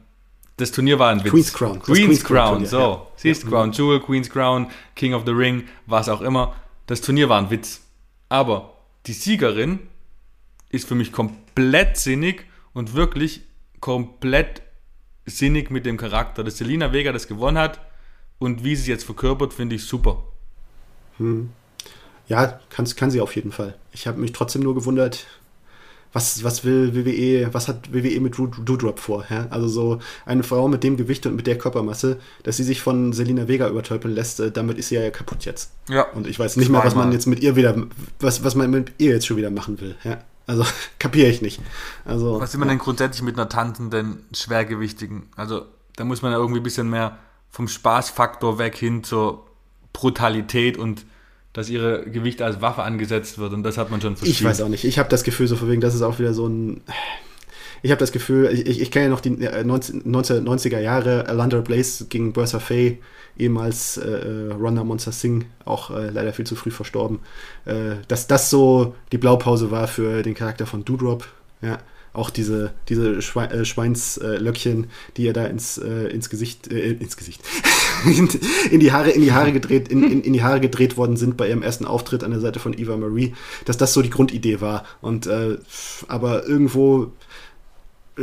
das 0.58 0.72
Turnier 0.72 1.00
war 1.00 1.10
ein 1.10 1.24
Witz. 1.24 1.32
Queen's 1.32 1.54
Crown. 1.54 1.80
Queen's, 1.80 2.00
Queen's 2.00 2.24
Crown, 2.24 2.58
Crown 2.58 2.66
so. 2.66 2.80
Ja. 2.80 3.08
Siehst, 3.16 3.44
ja. 3.44 3.50
Crown 3.50 3.72
Jewel, 3.72 4.00
Queen's 4.00 4.30
Crown, 4.30 4.68
King 4.96 5.14
of 5.14 5.24
the 5.26 5.32
Ring, 5.32 5.68
was 5.88 6.10
auch 6.10 6.22
immer. 6.22 6.56
Das 6.88 7.02
Turnier 7.02 7.30
war 7.30 7.40
ein 7.40 7.50
Witz. 7.50 7.82
Aber 8.30 8.78
die 9.06 9.14
Siegerin 9.14 9.80
ist 10.70 10.88
für 10.88 10.96
mich 10.96 11.12
komplett 11.12 11.98
sinnig 11.98 12.46
und 12.74 12.94
wirklich 12.94 13.42
komplett 13.80 14.62
sinnig 15.26 15.72
mit 15.72 15.86
dem 15.86 15.98
Charakter. 15.98 16.44
Dass 16.44 16.58
Selina 16.58 16.94
Vega 16.94 17.12
das 17.12 17.28
gewonnen 17.28 17.58
hat 17.58 17.80
und 18.40 18.64
wie 18.64 18.76
sie 18.76 18.84
es 18.84 18.88
jetzt 18.88 19.04
verkörpert, 19.06 19.54
finde 19.54 19.76
ich 19.76 19.86
super. 19.86 20.24
Hm. 21.18 21.52
Ja, 22.28 22.60
kann, 22.70 22.86
kann 22.96 23.12
sie 23.12 23.22
auf 23.22 23.36
jeden 23.36 23.52
Fall. 23.52 23.78
Ich 23.92 24.08
habe 24.08 24.20
mich 24.20 24.32
trotzdem 24.32 24.64
nur 24.64 24.76
gewundert, 24.76 25.26
was, 26.14 26.44
was 26.44 26.64
will 26.64 26.94
WWE, 26.94 27.54
was 27.54 27.68
hat 27.68 27.92
WWE 27.92 28.20
mit 28.22 28.38
Doudrop 28.38 29.00
vor? 29.00 29.26
Ja? 29.30 29.48
Also 29.50 29.68
so 29.68 30.00
eine 30.26 30.44
Frau 30.44 30.68
mit 30.68 30.84
dem 30.84 30.96
Gewicht 30.96 31.26
und 31.26 31.36
mit 31.36 31.48
der 31.48 31.58
Körpermasse, 31.58 32.20
dass 32.44 32.58
sie 32.58 32.64
sich 32.64 32.82
von 32.82 33.14
Selina 33.14 33.48
Vega 33.48 33.68
übertölpeln 33.68 34.14
lässt, 34.14 34.40
äh, 34.40 34.52
damit 34.52 34.78
ist 34.78 34.90
sie 34.90 34.96
ja 34.96 35.10
kaputt 35.10 35.44
jetzt. 35.46 35.72
Ja. 35.90 36.04
Und 36.12 36.28
ich 36.28 36.38
weiß 36.38 36.58
nicht 36.58 36.70
mehr, 36.70 36.84
was 36.84 36.96
man 36.96 37.12
jetzt 37.12 37.26
mit 37.26 37.42
ihr 37.42 37.56
wieder, 37.56 37.76
was, 38.20 38.44
was 38.44 38.56
man 38.56 38.70
mit 38.70 38.94
ihr 39.00 39.12
jetzt 39.12 39.26
schon 39.26 39.38
wieder 39.38 39.50
machen 39.50 39.82
will. 39.82 39.96
Ja? 40.04 40.20
Also 40.46 40.64
kapiere 41.00 41.30
ich 41.30 41.42
nicht. 41.42 41.60
Also, 42.06 42.40
was 42.40 42.54
will 42.54 42.60
man 42.60 42.70
ja. 42.70 42.76
denn 42.76 42.80
grundsätzlich 42.80 43.24
mit 43.24 43.36
einer 43.36 43.50
tanzenden 43.50 44.24
Schwergewichtigen? 44.34 45.24
Also 45.36 45.66
da 45.96 46.04
muss 46.04 46.22
man 46.22 46.32
ja 46.32 46.38
irgendwie 46.38 46.60
ein 46.60 46.64
bisschen 46.64 46.90
mehr 46.90 47.18
vom 47.50 47.68
Spaßfaktor 47.68 48.60
weg 48.60 48.76
hin 48.76 49.04
zur 49.04 49.46
Brutalität 49.94 50.78
und 50.78 51.06
dass 51.54 51.70
ihre 51.70 52.04
Gewicht 52.10 52.42
als 52.42 52.62
Waffe 52.62 52.84
angesetzt 52.84 53.38
wird 53.38 53.54
und 53.54 53.64
das 53.64 53.78
hat 53.78 53.92
man 53.92 54.02
schon 54.02 54.16
verspielt. 54.16 54.40
Ich 54.40 54.44
weiß 54.44 54.62
auch 54.62 54.70
nicht. 54.70 54.84
Ich 54.84 55.00
habe 55.00 55.10
das 55.10 55.24
Gefühl, 55.24 55.48
so 55.48 55.56
von 55.56 55.70
wegen, 55.70 55.82
das 55.82 55.96
ist 55.96 56.02
auch 56.02 56.20
wieder 56.20 56.34
so 56.34 56.48
ein. 56.48 56.82
Ich 57.84 57.92
habe 57.92 58.00
das 58.00 58.12
Gefühl, 58.12 58.50
ich, 58.52 58.82
ich 58.82 58.92
kenne 58.92 59.06
ja 59.06 59.12
noch 59.12 59.20
die 59.20 59.32
1990er 59.32 60.78
äh, 60.78 60.84
Jahre, 60.84 61.28
Alundra 61.28 61.60
Blaze 61.60 62.06
gegen 62.06 62.34
Bertha 62.34 62.60
Faye, 62.60 63.00
ehemals 63.38 63.98
äh, 63.98 64.10
äh, 64.10 64.54
Ronda 64.54 64.84
Monster 64.84 65.12
Singh, 65.12 65.46
auch 65.66 65.92
äh, 65.92 66.10
leider 66.10 66.34
viel 66.34 66.46
zu 66.46 66.56
früh 66.56 66.72
verstorben. 66.72 67.20
Äh, 67.66 67.96
dass 68.08 68.28
das 68.28 68.50
so 68.50 68.96
die 69.12 69.18
Blaupause 69.18 69.70
war 69.70 69.88
für 69.88 70.24
den 70.24 70.34
Charakter 70.34 70.66
von 70.66 70.86
Doodrop, 70.86 71.28
ja, 71.62 71.78
auch 72.14 72.30
diese, 72.30 72.74
diese 72.90 73.22
Schwe 73.22 73.50
äh, 73.50 73.66
Schweinslöckchen, 73.66 74.88
die 75.18 75.28
er 75.28 75.34
da 75.34 75.46
ins, 75.46 75.80
äh, 75.80 76.08
ins 76.08 76.30
Gesicht, 76.30 76.72
äh, 76.72 76.92
ins 76.92 77.18
Gesicht, 77.18 77.42
in 78.72 78.80
die 78.80 78.92
Haare, 78.92 79.10
in 79.10 79.22
die 79.22 79.32
Haare 79.32 79.52
gedreht, 79.52 79.88
in, 79.88 80.04
in, 80.04 80.22
in, 80.22 80.34
die 80.34 80.44
Haare 80.44 80.60
gedreht 80.60 80.96
worden 80.96 81.18
sind 81.18 81.38
bei 81.38 81.50
ihrem 81.50 81.64
ersten 81.64 81.86
Auftritt 81.86 82.24
an 82.24 82.32
der 82.32 82.40
Seite 82.40 82.60
von 82.60 82.78
Eva 82.78 82.98
Marie, 82.98 83.34
dass 83.66 83.78
das 83.78 83.94
so 83.94 84.04
die 84.04 84.12
Grundidee 84.12 84.62
war. 84.62 84.86
Und 85.02 85.26
äh, 85.26 85.58
aber 86.08 86.46
irgendwo 86.46 87.12
äh, 88.18 88.22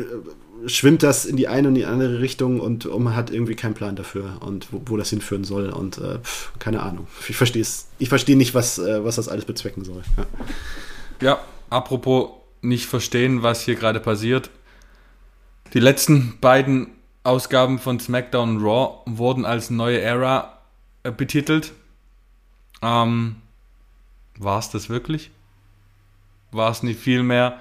schwimmt 0.67 1.03
das 1.03 1.25
in 1.25 1.37
die 1.37 1.49
eine 1.49 1.69
und 1.69 1.75
die 1.75 1.85
andere 1.85 2.21
Richtung 2.21 2.61
und, 2.61 2.87
und 2.87 3.03
man 3.03 3.17
hat 3.17 3.33
irgendwie 3.33 3.57
keinen 3.57 3.75
Plan 3.75 3.97
dafür 3.97 4.37
und 4.41 4.73
wo, 4.73 4.83
wo 4.87 4.97
das 4.97 5.11
hinführen 5.11 5.43
soll 5.43 5.71
und 5.71 5.99
äh, 5.99 6.19
pf, 6.23 6.53
keine 6.61 6.83
Ahnung. 6.83 7.09
Ich 7.29 7.37
verstehe 7.37 7.63
es. 7.63 7.89
Ich 7.99 8.09
verstehe 8.09 8.37
nicht, 8.37 8.55
was, 8.55 8.79
äh, 8.79 9.05
was 9.05 9.17
das 9.17 9.29
alles 9.29 9.47
bezwecken 9.47 9.85
soll. 9.85 10.03
Ja. 10.17 11.29
ja, 11.29 11.41
apropos 11.71 12.40
nicht 12.63 12.87
verstehen, 12.87 13.43
was 13.43 13.63
hier 13.63 13.75
gerade 13.75 14.01
passiert. 14.01 14.51
Die 15.73 15.81
letzten 15.81 16.39
beiden 16.41 16.89
Ausgaben 17.23 17.79
von 17.79 18.01
SmackDown 18.01 18.57
und 18.57 18.65
Raw 18.65 19.03
wurden 19.07 19.45
als 19.45 19.71
neue 19.71 20.01
Era 20.01 20.59
äh, 21.03 21.13
betitelt. 21.13 21.73
Ähm, 22.83 23.37
War 24.39 24.59
es 24.59 24.71
das 24.71 24.89
wirklich? 24.89 25.31
War 26.51 26.71
es 26.71 26.83
nicht 26.83 26.99
vielmehr 26.99 27.61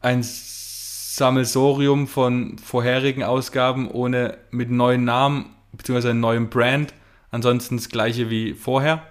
ein 0.00 0.22
Sammelsorium 0.22 2.06
von 2.06 2.58
vorherigen 2.58 3.22
Ausgaben 3.22 3.90
ohne 3.90 4.38
mit 4.50 4.70
neuen 4.70 5.04
Namen 5.04 5.46
bzw. 5.72 6.10
einem 6.10 6.20
neuen 6.20 6.48
Brand. 6.50 6.94
Ansonsten 7.30 7.76
das 7.76 7.88
gleiche 7.88 8.30
wie 8.30 8.54
vorher. 8.54 9.02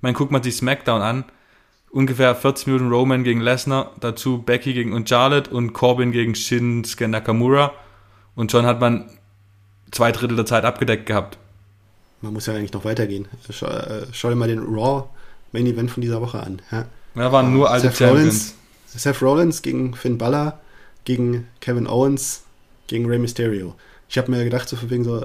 Man 0.00 0.14
guckt 0.14 0.32
mal 0.32 0.40
die 0.40 0.50
SmackDown 0.50 1.02
an. 1.02 1.24
Ungefähr 1.92 2.34
40 2.34 2.68
Minuten 2.68 2.90
Roman 2.90 3.22
gegen 3.22 3.40
Lesnar, 3.40 3.92
dazu 4.00 4.42
Becky 4.42 4.72
gegen 4.72 4.94
und 4.94 5.08
Charlotte 5.08 5.50
und 5.50 5.74
Corbin 5.74 6.10
gegen 6.10 6.34
Shinsuke 6.34 7.06
Nakamura. 7.06 7.72
Und 8.34 8.50
schon 8.50 8.64
hat 8.64 8.80
man 8.80 9.10
zwei 9.90 10.10
Drittel 10.10 10.36
der 10.36 10.46
Zeit 10.46 10.64
abgedeckt 10.64 11.04
gehabt. 11.04 11.38
Man 12.22 12.32
muss 12.32 12.46
ja 12.46 12.54
eigentlich 12.54 12.72
noch 12.72 12.86
weitergehen. 12.86 13.28
Schau, 13.50 13.66
äh, 13.66 14.06
schau 14.12 14.30
dir 14.30 14.36
mal 14.36 14.48
den 14.48 14.60
Raw 14.60 15.04
Main 15.52 15.66
Event 15.66 15.90
von 15.90 16.00
dieser 16.00 16.22
Woche 16.22 16.40
an. 16.40 16.62
Ja, 16.70 16.86
ja 17.14 17.30
waren 17.30 17.52
nur 17.52 17.70
alte 17.70 17.88
Seth 17.88 17.98
Champions. 17.98 18.54
Rollins, 18.86 19.02
Seth 19.02 19.22
Rollins 19.22 19.62
gegen 19.62 19.94
Finn 19.94 20.16
Balor 20.16 20.58
gegen 21.04 21.48
Kevin 21.60 21.86
Owens, 21.86 22.42
gegen 22.86 23.06
Rey 23.06 23.18
Mysterio. 23.18 23.74
Ich 24.08 24.18
habe 24.18 24.30
mir 24.30 24.44
gedacht, 24.44 24.68
so 24.68 24.76
von 24.76 24.90
wegen 24.90 25.04
so, 25.04 25.24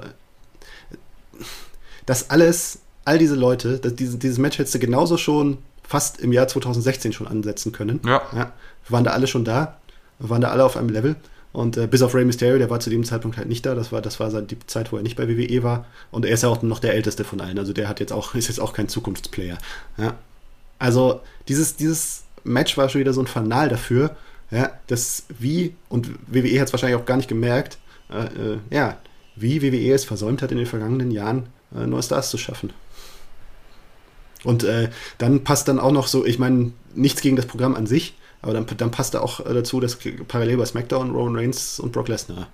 das 2.06 2.30
alles, 2.30 2.80
all 3.04 3.18
diese 3.18 3.34
Leute, 3.36 3.78
das, 3.78 3.94
dieses, 3.94 4.18
dieses 4.18 4.38
Match 4.38 4.58
hättest 4.58 4.74
du 4.74 4.78
genauso 4.78 5.16
schon 5.16 5.58
fast 5.88 6.20
im 6.20 6.32
Jahr 6.32 6.46
2016 6.46 7.14
schon 7.14 7.26
ansetzen 7.26 7.72
können. 7.72 8.00
Ja. 8.04 8.22
ja 8.32 8.52
wir 8.84 8.90
waren 8.90 9.04
da 9.04 9.12
alle 9.12 9.26
schon 9.26 9.44
da, 9.44 9.78
wir 10.18 10.28
waren 10.28 10.42
da 10.42 10.50
alle 10.50 10.64
auf 10.64 10.76
einem 10.76 10.90
Level. 10.90 11.16
Und 11.50 11.78
äh, 11.78 11.86
bis 11.86 12.02
auf 12.02 12.14
Rey 12.14 12.26
Mysterio, 12.26 12.58
der 12.58 12.68
war 12.68 12.78
zu 12.78 12.90
dem 12.90 13.04
Zeitpunkt 13.04 13.38
halt 13.38 13.48
nicht 13.48 13.64
da. 13.64 13.74
Das 13.74 13.90
war, 13.90 14.02
das 14.02 14.20
war 14.20 14.30
die 14.42 14.58
Zeit, 14.66 14.92
wo 14.92 14.98
er 14.98 15.02
nicht 15.02 15.16
bei 15.16 15.26
WWE 15.26 15.62
war. 15.62 15.86
Und 16.10 16.26
er 16.26 16.34
ist 16.34 16.42
ja 16.42 16.50
auch 16.50 16.60
noch 16.62 16.78
der 16.78 16.94
älteste 16.94 17.24
von 17.24 17.40
allen. 17.40 17.58
Also 17.58 17.72
der 17.72 17.88
hat 17.88 18.00
jetzt 18.00 18.12
auch, 18.12 18.34
ist 18.36 18.48
jetzt 18.48 18.60
auch 18.60 18.74
kein 18.74 18.88
Zukunftsplayer. 18.88 19.56
Ja. 19.96 20.14
Also 20.78 21.20
dieses, 21.48 21.76
dieses 21.76 22.24
Match 22.44 22.76
war 22.76 22.90
schon 22.90 23.00
wieder 23.00 23.14
so 23.14 23.22
ein 23.22 23.26
Fanal 23.26 23.70
dafür, 23.70 24.14
ja, 24.50 24.70
das 24.86 25.24
wie, 25.38 25.74
und 25.88 26.10
WWE 26.26 26.60
hat 26.60 26.68
es 26.68 26.72
wahrscheinlich 26.72 26.98
auch 26.98 27.04
gar 27.06 27.16
nicht 27.16 27.28
gemerkt, 27.28 27.78
äh, 28.10 28.24
äh, 28.24 28.58
ja, 28.70 28.96
wie 29.36 29.62
WWE 29.62 29.92
es 29.92 30.04
versäumt 30.04 30.40
hat 30.40 30.52
in 30.52 30.58
den 30.58 30.66
vergangenen 30.66 31.10
Jahren, 31.10 31.48
äh, 31.74 31.86
neue 31.86 32.02
Stars 32.02 32.30
zu 32.30 32.38
schaffen. 32.38 32.70
Und 34.48 34.64
äh, 34.64 34.88
dann 35.18 35.44
passt 35.44 35.68
dann 35.68 35.78
auch 35.78 35.92
noch 35.92 36.06
so, 36.06 36.24
ich 36.24 36.38
meine, 36.38 36.72
nichts 36.94 37.20
gegen 37.20 37.36
das 37.36 37.44
Programm 37.44 37.74
an 37.74 37.86
sich, 37.86 38.14
aber 38.40 38.54
dann, 38.54 38.66
dann 38.78 38.90
passt 38.90 39.12
da 39.12 39.20
auch 39.20 39.44
äh, 39.44 39.52
dazu, 39.52 39.78
dass 39.78 39.98
parallel 40.26 40.56
bei 40.56 40.64
SmackDown 40.64 41.10
Roman 41.10 41.36
Reigns 41.36 41.78
und 41.78 41.92
Brock 41.92 42.08
Lesnar 42.08 42.48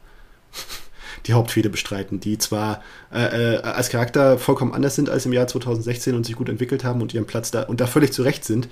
die 1.27 1.35
Hauptfehde 1.35 1.71
bestreiten, 1.71 2.19
die 2.19 2.37
zwar 2.37 2.83
äh, 3.13 3.55
äh, 3.55 3.57
als 3.59 3.91
Charakter 3.91 4.39
vollkommen 4.39 4.75
anders 4.75 4.97
sind 4.97 5.09
als 5.09 5.25
im 5.25 5.33
Jahr 5.33 5.47
2016 5.47 6.17
und 6.17 6.27
sich 6.27 6.35
gut 6.35 6.49
entwickelt 6.49 6.83
haben 6.83 7.01
und 7.01 7.15
ihren 7.15 7.27
Platz 7.27 7.53
da 7.53 7.63
und 7.63 7.81
da 7.81 7.87
völlig 7.87 8.13
zurecht 8.13 8.45
sind, 8.45 8.67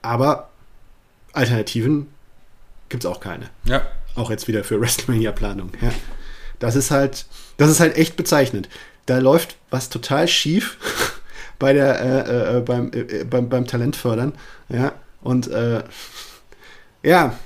aber 0.00 0.50
Alternativen 1.32 2.06
gibt 2.88 3.02
es 3.02 3.10
auch 3.10 3.18
keine. 3.18 3.50
Ja. 3.64 3.82
Auch 4.14 4.30
jetzt 4.30 4.46
wieder 4.46 4.62
für 4.62 4.80
WrestleMania-Planung. 4.80 5.72
Ja. 5.80 5.90
Das 6.60 6.76
ist 6.76 6.92
halt, 6.92 7.26
das 7.56 7.68
ist 7.68 7.80
halt 7.80 7.96
echt 7.96 8.14
bezeichnend. 8.14 8.68
Da 9.06 9.18
läuft 9.18 9.56
was 9.70 9.88
total 9.88 10.28
schief 10.28 10.78
bei 11.60 11.72
der, 11.72 12.00
äh, 12.00 12.56
äh, 12.56 12.60
beim, 12.62 12.90
äh, 12.92 13.24
beim, 13.24 13.48
beim 13.48 13.66
Talentfördern. 13.66 14.32
Ja. 14.68 14.92
Und 15.22 15.46
äh, 15.46 15.84
ja, 17.04 17.38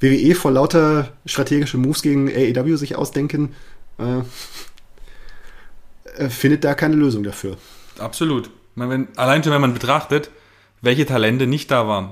WWE 0.00 0.34
vor 0.34 0.50
lauter 0.50 1.14
strategische 1.24 1.78
Moves 1.78 2.02
gegen 2.02 2.28
AEW 2.28 2.76
sich 2.76 2.96
ausdenken, 2.96 3.54
äh, 3.98 4.18
äh, 6.18 6.28
findet 6.28 6.64
da 6.64 6.74
keine 6.74 6.96
Lösung 6.96 7.22
dafür. 7.22 7.56
Absolut. 7.98 8.50
meine, 8.74 8.90
wenn, 8.90 9.08
allein 9.16 9.42
schon, 9.42 9.52
wenn 9.52 9.62
man 9.62 9.72
betrachtet, 9.72 10.30
welche 10.82 11.06
Talente 11.06 11.46
nicht 11.46 11.70
da 11.70 11.88
waren. 11.88 12.10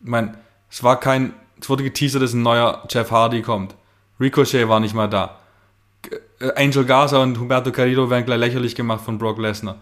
Ich 0.00 0.08
meine, 0.08 0.36
es 0.68 0.82
war 0.82 0.98
kein 0.98 1.32
es 1.60 1.68
wurde 1.68 1.84
geteasert, 1.84 2.22
dass 2.22 2.32
ein 2.32 2.42
neuer 2.42 2.82
Jeff 2.90 3.10
Hardy 3.10 3.42
kommt. 3.42 3.74
Ricochet 4.20 4.68
war 4.68 4.80
nicht 4.80 4.94
mal 4.94 5.08
da. 5.08 5.38
Äh, 6.40 6.52
Angel 6.62 6.84
Garza 6.84 7.22
und 7.22 7.38
Humberto 7.38 7.72
Carrillo 7.72 8.10
werden 8.10 8.24
gleich 8.24 8.38
lächerlich 8.38 8.74
gemacht 8.74 9.04
von 9.04 9.18
Brock 9.18 9.38
Lesnar. 9.38 9.76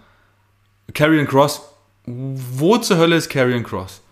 Karrion 0.92 1.26
Cross. 1.26 1.62
Wo 2.06 2.76
zur 2.78 2.98
Hölle 2.98 3.16
ist 3.16 3.28
Karrion 3.30 3.64
Cross? 3.64 4.02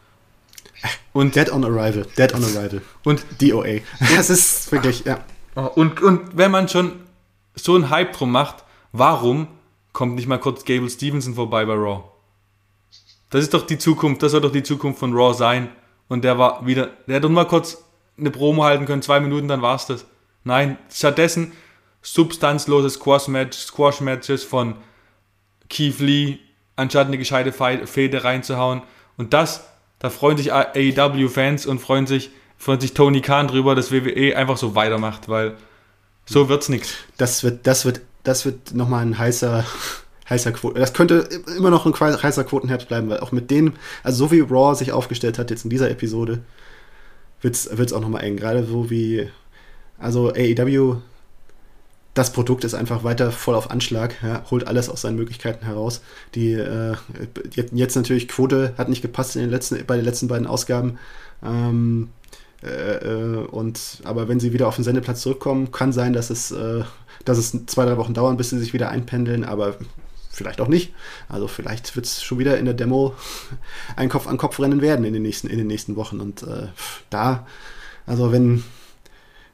Und 1.12 1.37
Dead 1.37 1.50
on 1.52 1.64
Arrival. 1.64 2.06
Dead 2.16 2.32
on 2.35 2.42
Arrival. 2.42 2.80
Und 3.04 3.24
DOA. 3.40 3.80
Das 4.16 4.30
ist 4.30 4.72
wirklich, 4.72 5.04
ja. 5.04 5.20
Und, 5.74 6.00
und 6.00 6.37
wenn 6.37 6.50
man 6.50 6.68
schon 6.68 6.92
so 7.54 7.74
einen 7.74 7.90
Hype 7.90 8.14
drum 8.14 8.32
macht, 8.32 8.64
warum 8.92 9.48
kommt 9.92 10.14
nicht 10.14 10.26
mal 10.26 10.38
kurz 10.38 10.64
Gable 10.64 10.88
Stevenson 10.88 11.35
vorbei 11.35 11.66
bei 11.66 11.74
Raw? 11.74 12.04
Das 13.28 13.42
ist 13.42 13.54
doch 13.54 13.66
die 13.66 13.78
Zukunft, 13.78 14.22
das 14.22 14.32
soll 14.32 14.40
doch 14.40 14.52
die 14.52 14.62
Zukunft 14.62 14.98
von 14.98 15.12
Raw 15.14 15.35
sein. 15.35 15.68
Und 16.08 16.24
der 16.24 16.38
war 16.38 16.66
wieder, 16.66 16.90
der 17.06 17.16
hätte 17.16 17.28
mal 17.28 17.46
kurz 17.46 17.85
eine 18.18 18.30
Promo 18.30 18.64
halten 18.64 18.87
können, 18.87 19.02
zwei 19.02 19.20
Minuten, 19.20 19.48
dann 19.48 19.62
war 19.62 19.76
es 19.76 19.87
das. 19.87 20.06
Nein, 20.44 20.78
stattdessen 20.90 21.52
substanzlose 22.02 22.90
Squash-Matches 22.90 23.66
Squash 23.66 24.02
von 24.44 24.76
Keith 25.70 26.00
Lee, 26.00 26.38
anstatt 26.83 27.07
eine 27.07 27.18
gescheite 27.18 27.53
Fehde 27.53 28.25
reinzuhauen. 28.25 28.83
Und 29.16 29.33
das, 29.33 29.64
da 29.99 30.11
freuen 30.11 30.37
sich 30.37 30.53
AEW-Fans 30.53 31.66
und 31.66 31.79
freuen 31.79 32.07
sich, 32.07 32.31
freuen 32.59 32.81
sich 32.81 32.95
Tony 32.95 33.21
Khan 33.21 33.49
drüber, 33.49 33.75
dass 33.75 33.92
WWE 33.92 34.37
einfach 34.37 34.57
so 34.57 34.75
weitermacht, 34.75 35.29
weil 35.29 35.55
so 36.27 36.49
wird's 36.49 36.68
nichts. 36.68 36.95
Das 37.16 37.42
wird, 37.45 37.66
das 37.66 37.85
wird, 37.85 38.01
das 38.23 38.45
wird 38.45 38.75
nochmal 38.75 39.03
ein 39.03 39.18
heißer, 39.18 39.64
heißer 40.29 40.53
Quoten. 40.53 40.81
Das 40.81 40.92
könnte 40.92 41.29
immer 41.57 41.71
noch 41.71 41.87
ein 41.87 41.95
heißer 41.95 42.45
Quotenherbst 42.45 42.88
bleiben, 42.88 43.09
weil 43.09 43.21
auch 43.21 43.33
mit 43.33 43.51
denen, 43.51 43.75
also 44.03 44.27
so 44.27 44.31
wie 44.33 44.40
Raw 44.40 44.75
sich 44.75 44.92
aufgestellt 44.92 45.38
hat 45.38 45.51
jetzt 45.51 45.64
in 45.64 45.71
dieser 45.71 45.90
Episode, 45.90 46.40
wird 47.40 47.57
es 47.57 47.92
auch 47.92 48.01
nochmal 48.01 48.25
eng. 48.25 48.37
Gerade 48.37 48.64
so 48.64 48.90
wie, 48.90 49.29
also 49.99 50.31
AEW, 50.31 50.97
das 52.14 52.33
Produkt 52.33 52.64
ist 52.64 52.75
einfach 52.75 53.05
weiter 53.05 53.33
voll 53.33 53.55
auf 53.55 53.70
Anschlag, 53.70 54.16
ja, 54.22 54.44
holt 54.51 54.66
alles 54.66 54.88
aus 54.88 55.01
seinen 55.01 55.16
Möglichkeiten 55.16 55.64
heraus. 55.64 56.03
Die 56.35 56.53
äh, 56.53 56.94
jetzt 57.55 57.96
natürlich 57.96 58.29
Quote 58.29 58.75
hat 58.77 58.88
nicht 58.88 59.03
gepasst 59.03 59.37
in 59.37 59.42
den 59.42 59.51
letzten, 59.51 59.85
bei 59.87 59.96
den 59.96 60.05
letzten 60.05 60.29
beiden 60.29 60.46
Ausgaben. 60.46 60.98
Ähm, 61.42 62.11
äh, 62.62 62.68
äh, 62.68 63.46
und 63.46 64.03
aber 64.05 64.29
wenn 64.29 64.40
sie 64.40 64.53
wieder 64.53 64.68
auf 64.68 64.77
den 64.77 64.85
Sendeplatz 64.85 65.22
zurückkommen, 65.22 65.72
kann 65.72 65.92
sein, 65.92 66.12
dass 66.12 66.29
es, 66.29 66.51
äh, 66.51 66.85
dass 67.25 67.38
es 67.38 67.53
zwei, 67.66 67.87
drei 67.87 67.96
Wochen 67.96 68.14
dauern, 68.14 68.37
bis 68.37 68.51
sie 68.51 68.59
sich 68.59 68.75
wieder 68.75 68.90
einpendeln, 68.90 69.44
aber 69.44 69.77
vielleicht 70.31 70.61
auch 70.61 70.68
nicht. 70.68 70.92
Also 71.29 71.48
vielleicht 71.48 71.96
wird 71.96 72.07
es 72.07 72.22
schon 72.22 72.38
wieder 72.38 72.59
in 72.59 72.66
der 72.66 72.75
Demo 72.75 73.14
ein 73.96 74.09
Kopf 74.11 74.27
an 74.27 74.37
Kopf 74.37 74.61
rennen 74.61 74.83
werden 74.83 75.05
in 75.05 75.14
den 75.14 75.22
nächsten, 75.22 75.48
in 75.48 75.59
den 75.59 75.66
nächsten 75.66 75.96
Wochen. 75.96 76.20
Und 76.20 76.42
äh, 76.42 76.68
da, 77.11 77.46
also 78.07 78.33
wenn, 78.33 78.64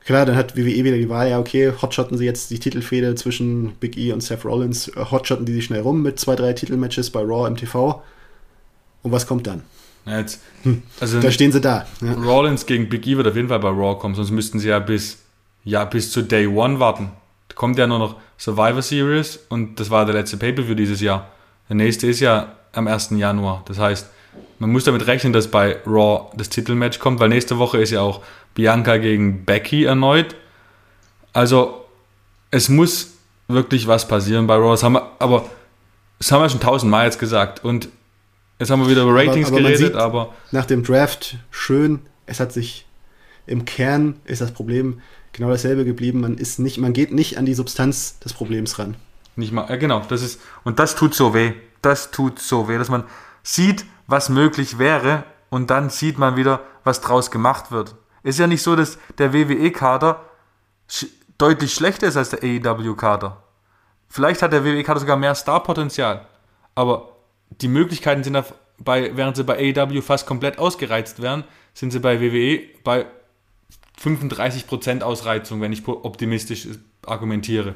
klar, 0.09 0.25
dann 0.25 0.37
hat 0.37 0.57
WWE 0.57 0.85
wieder 0.85 0.97
die 0.97 1.11
Wahl, 1.11 1.29
ja, 1.29 1.39
okay, 1.39 1.71
hotshotten 1.83 2.17
sie 2.17 2.25
jetzt 2.25 2.51
die 2.51 2.59
Titelfehde 2.59 3.15
zwischen 3.15 3.73
Big 3.79 3.99
E 3.99 4.11
und 4.13 4.23
Seth 4.23 4.43
Rollins, 4.47 4.89
äh, 4.89 5.05
hotshotten 5.11 5.45
die 5.45 5.53
sich 5.53 5.67
schnell 5.67 5.83
rum 5.83 6.01
mit 6.01 6.19
zwei, 6.19 6.35
drei 6.35 6.55
Titelmatches 6.55 7.11
bei 7.11 7.21
Raw 7.21 7.49
MTV. 7.51 8.01
Und 9.03 9.13
was 9.13 9.27
kommt 9.27 9.47
dann? 9.47 9.61
Ja, 10.07 10.19
jetzt, 10.19 10.41
hm. 10.63 10.83
also 10.99 11.21
da 11.21 11.31
stehen 11.31 11.53
sie 11.53 11.61
da. 11.61 11.87
Ja. 12.01 12.15
Rollins 12.15 12.65
gegen 12.65 12.89
Big 12.89 13.07
E 13.07 13.19
wird 13.19 13.27
auf 13.27 13.37
jeden 13.37 13.49
Fall 13.49 13.59
bei 13.59 13.69
Raw 13.69 13.99
kommen, 13.99 14.15
sonst 14.15 14.31
müssten 14.31 14.59
sie 14.59 14.69
ja 14.69 14.79
bis, 14.79 15.19
ja, 15.65 15.85
bis 15.85 16.11
zu 16.11 16.23
Day 16.23 16.47
One 16.47 16.81
warten. 16.81 17.11
Da 17.49 17.55
kommt 17.55 17.77
ja 17.77 17.87
nur 17.87 17.99
noch 17.99 18.17
Survivor 18.39 18.81
Series 18.81 19.39
und 19.51 19.79
das 19.79 19.91
war 19.91 20.07
der 20.07 20.15
letzte 20.15 20.39
Pay-Per-View 20.39 20.75
dieses 20.75 21.03
Jahr. 21.03 21.29
Der 21.69 21.77
nächste 21.77 22.07
ist 22.07 22.21
ja 22.21 22.55
am 22.73 22.87
1. 22.87 23.11
Januar. 23.11 23.63
Das 23.69 23.79
heißt, 23.79 24.09
man 24.59 24.71
muss 24.71 24.85
damit 24.85 25.07
rechnen, 25.07 25.33
dass 25.33 25.49
bei 25.49 25.77
Raw 25.87 26.31
das 26.37 26.49
Titelmatch 26.49 26.99
kommt, 26.99 27.21
weil 27.21 27.29
nächste 27.29 27.59
Woche 27.59 27.79
ist 27.79 27.91
ja 27.91 28.01
auch 28.01 28.23
Bianca 28.55 28.97
gegen 28.97 29.45
Becky 29.45 29.85
erneut. 29.85 30.35
Also, 31.33 31.85
es 32.51 32.69
muss 32.69 33.13
wirklich 33.47 33.87
was 33.87 34.09
passieren 34.09 34.47
bei 34.47 34.57
Raw. 34.57 34.73
Das 34.73 34.83
haben 34.83 34.95
wir, 34.95 35.11
aber 35.19 35.49
das 36.19 36.33
haben 36.33 36.43
wir 36.43 36.49
schon 36.49 36.61
tausendmal 36.61 37.05
jetzt 37.05 37.19
gesagt. 37.19 37.65
Und 37.65 37.89
jetzt 38.59 38.71
haben 38.71 38.83
wir 38.83 38.91
wieder 38.91 39.03
über 39.03 39.15
Ratings 39.15 39.49
aber, 39.49 39.59
aber 39.59 39.69
geredet, 39.69 39.95
aber. 39.95 40.35
Nach 40.51 40.67
dem 40.67 40.83
Draft 40.83 41.37
schön, 41.51 42.01
es 42.27 42.41
hat 42.41 42.53
sich 42.53 42.87
im 43.47 43.65
Kern 43.65 44.17
ist 44.25 44.41
das 44.41 44.53
Problem 44.53 45.01
genau 45.33 45.51
dasselbe 45.51 45.85
geblieben. 45.85 46.21
Man 46.21 46.37
ist 46.37 46.59
nicht, 46.59 46.79
man 46.79 46.93
geht 46.93 47.13
nicht 47.13 47.39
an 47.39 47.47
die 47.47 47.55
Substanz 47.55 48.19
des 48.19 48.33
Problems 48.33 48.79
ran. 48.79 48.97
Nicht 49.37 49.53
mal, 49.53 49.71
äh, 49.71 49.79
genau, 49.79 50.03
das 50.09 50.23
ist, 50.23 50.41
und 50.65 50.79
das 50.79 50.97
tut 50.97 51.15
so 51.15 51.33
weh. 51.33 51.53
Das 51.81 52.11
tut 52.11 52.41
so 52.41 52.69
weh, 52.69 52.77
dass 52.77 52.89
man 52.89 53.05
sieht, 53.43 53.85
was 54.09 54.29
möglich 54.31 54.79
wäre 54.79 55.23
und 55.51 55.71
dann 55.71 55.91
sieht 55.91 56.19
man 56.19 56.37
wieder, 56.37 56.61
was 56.83 57.01
draus 57.01 57.31
gemacht 57.31 57.71
wird. 57.71 57.95
Ist 58.25 58.41
ja 58.41 58.49
nicht 58.49 58.63
so, 58.63 58.75
dass 58.75 58.99
der 59.19 59.33
WWE-Kader 59.33 60.25
sch 60.91 61.07
deutlich 61.37 61.73
schlechter 61.73 62.09
ist 62.09 62.17
als 62.17 62.31
der 62.31 62.43
AEW-Kader. 62.43 63.41
Vielleicht 64.09 64.43
hat 64.43 64.53
der 64.53 64.65
WWE-Kader 64.65 64.99
sogar 64.99 65.17
mehr 65.17 65.37
Starpotenzial, 65.37 66.27
aber 66.75 67.13
die 67.61 67.69
Möglichkeiten 67.69 68.25
sind 68.25 68.37
bei, 68.79 69.17
während 69.17 69.37
sie 69.37 69.45
bei 69.45 69.57
AEW 69.57 70.03
fast 70.03 70.27
komplett 70.27 70.59
ausgereizt 70.59 71.23
werden, 71.23 71.45
sind 71.75 71.93
sie 71.93 72.01
bei 72.01 72.21
WWE 72.21 72.61
bei 72.83 73.07
35% 74.03 75.03
Ausreizung, 75.03 75.61
wenn 75.61 75.73
ich 75.73 75.87
optimistisch 75.87 76.67
argumentiere. 77.07 77.75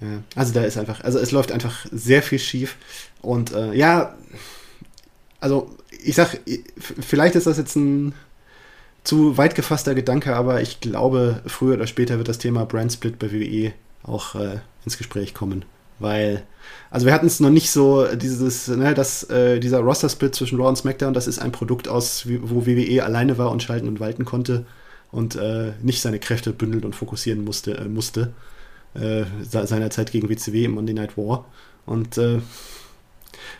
Ja, 0.00 0.22
also 0.34 0.52
da 0.52 0.62
ist 0.62 0.76
einfach, 0.76 1.00
also 1.02 1.18
es 1.18 1.32
läuft 1.32 1.50
einfach 1.50 1.86
sehr 1.90 2.22
viel 2.22 2.38
schief 2.38 2.76
und 3.20 3.52
äh, 3.52 3.72
ja, 3.74 4.14
also 5.40 5.70
ich 6.04 6.14
sag, 6.14 6.38
vielleicht 6.78 7.34
ist 7.34 7.46
das 7.46 7.58
jetzt 7.58 7.76
ein 7.76 8.14
zu 9.04 9.38
weit 9.38 9.54
gefasster 9.54 9.94
Gedanke, 9.94 10.36
aber 10.36 10.60
ich 10.60 10.80
glaube, 10.80 11.40
früher 11.46 11.74
oder 11.74 11.86
später 11.86 12.18
wird 12.18 12.28
das 12.28 12.38
Thema 12.38 12.66
Brand 12.66 12.92
Split 12.92 13.18
bei 13.18 13.32
WWE 13.32 13.72
auch 14.02 14.34
äh, 14.34 14.58
ins 14.84 14.98
Gespräch 14.98 15.34
kommen. 15.34 15.64
Weil, 15.98 16.44
also 16.90 17.06
wir 17.06 17.12
hatten 17.12 17.26
es 17.26 17.40
noch 17.40 17.50
nicht 17.50 17.70
so, 17.70 18.06
dieses, 18.14 18.68
ne, 18.68 18.94
dass 18.94 19.24
äh, 19.30 19.60
dieser 19.60 19.80
Roster-Split 19.80 20.34
zwischen 20.34 20.58
Raw 20.58 20.68
und 20.68 20.76
SmackDown, 20.76 21.14
das 21.14 21.26
ist 21.26 21.38
ein 21.38 21.52
Produkt 21.52 21.88
aus, 21.88 22.26
wo 22.26 22.66
WWE 22.66 23.02
alleine 23.02 23.38
war 23.38 23.50
und 23.50 23.62
schalten 23.62 23.88
und 23.88 23.98
walten 23.98 24.24
konnte 24.24 24.66
und 25.10 25.36
äh, 25.36 25.72
nicht 25.82 26.02
seine 26.02 26.18
Kräfte 26.18 26.52
bündeln 26.52 26.84
und 26.84 26.94
fokussieren 26.94 27.44
musste, 27.44 27.78
äh, 27.78 27.88
musste 27.88 28.32
äh, 28.94 29.24
seinerzeit 29.42 30.12
gegen 30.12 30.28
WCW 30.28 30.64
im 30.64 30.72
Monday 30.72 30.94
Night 30.94 31.16
War. 31.16 31.46
Und 31.86 32.18
äh, 32.18 32.40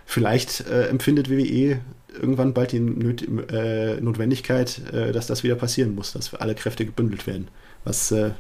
vielleicht 0.07 0.67
äh, 0.69 0.89
empfindet 0.89 1.31
WWE 1.31 1.81
irgendwann 2.13 2.55
bald 2.55 2.73
die 2.73 2.81
Nöt 2.81 3.23
äh, 3.51 4.01
Notwendigkeit, 4.01 4.81
äh, 4.93 5.13
dass 5.13 5.27
das 5.27 5.43
wieder 5.43 5.55
passieren 5.55 5.95
muss, 5.95 6.13
dass 6.13 6.35
alle 6.35 6.55
Kräfte 6.55 6.85
gebündelt 6.85 7.27
werden. 7.27 7.49
Was, 7.85 8.11
äh, 8.11 8.33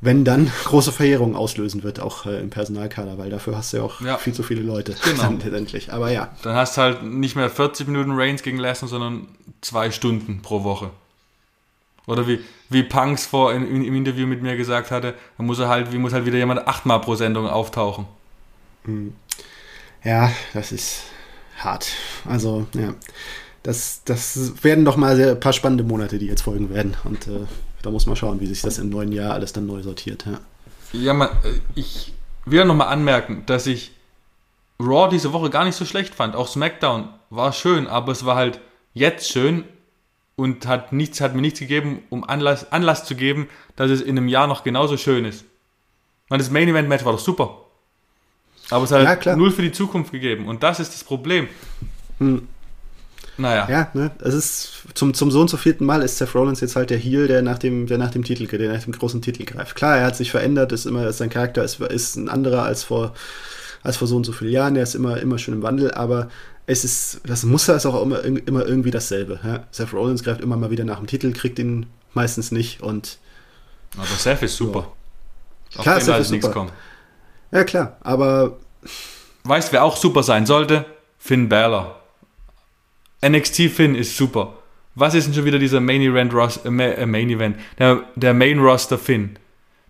wenn 0.00 0.24
dann, 0.24 0.50
große 0.64 0.92
Verheerungen 0.92 1.36
auslösen 1.36 1.82
wird, 1.82 2.00
auch 2.00 2.26
äh, 2.26 2.40
im 2.40 2.50
Personalkader, 2.50 3.18
weil 3.18 3.30
dafür 3.30 3.56
hast 3.56 3.72
du 3.72 3.78
ja 3.78 3.82
auch 3.82 4.00
ja. 4.00 4.18
viel 4.18 4.34
zu 4.34 4.42
viele 4.42 4.62
Leute. 4.62 4.94
Genau. 5.04 5.30
letztendlich. 5.44 5.92
Aber 5.92 6.10
ja. 6.10 6.34
Dann 6.42 6.54
hast 6.54 6.76
du 6.76 6.82
halt 6.82 7.02
nicht 7.02 7.36
mehr 7.36 7.50
40 7.50 7.86
Minuten 7.86 8.12
Reigns 8.12 8.42
gegen 8.42 8.58
Lesnar, 8.58 8.88
sondern 8.88 9.28
zwei 9.60 9.90
Stunden 9.90 10.42
pro 10.42 10.64
Woche. 10.64 10.90
Oder 12.06 12.26
wie, 12.26 12.40
wie 12.68 12.82
Punks 12.82 13.26
vor 13.26 13.52
in, 13.52 13.84
im 13.84 13.94
Interview 13.94 14.26
mit 14.26 14.42
mir 14.42 14.56
gesagt 14.56 14.90
hatte, 14.90 15.14
dann 15.36 15.46
muss 15.46 15.60
er 15.60 15.68
halt, 15.68 15.92
wie 15.92 15.98
muss 15.98 16.12
halt 16.12 16.26
wieder 16.26 16.38
jemand 16.38 16.66
achtmal 16.66 17.00
pro 17.00 17.14
Sendung 17.14 17.46
auftauchen. 17.46 18.06
Hm. 18.84 19.14
Ja, 20.04 20.32
das 20.52 20.72
ist 20.72 21.04
hart. 21.58 21.88
Also, 22.24 22.66
ja. 22.74 22.94
Das, 23.62 24.02
das 24.04 24.64
werden 24.64 24.84
doch 24.84 24.96
mal 24.96 25.20
ein 25.20 25.38
paar 25.38 25.52
spannende 25.52 25.84
Monate, 25.84 26.18
die 26.18 26.26
jetzt 26.26 26.42
folgen 26.42 26.70
werden. 26.70 26.96
Und 27.04 27.28
äh, 27.28 27.46
da 27.82 27.90
muss 27.90 28.06
man 28.06 28.16
schauen, 28.16 28.40
wie 28.40 28.46
sich 28.46 28.60
das 28.62 28.78
im 28.78 28.90
neuen 28.90 29.12
Jahr 29.12 29.34
alles 29.34 29.52
dann 29.52 29.66
neu 29.66 29.82
sortiert. 29.82 30.26
Ja, 30.26 30.40
ja 30.92 31.14
man, 31.14 31.28
äh, 31.28 31.60
ich 31.76 32.12
will 32.44 32.58
ja 32.58 32.64
nochmal 32.64 32.88
anmerken, 32.88 33.44
dass 33.46 33.68
ich 33.68 33.92
Raw 34.80 35.08
diese 35.08 35.32
Woche 35.32 35.50
gar 35.50 35.64
nicht 35.64 35.76
so 35.76 35.84
schlecht 35.84 36.14
fand. 36.14 36.34
Auch 36.34 36.48
SmackDown 36.48 37.08
war 37.30 37.52
schön, 37.52 37.86
aber 37.86 38.10
es 38.10 38.24
war 38.24 38.34
halt 38.34 38.60
jetzt 38.94 39.30
schön 39.30 39.64
und 40.34 40.66
hat, 40.66 40.92
nichts, 40.92 41.20
hat 41.20 41.36
mir 41.36 41.40
nichts 41.40 41.60
gegeben, 41.60 42.02
um 42.10 42.24
Anlass, 42.24 42.72
Anlass 42.72 43.04
zu 43.04 43.14
geben, 43.14 43.48
dass 43.76 43.90
es 43.90 44.00
in 44.00 44.18
einem 44.18 44.26
Jahr 44.28 44.48
noch 44.48 44.64
genauso 44.64 44.96
schön 44.96 45.24
ist. 45.24 45.44
Und 46.30 46.40
das 46.40 46.50
Main 46.50 46.68
Event 46.68 46.88
Match 46.88 47.04
war 47.04 47.12
doch 47.12 47.20
super. 47.20 47.64
Aber 48.70 48.84
es 48.84 48.92
hat 48.92 49.24
ja, 49.24 49.36
null 49.36 49.50
für 49.50 49.62
die 49.62 49.72
Zukunft 49.72 50.12
gegeben. 50.12 50.46
Und 50.46 50.62
das 50.62 50.80
ist 50.80 50.94
das 50.94 51.04
Problem. 51.04 51.48
Hm. 52.18 52.48
Naja. 53.38 53.66
Ja, 53.68 53.90
ne? 53.94 54.10
Es 54.20 54.34
ist 54.34 54.72
zum, 54.94 55.14
zum 55.14 55.30
so 55.30 55.40
und 55.40 55.48
so 55.48 55.56
vierten 55.56 55.84
Mal 55.84 56.02
ist 56.02 56.18
Seth 56.18 56.34
Rollins 56.34 56.60
jetzt 56.60 56.76
halt 56.76 56.90
der 56.90 56.98
Heel, 56.98 57.28
der 57.28 57.42
nach 57.42 57.58
dem, 57.58 57.86
der 57.86 57.98
nach 57.98 58.10
dem 58.10 58.24
Titel, 58.24 58.46
der 58.46 58.72
nach 58.72 58.82
dem 58.82 58.92
großen 58.92 59.22
Titel 59.22 59.44
greift. 59.44 59.74
Klar, 59.74 59.98
er 59.98 60.06
hat 60.06 60.16
sich 60.16 60.30
verändert, 60.30 60.72
ist 60.72 60.86
immer, 60.86 61.10
sein 61.12 61.30
Charakter 61.30 61.64
ist, 61.64 61.80
ist 61.80 62.16
ein 62.16 62.28
anderer 62.28 62.62
als 62.62 62.84
vor, 62.84 63.14
als 63.82 63.96
vor 63.96 64.06
so 64.06 64.16
und 64.16 64.24
so 64.24 64.32
vielen 64.32 64.52
Jahren. 64.52 64.76
Er 64.76 64.82
ist 64.82 64.94
immer, 64.94 65.18
immer 65.18 65.38
schön 65.38 65.54
im 65.54 65.62
Wandel, 65.62 65.92
aber 65.92 66.28
es 66.66 66.84
ist, 66.84 67.20
das 67.26 67.42
Muster 67.44 67.74
ist 67.74 67.86
auch 67.86 68.00
immer, 68.02 68.22
immer 68.22 68.66
irgendwie 68.66 68.90
dasselbe. 68.90 69.40
Ja? 69.42 69.64
Seth 69.70 69.92
Rollins 69.92 70.22
greift 70.22 70.40
immer 70.40 70.56
mal 70.56 70.70
wieder 70.70 70.84
nach 70.84 70.98
dem 70.98 71.06
Titel, 71.06 71.32
kriegt 71.32 71.58
ihn 71.58 71.86
meistens 72.14 72.52
nicht 72.52 72.82
und. 72.82 73.18
Aber 73.96 74.06
Seth 74.06 74.42
ist 74.42 74.56
super. 74.56 74.92
So. 75.70 75.82
Klar, 75.82 76.00
Seth 76.00 76.20
ist 76.20 76.28
super. 76.28 76.50
Kommt. 76.50 76.72
Ja, 77.52 77.64
klar, 77.64 77.96
aber. 78.00 78.56
Weißt 79.44 79.72
wer 79.72 79.84
auch 79.84 79.96
super 79.96 80.22
sein 80.22 80.46
sollte? 80.46 80.84
Finn 81.18 81.48
Balor. 81.48 82.00
NXT 83.24 83.70
Finn 83.70 83.94
ist 83.94 84.16
super. 84.16 84.54
Was 84.94 85.14
ist 85.14 85.26
denn 85.26 85.34
schon 85.34 85.44
wieder 85.44 85.58
dieser 85.58 85.80
Main 85.80 86.02
Event, 86.02 86.34
Ross, 86.34 86.60
äh, 86.64 86.68
äh, 86.68 87.06
Main 87.06 87.30
Event 87.30 87.56
der, 87.78 88.02
der 88.16 88.34
Main 88.34 88.58
Roster 88.58 88.98
Finn? 88.98 89.38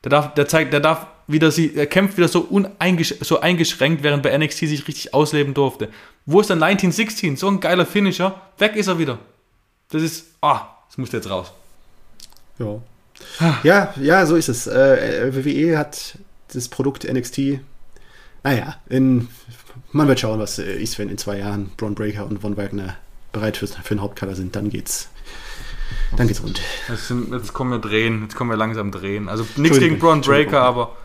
Der 0.05 0.11
darf, 0.11 0.35
der 0.35 0.47
zeigt, 0.49 0.73
der 0.73 0.81
darf 0.81 1.07
wieder 1.27 1.51
sie, 1.51 1.75
er 1.75 1.87
kämpft 1.87 2.17
wieder 2.17 2.29
so, 2.29 2.41
uneingesch 2.41 3.15
so 3.21 3.41
eingeschränkt, 3.41 4.03
während 4.03 4.23
bei 4.23 4.37
NXT 4.37 4.59
sich 4.59 4.87
richtig 4.89 5.15
ausleben 5.15 5.55
durfte. 5.55 5.89
Wo 6.27 6.41
ist 6.41 6.51
der 6.51 6.57
1916? 6.57 7.37
So 7.37 7.49
ein 7.49 7.61
geiler 7.61 7.87
Finisher. 7.87 8.41
Weg 8.59 8.77
ist 8.77 8.89
er 8.89 8.99
wieder. 8.99 9.19
Das 9.91 10.03
ist, 10.03 10.27
ah, 10.41 10.67
das 10.89 10.99
muss 10.99 11.13
jetzt 11.13 11.31
raus. 11.31 11.53
Ja. 12.59 12.81
Ja, 13.63 13.95
ja, 14.01 14.27
so 14.27 14.37
ist 14.37 14.49
es. 14.49 14.67
Äh, 14.67 15.33
WWE 15.33 15.79
hat 15.79 16.17
das 16.55 16.69
Produkt 16.69 17.11
NXT. 17.11 17.61
Naja, 18.45 18.77
in, 18.89 19.29
man 19.93 20.09
wird 20.09 20.21
schauen, 20.21 20.39
was 20.39 20.59
äh, 20.59 20.75
ist, 20.75 20.99
wenn 20.99 21.09
in 21.09 21.19
zwei 21.19 21.39
Jahren 21.39 21.71
Braun 21.77 21.95
Breaker 21.95 22.27
und 22.27 22.41
Von 22.41 22.57
Wagner 22.57 22.97
bereit 23.33 23.57
für, 23.57 23.67
für 23.67 23.95
den 23.95 24.01
Hauptkader 24.01 24.35
sind. 24.35 24.57
Dann 24.57 24.71
geht's. 24.71 25.09
Dann 26.17 26.27
geht's 26.27 26.43
rund. 26.43 26.61
Jetzt, 26.89 27.09
sind, 27.09 27.33
jetzt 27.33 27.53
kommen 27.53 27.71
wir 27.71 27.79
drehen. 27.79 28.23
Jetzt 28.23 28.35
kommen 28.35 28.51
wir 28.51 28.57
langsam 28.57 28.91
drehen. 28.91 29.29
Also 29.29 29.47
nichts 29.57 29.79
gegen 29.79 29.99
Braun 29.99 30.21
Breaker, 30.21 30.61
aber 30.61 30.97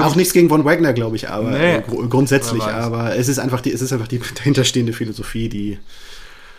auch 0.00 0.14
nichts 0.14 0.32
gegen 0.32 0.48
Von 0.48 0.64
Wagner, 0.64 0.92
glaube 0.92 1.16
ich, 1.16 1.28
aber 1.28 1.50
nee, 1.50 1.80
gr 1.80 2.08
grundsätzlich. 2.08 2.62
Aber 2.62 3.16
es 3.16 3.28
ist 3.28 3.38
einfach 3.38 3.60
die, 3.60 3.72
es 3.72 3.82
ist 3.82 3.92
einfach 3.92 4.08
die 4.08 4.20
dahinterstehende 4.34 4.92
Philosophie, 4.92 5.48
die. 5.48 5.78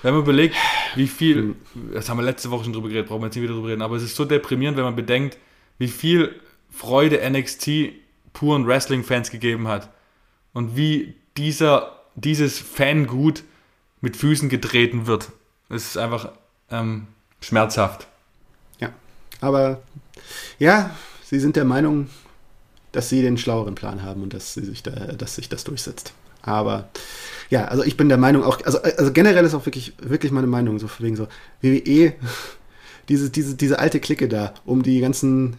Wenn 0.01 0.13
man 0.13 0.24
überlegt, 0.24 0.55
wie 0.95 1.07
viel, 1.07 1.38
hm. 1.38 1.55
das 1.93 2.09
haben 2.09 2.18
wir 2.18 2.24
letzte 2.24 2.51
Woche 2.51 2.66
schon 2.66 2.74
drüber 2.74 2.89
geredet, 2.89 3.07
brauchen 3.07 3.22
wir 3.22 3.28
jetzt 3.28 3.36
nicht 3.36 3.43
wieder 3.43 3.53
drüber 3.53 3.70
reden, 3.70 3.82
aber 3.82 3.95
es 3.95 4.03
ist 4.03 4.16
so 4.16 4.26
deprimierend, 4.26 4.78
wenn 4.78 4.84
man 4.84 4.95
bedenkt, 4.95 5.38
wie 5.78 5.88
viel 5.88 6.36
Freude 6.70 7.22
NXT 7.30 7.68
puren 8.36 8.67
Wrestling-Fans 8.67 9.31
gegeben 9.31 9.67
hat. 9.67 9.89
Und 10.53 10.77
wie 10.77 11.15
dieser, 11.36 11.91
dieses 12.13 12.59
Fangut 12.59 13.43
mit 14.01 14.15
Füßen 14.15 14.49
getreten 14.49 15.07
wird. 15.07 15.31
Es 15.67 15.88
ist 15.88 15.97
einfach 15.97 16.31
ähm, 16.69 17.07
schmerzhaft. 17.41 18.07
Ja, 18.79 18.89
aber 19.41 19.81
ja, 20.59 20.91
sie 21.23 21.39
sind 21.39 21.55
der 21.55 21.65
Meinung, 21.65 22.09
dass 22.91 23.09
sie 23.09 23.23
den 23.23 23.38
schlaueren 23.38 23.73
Plan 23.73 24.03
haben 24.03 24.21
und 24.21 24.33
dass, 24.33 24.53
sie 24.53 24.63
sich 24.63 24.83
da, 24.83 24.91
dass 24.91 25.36
sich 25.36 25.49
das 25.49 25.63
durchsetzt. 25.63 26.13
Aber 26.43 26.89
ja, 27.49 27.65
also 27.65 27.83
ich 27.83 27.97
bin 27.97 28.07
der 28.07 28.19
Meinung 28.19 28.43
auch, 28.43 28.63
also, 28.63 28.79
also 28.81 29.11
generell 29.11 29.43
ist 29.43 29.55
auch 29.55 29.65
wirklich, 29.65 29.93
wirklich 29.99 30.31
meine 30.31 30.47
Meinung, 30.47 30.77
so 30.77 30.88
wegen 30.99 31.15
so, 31.15 31.27
WWE, 31.61 32.13
diese, 33.09 33.31
diese, 33.31 33.55
diese 33.55 33.79
alte 33.79 33.99
Clique 33.99 34.29
da, 34.29 34.53
um 34.65 34.83
die 34.83 34.99
ganzen, 34.99 35.57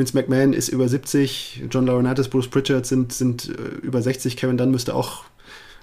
Vince 0.00 0.16
McMahon 0.16 0.52
ist 0.52 0.68
über 0.68 0.88
70, 0.88 1.64
John 1.70 1.86
Laurinaitis, 1.86 2.28
Bruce 2.28 2.48
Pritchard 2.48 2.86
sind, 2.86 3.12
sind 3.12 3.48
äh, 3.48 3.76
über 3.82 4.02
60, 4.02 4.36
Kevin 4.36 4.56
Dunn 4.56 4.70
müsste 4.70 4.94
auch 4.94 5.24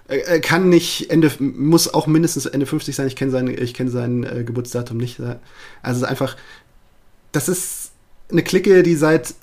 er 0.09 0.39
kann 0.39 0.69
nicht 0.69 1.09
Ende, 1.09 1.29
muss 1.39 1.93
auch 1.93 2.07
mindestens 2.07 2.45
Ende 2.45 2.65
50 2.65 2.95
sein. 2.95 3.07
Ich 3.07 3.17
kenne 3.17 3.31
sein, 3.31 3.47
ich 3.47 3.73
kenne 3.73 3.89
sein 3.89 4.23
äh, 4.23 4.43
Geburtsdatum 4.45 4.97
nicht. 4.97 5.19
Also 5.19 5.37
es 5.83 5.97
ist 5.97 6.03
einfach, 6.03 6.37
das 7.33 7.49
ist 7.49 7.91
eine 8.31 8.41
Clique, 8.41 8.83
die 8.83 8.95
seit 8.95 9.35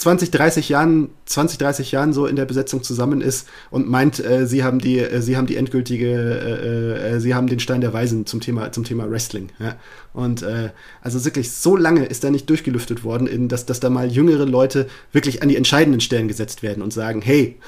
20, 0.00 0.30
30 0.30 0.70
Jahren, 0.70 1.10
20, 1.26 1.58
30 1.58 1.92
Jahren 1.92 2.14
so 2.14 2.24
in 2.24 2.34
der 2.34 2.46
Besetzung 2.46 2.82
zusammen 2.82 3.20
ist 3.20 3.46
und 3.70 3.86
meint, 3.86 4.18
äh, 4.18 4.46
sie 4.46 4.64
haben 4.64 4.78
die, 4.78 4.98
äh, 4.98 5.20
sie 5.20 5.36
haben 5.36 5.46
die 5.46 5.56
endgültige, 5.56 6.08
äh, 6.08 7.16
äh, 7.16 7.20
sie 7.20 7.34
haben 7.34 7.48
den 7.48 7.60
Stein 7.60 7.82
der 7.82 7.92
Weisen 7.92 8.24
zum 8.24 8.40
Thema, 8.40 8.72
zum 8.72 8.84
Thema 8.84 9.10
Wrestling. 9.10 9.50
Ja? 9.58 9.76
Und 10.14 10.40
äh, 10.40 10.70
also 11.02 11.22
wirklich 11.26 11.52
so 11.52 11.76
lange 11.76 12.06
ist 12.06 12.24
da 12.24 12.30
nicht 12.30 12.48
durchgelüftet 12.48 13.04
worden, 13.04 13.26
in, 13.26 13.48
dass, 13.48 13.66
dass 13.66 13.78
da 13.78 13.90
mal 13.90 14.10
jüngere 14.10 14.46
Leute 14.46 14.88
wirklich 15.12 15.42
an 15.42 15.50
die 15.50 15.56
entscheidenden 15.56 16.00
Stellen 16.00 16.28
gesetzt 16.28 16.62
werden 16.62 16.82
und 16.82 16.94
sagen, 16.94 17.20
hey, 17.20 17.58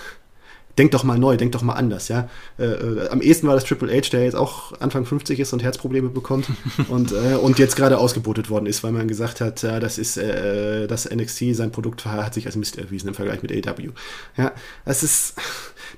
denk 0.78 0.90
doch 0.92 1.04
mal 1.04 1.18
neu, 1.18 1.36
denk 1.36 1.52
doch 1.52 1.62
mal 1.62 1.74
anders, 1.74 2.08
ja. 2.08 2.28
Äh, 2.58 2.64
äh, 2.64 3.08
am 3.08 3.20
ehesten 3.20 3.46
war 3.46 3.54
das 3.54 3.64
Triple 3.64 3.92
H, 3.92 4.10
der 4.10 4.24
jetzt 4.24 4.34
auch 4.34 4.72
Anfang 4.80 5.04
50 5.04 5.38
ist 5.40 5.52
und 5.52 5.62
Herzprobleme 5.62 6.08
bekommt 6.08 6.46
und, 6.88 7.12
äh, 7.12 7.36
und 7.36 7.58
jetzt 7.58 7.76
gerade 7.76 7.98
ausgebotet 7.98 8.48
worden 8.48 8.66
ist, 8.66 8.82
weil 8.82 8.92
man 8.92 9.08
gesagt 9.08 9.40
hat, 9.40 9.62
ja, 9.62 9.80
das 9.80 9.98
ist 9.98 10.16
äh, 10.16 10.86
das 10.86 11.08
NXT, 11.08 11.54
sein 11.54 11.72
Produkt 11.72 12.06
hat 12.06 12.34
sich 12.34 12.46
als 12.46 12.56
Mist 12.56 12.78
erwiesen 12.78 13.08
im 13.08 13.14
Vergleich 13.14 13.42
mit 13.42 13.52
AW. 13.52 13.90
Ja, 14.36 14.52
das 14.84 15.02
ist, 15.02 15.34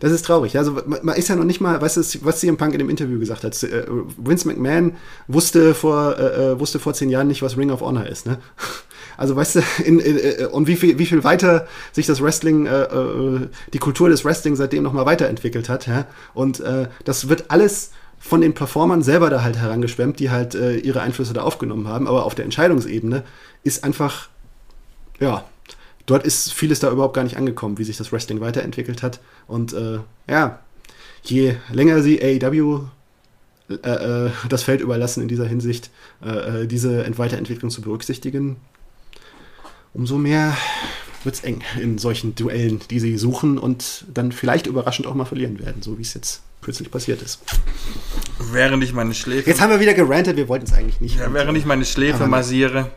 das 0.00 0.12
ist 0.12 0.24
traurig. 0.24 0.58
Also 0.58 0.72
man, 0.72 1.00
man 1.02 1.16
ist 1.16 1.28
ja 1.28 1.36
noch 1.36 1.44
nicht 1.44 1.60
mal, 1.60 1.80
weißt 1.80 1.96
du, 1.96 2.24
was 2.24 2.40
CM 2.40 2.56
Punk 2.56 2.72
in 2.72 2.78
dem 2.78 2.90
Interview 2.90 3.18
gesagt 3.18 3.44
hat. 3.44 3.62
Äh, 3.62 3.86
Vince 4.16 4.48
McMahon 4.48 4.96
wusste 5.28 5.74
vor, 5.74 6.18
äh, 6.18 6.58
wusste 6.58 6.80
vor 6.80 6.94
zehn 6.94 7.10
Jahren 7.10 7.28
nicht, 7.28 7.42
was 7.42 7.56
Ring 7.56 7.70
of 7.70 7.80
Honor 7.80 8.06
ist, 8.06 8.26
ne? 8.26 8.38
Also 9.16 9.36
weißt 9.36 9.56
du, 9.56 9.60
in, 9.84 9.98
in, 9.98 10.16
in, 10.16 10.46
und 10.46 10.66
wie 10.66 10.76
viel, 10.76 10.98
wie 10.98 11.06
viel 11.06 11.24
weiter 11.24 11.66
sich 11.92 12.06
das 12.06 12.22
Wrestling, 12.22 12.66
äh, 12.66 12.82
äh, 12.82 13.48
die 13.72 13.78
Kultur 13.78 14.08
des 14.08 14.24
Wrestling 14.24 14.56
seitdem 14.56 14.82
nochmal 14.82 15.06
weiterentwickelt 15.06 15.68
hat, 15.68 15.86
ja. 15.86 16.06
Und 16.34 16.60
äh, 16.60 16.88
das 17.04 17.28
wird 17.28 17.50
alles 17.50 17.90
von 18.18 18.40
den 18.40 18.54
Performern 18.54 19.02
selber 19.02 19.28
da 19.28 19.42
halt 19.42 19.58
herangeschwemmt, 19.58 20.18
die 20.18 20.30
halt 20.30 20.54
äh, 20.54 20.76
ihre 20.76 21.02
Einflüsse 21.02 21.34
da 21.34 21.42
aufgenommen 21.42 21.88
haben. 21.88 22.08
Aber 22.08 22.24
auf 22.24 22.34
der 22.34 22.46
Entscheidungsebene 22.46 23.22
ist 23.64 23.84
einfach, 23.84 24.28
ja, 25.20 25.44
dort 26.06 26.24
ist 26.24 26.52
vieles 26.52 26.80
da 26.80 26.90
überhaupt 26.90 27.14
gar 27.14 27.24
nicht 27.24 27.36
angekommen, 27.36 27.78
wie 27.78 27.84
sich 27.84 27.98
das 27.98 28.12
Wrestling 28.12 28.40
weiterentwickelt 28.40 29.02
hat. 29.02 29.20
Und 29.46 29.74
äh, 29.74 29.98
ja, 30.28 30.60
je 31.22 31.56
länger 31.70 32.02
sie 32.02 32.22
AEW 32.22 32.86
äh, 33.68 33.74
äh, 33.74 34.30
das 34.48 34.62
Feld 34.62 34.80
überlassen 34.80 35.22
in 35.22 35.28
dieser 35.28 35.46
Hinsicht, 35.46 35.90
äh, 36.24 36.62
äh 36.62 36.66
diese 36.66 37.06
Weiterentwicklung 37.18 37.70
zu 37.70 37.82
berücksichtigen, 37.82 38.56
umso 39.95 40.18
mehr 40.18 40.57
wird 41.22 41.36
es 41.36 41.45
eng 41.45 41.62
in 41.80 41.99
solchen 41.99 42.34
Duellen, 42.34 42.80
die 42.90 43.01
sie 43.01 43.16
suchen 43.16 43.59
und 43.59 44.05
dann 44.12 44.32
vielleicht 44.32 44.66
überraschend 44.66 45.07
auch 45.07 45.14
mal 45.14 45.24
verlieren 45.24 45.59
werden, 45.59 45.80
so 45.80 45.97
wie 45.99 46.03
es 46.03 46.12
jetzt 46.14 46.42
kürzlich 46.61 46.90
passiert 46.90 47.22
ist. 47.22 47.40
Während 48.38 48.82
ich 48.84 48.92
meine 48.92 49.14
Schläfe. 49.14 49.49
Jetzt 49.49 49.61
haben 49.61 49.70
wir 49.70 49.80
wieder 49.80 49.95
gerantet, 49.95 50.36
wir 50.36 50.49
wollten 50.49 50.66
es 50.66 50.72
eigentlich 50.72 51.01
nicht. 51.01 51.18
Ja, 51.18 51.32
während 51.32 51.57
ich 51.57 51.64
meine 51.64 51.84
Schläfe 51.84 52.26
massiere, 52.26 52.90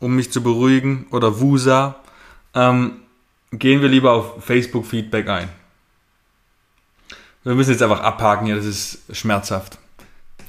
um 0.00 0.14
mich 0.14 0.30
zu 0.30 0.42
beruhigen, 0.42 1.06
oder 1.10 1.40
Wusa, 1.40 1.96
ähm, 2.54 3.00
gehen 3.52 3.82
wir 3.82 3.88
lieber 3.88 4.12
auf 4.12 4.44
Facebook-Feedback 4.44 5.28
ein. 5.28 5.48
Wir 7.44 7.54
müssen 7.54 7.70
jetzt 7.70 7.82
einfach 7.82 8.00
abhaken 8.00 8.46
hier, 8.46 8.56
das 8.56 8.64
ist 8.64 8.98
schmerzhaft. 9.12 9.78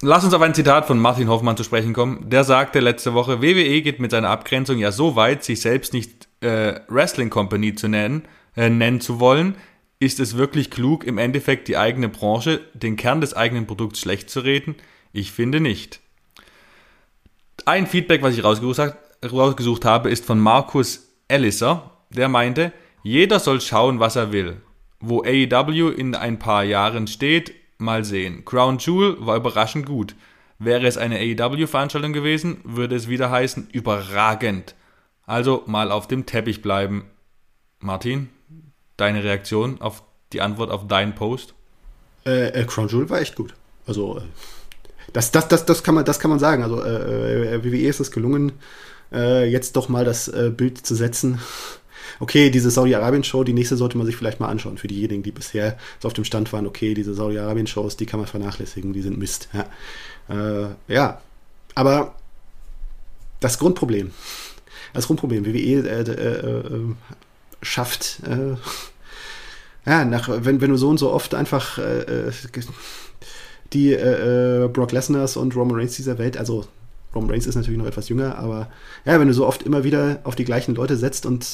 Lass 0.01 0.25
uns 0.25 0.33
auf 0.33 0.41
ein 0.41 0.53
Zitat 0.53 0.87
von 0.87 0.99
Martin 0.99 1.29
Hoffmann 1.29 1.55
zu 1.55 1.63
sprechen 1.63 1.93
kommen. 1.93 2.29
Der 2.29 2.43
sagte 2.43 2.79
letzte 2.79 3.13
Woche, 3.13 3.41
WWE 3.41 3.81
geht 3.81 3.99
mit 3.99 4.11
seiner 4.11 4.29
Abgrenzung 4.29 4.77
ja 4.77 4.91
so 4.91 5.15
weit, 5.15 5.43
sich 5.43 5.61
selbst 5.61 5.93
nicht 5.93 6.27
äh, 6.41 6.81
Wrestling 6.89 7.29
Company 7.29 7.75
zu 7.75 7.87
nennen, 7.87 8.23
äh, 8.57 8.69
nennen 8.69 8.99
zu 8.99 9.19
wollen. 9.19 9.55
Ist 9.99 10.19
es 10.19 10.35
wirklich 10.35 10.69
klug, 10.69 11.05
im 11.05 11.17
Endeffekt 11.17 11.69
die 11.69 11.77
eigene 11.77 12.09
Branche, 12.09 12.59
den 12.73 12.97
Kern 12.97 13.21
des 13.21 13.33
eigenen 13.33 13.67
Produkts 13.67 14.01
schlecht 14.01 14.29
zu 14.29 14.41
reden? 14.41 14.75
Ich 15.13 15.31
finde 15.31 15.61
nicht. 15.61 16.01
Ein 17.65 17.87
Feedback, 17.87 18.21
was 18.21 18.37
ich 18.37 18.43
rausgesucht, 18.43 19.85
habe, 19.85 20.09
ist 20.09 20.25
von 20.25 20.39
Markus 20.39 21.07
Ellisser. 21.29 21.91
Der 22.09 22.27
meinte, 22.27 22.73
jeder 23.01 23.39
soll 23.39 23.61
schauen, 23.61 23.99
was 24.01 24.17
er 24.17 24.33
will. 24.33 24.57
Wo 24.99 25.23
AEW 25.23 25.89
in 25.89 26.15
ein 26.15 26.37
paar 26.37 26.63
Jahren 26.63 27.07
steht, 27.07 27.53
mal 27.77 28.03
sehen. 28.03 28.45
Crown 28.45 28.77
Jewel 28.77 29.17
war 29.19 29.37
überraschend 29.37 29.85
gut. 29.85 30.15
Wäre 30.57 30.87
es 30.87 30.97
eine 30.97 31.17
AEW-Veranstaltung 31.19 32.13
gewesen, 32.13 32.57
würde 32.63 32.95
es 32.95 33.09
wieder 33.09 33.29
heißen, 33.29 33.69
überragend. 33.71 34.75
Also 35.25 35.63
mal 35.65 35.91
auf 35.91 36.07
dem 36.07 36.25
Teppich 36.25 36.61
bleiben. 36.61 37.05
Martin, 37.79 38.29
deine 38.95 39.23
Reaktion 39.23 39.81
auf 39.81 40.03
die 40.33 40.41
Antwort 40.41 40.71
auf 40.71 40.87
deinen 40.87 41.15
Post? 41.15 41.53
Äh, 42.25 42.49
äh, 42.49 42.65
Crown 42.65 42.87
Jewel 42.87 43.09
war 43.09 43.19
echt 43.19 43.35
gut. 43.35 43.53
Also, 43.85 44.17
äh, 44.17 44.21
das, 45.13 45.31
das, 45.31 45.47
das, 45.47 45.65
das, 45.65 45.83
kann, 45.83 45.95
man, 45.95 46.05
das 46.05 46.19
kann 46.19 46.29
man 46.29 46.39
sagen. 46.39 46.63
Also, 46.63 46.81
äh, 46.81 47.55
äh 47.55 47.63
WWE 47.63 47.87
ist 47.87 47.99
es 47.99 48.11
gelungen, 48.11 48.53
jetzt 49.11 49.75
doch 49.75 49.87
mal 49.87 50.03
das 50.03 50.29
Bild 50.57 50.85
zu 50.85 50.93
setzen. 50.95 51.39
Okay, 52.19 52.49
diese 52.49 52.69
Saudi-Arabien-Show, 52.69 53.43
die 53.43 53.53
nächste 53.53 53.77
sollte 53.77 53.97
man 53.97 54.05
sich 54.05 54.15
vielleicht 54.15 54.39
mal 54.39 54.47
anschauen, 54.47 54.77
für 54.77 54.87
diejenigen, 54.87 55.23
die 55.23 55.31
bisher 55.31 55.77
so 55.99 56.07
auf 56.07 56.13
dem 56.13 56.23
Stand 56.23 56.51
waren, 56.53 56.67
okay, 56.67 56.93
diese 56.93 57.13
Saudi-Arabien-Shows, 57.13 57.97
die 57.97 58.05
kann 58.05 58.19
man 58.19 58.27
vernachlässigen, 58.27 58.93
die 58.93 59.01
sind 59.01 59.17
Mist. 59.17 59.49
Ja, 59.53 60.65
äh, 60.67 60.69
ja. 60.87 61.21
aber 61.75 62.15
das 63.39 63.59
Grundproblem, 63.59 64.11
das 64.93 65.07
Grundproblem, 65.07 65.45
WWE 65.45 65.53
äh, 65.53 66.01
äh, 66.01 66.67
äh, 66.67 66.95
schafft, 67.61 68.21
äh, 68.27 68.55
ja, 69.89 70.05
nach, 70.05 70.29
wenn, 70.29 70.61
wenn 70.61 70.71
du 70.71 70.77
so 70.77 70.89
und 70.89 70.97
so 70.97 71.11
oft 71.11 71.35
einfach 71.35 71.77
äh, 71.77 72.31
die 73.73 73.95
Brock 74.73 74.91
Lesners 74.91 75.37
und 75.37 75.55
Roman 75.55 75.77
Reigns 75.77 75.95
dieser 75.95 76.17
Welt, 76.17 76.37
also 76.37 76.65
Roman 77.15 77.31
Reigns 77.31 77.47
ist 77.47 77.55
natürlich 77.55 77.79
noch 77.79 77.87
etwas 77.87 78.09
jünger, 78.09 78.37
aber 78.37 78.69
ja, 79.05 79.19
wenn 79.19 79.27
du 79.27 79.33
so 79.33 79.47
oft 79.47 79.63
immer 79.63 79.83
wieder 79.83 80.19
auf 80.23 80.35
die 80.35 80.45
gleichen 80.45 80.75
Leute 80.75 80.97
setzt 80.97 81.25
und 81.25 81.45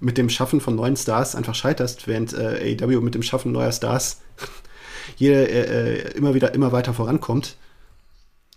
mit 0.00 0.18
dem 0.18 0.28
Schaffen 0.28 0.60
von 0.60 0.74
neuen 0.76 0.96
Stars 0.96 1.34
einfach 1.34 1.54
scheiterst, 1.54 2.06
während 2.06 2.32
äh, 2.32 2.76
AEW 2.80 3.00
mit 3.00 3.14
dem 3.14 3.22
Schaffen 3.22 3.52
neuer 3.52 3.72
Stars 3.72 4.20
jeder 5.16 5.48
äh, 5.48 5.94
äh, 5.94 6.16
immer 6.16 6.34
wieder 6.34 6.54
immer 6.54 6.72
weiter 6.72 6.94
vorankommt. 6.94 7.56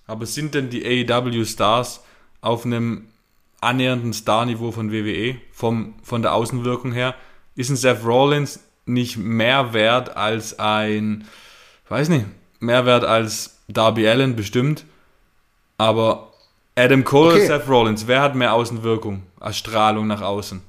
Aber 0.05 0.26
sind 0.26 0.53
denn 0.53 0.70
die 0.70 0.86
AEW-Stars 0.86 2.01
auf 2.41 2.66
einem 2.66 3.07
annähernden 3.61 4.14
Star-Niveau 4.14 4.72
von 4.72 4.91
WWE, 4.91 5.38
vom, 5.51 5.95
von 6.03 6.22
der 6.22 6.34
Außenwirkung 6.34 6.91
her? 6.91 7.16
Ist 7.55 7.70
ein 7.70 7.78
Seth 7.78 8.03
Rollins 8.03 8.59
nicht 8.86 9.18
mehr 9.18 9.74
wert 9.74 10.18
als 10.18 10.59
ein, 10.59 11.26
weiß 11.88 12.09
nicht, 12.09 12.26
mehr 12.59 12.86
wert 12.86 13.05
als 13.05 13.59
Darby 13.70 14.07
Allen 14.07 14.36
bestimmt, 14.36 14.86
aber 15.78 16.34
Adam 16.76 17.03
Cole 17.03 17.34
okay. 17.34 17.45
oder 17.45 17.59
Seth 17.59 17.70
Rollins, 17.70 18.07
wer 18.07 18.22
hat 18.22 18.36
mehr 18.36 18.53
Außenwirkung 18.53 19.24
als 19.39 19.57
Strahlung 19.57 20.07
nach 20.07 20.22
außen? 20.22 20.61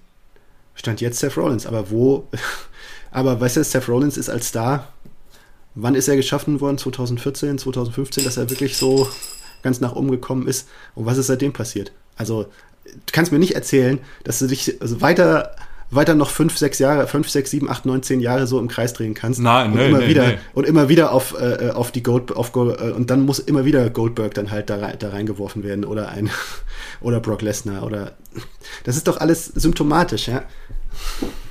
Stand 0.74 1.00
jetzt 1.00 1.18
Seth 1.18 1.36
Rollins, 1.36 1.66
aber 1.66 1.90
wo, 1.90 2.28
aber 3.10 3.40
weißt 3.40 3.56
du, 3.56 3.64
Seth 3.64 3.88
Rollins 3.88 4.16
ist 4.16 4.28
als 4.28 4.48
Star, 4.48 4.92
wann 5.74 5.94
ist 5.94 6.08
er 6.08 6.16
geschaffen 6.16 6.60
worden? 6.60 6.78
2014, 6.78 7.58
2015, 7.58 8.24
dass 8.24 8.36
er 8.36 8.50
wirklich 8.50 8.76
so 8.76 9.08
ganz 9.62 9.80
nach 9.80 9.94
oben 9.94 10.10
gekommen 10.10 10.46
ist. 10.46 10.68
Und 10.94 11.06
was 11.06 11.18
ist 11.18 11.26
seitdem 11.26 11.52
passiert? 11.52 11.92
Also, 12.16 12.46
du 12.84 13.12
kannst 13.12 13.32
mir 13.32 13.38
nicht 13.38 13.54
erzählen, 13.54 13.98
dass 14.24 14.38
du 14.38 14.46
dich 14.46 14.80
also 14.80 15.00
weiter 15.00 15.56
weiter 15.90 16.14
noch 16.14 16.30
fünf, 16.30 16.56
sechs 16.58 16.78
Jahre, 16.78 17.06
fünf, 17.06 17.28
sechs, 17.28 17.50
sieben, 17.50 17.70
acht, 17.70 17.86
neun, 17.86 18.02
zehn 18.02 18.20
Jahre 18.20 18.46
so 18.46 18.58
im 18.58 18.68
Kreis 18.68 18.92
drehen 18.92 19.14
kannst. 19.14 19.40
Nein, 19.40 19.72
und 19.72 19.76
nee, 19.76 19.88
immer 19.88 19.98
nee, 19.98 20.08
wieder 20.08 20.26
nee. 20.28 20.38
und 20.54 20.66
immer 20.66 20.88
wieder 20.88 21.12
auf, 21.12 21.34
äh, 21.38 21.70
auf 21.70 21.92
die 21.92 22.02
Gold, 22.02 22.34
auf 22.34 22.52
Gold, 22.52 22.80
äh, 22.80 22.90
und 22.90 23.10
dann 23.10 23.24
muss 23.24 23.38
immer 23.38 23.64
wieder 23.64 23.88
Goldberg 23.90 24.34
dann 24.34 24.50
halt 24.50 24.70
da, 24.70 24.78
rein, 24.78 24.96
da 24.98 25.10
reingeworfen 25.10 25.62
werden 25.62 25.84
oder 25.84 26.08
ein 26.08 26.30
oder 27.00 27.20
Brock 27.20 27.42
Lesnar 27.42 27.84
oder 27.84 28.12
das 28.84 28.96
ist 28.96 29.06
doch 29.08 29.18
alles 29.18 29.46
symptomatisch, 29.46 30.28
ja. 30.28 30.42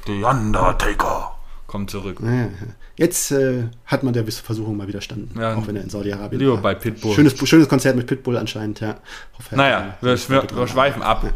The 0.06 0.24
Undertaker 0.24 1.36
kommt 1.68 1.90
zurück. 1.90 2.20
Ja, 2.22 2.50
jetzt 2.98 3.32
äh, 3.32 3.64
hat 3.86 4.04
man 4.04 4.14
der 4.14 4.26
Versuchung 4.26 4.78
mal 4.78 4.88
widerstanden, 4.88 5.40
ja, 5.40 5.56
auch 5.56 5.66
wenn 5.68 5.76
er 5.76 5.84
in 5.84 5.90
Saudi-Arabien 5.90 6.40
Lieber 6.40 6.58
bei 6.58 6.76
Pitbull. 6.76 7.16
Schönes, 7.16 7.36
schönes 7.48 7.68
Konzert 7.68 7.96
mit 7.96 8.08
Pitbull 8.08 8.38
anscheinend, 8.38 8.80
ja. 8.80 8.98
Hoffe, 9.38 9.56
naja, 9.56 9.98
wir, 10.02 10.18
wir, 10.30 10.48
wir 10.54 10.68
schweifen 10.68 11.02
ab. 11.02 11.24
Ja. 11.24 11.32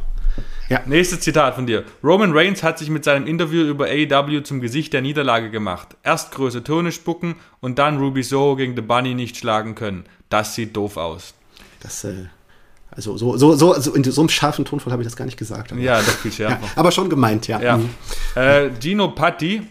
Ja. 0.70 0.82
Nächstes 0.86 1.22
Zitat 1.22 1.56
von 1.56 1.66
dir. 1.66 1.86
Roman 2.04 2.32
Reigns 2.34 2.62
hat 2.62 2.78
sich 2.78 2.90
mit 2.90 3.04
seinem 3.04 3.26
Interview 3.26 3.64
über 3.64 3.86
AEW 3.86 4.42
zum 4.42 4.60
Gesicht 4.60 4.94
der 4.94 5.02
Niederlage 5.02 5.50
gemacht. 5.50 5.96
Erst 6.04 6.32
größere 6.32 6.64
Töne 6.64 6.92
spucken 6.92 7.36
und 7.62 7.80
dann 7.80 7.98
Ruby 7.98 8.24
Soho 8.24 8.56
gegen 8.56 8.76
The 8.76 8.82
Bunny 8.82 9.14
nicht 9.14 9.38
schlagen 9.38 9.76
können. 9.76 10.06
Das 10.30 10.56
sieht 10.56 10.76
doof 10.76 10.98
aus. 10.98 11.34
Das, 11.80 12.04
äh, 12.04 12.26
also 12.92 13.16
so, 13.16 13.38
so, 13.38 13.56
so, 13.56 13.74
so 13.80 13.94
in 13.94 14.04
so 14.04 14.22
einem 14.22 14.30
scharfen 14.30 14.66
Tonfall 14.66 14.92
habe 14.92 15.02
ich 15.04 15.08
das 15.08 15.16
gar 15.16 15.26
nicht 15.26 15.38
gesagt. 15.38 15.72
Aber. 15.72 15.80
Ja, 15.80 16.00
doch 16.00 16.08
viel 16.08 16.32
schärfer. 16.32 16.66
Ja, 16.66 16.72
aber 16.76 16.92
schon 16.92 17.10
gemeint, 17.10 17.48
ja. 17.48 17.62
ja. 17.62 17.78
Mhm. 17.78 17.90
Äh, 18.36 18.70
Gino 18.82 19.10
Patti 19.10 19.62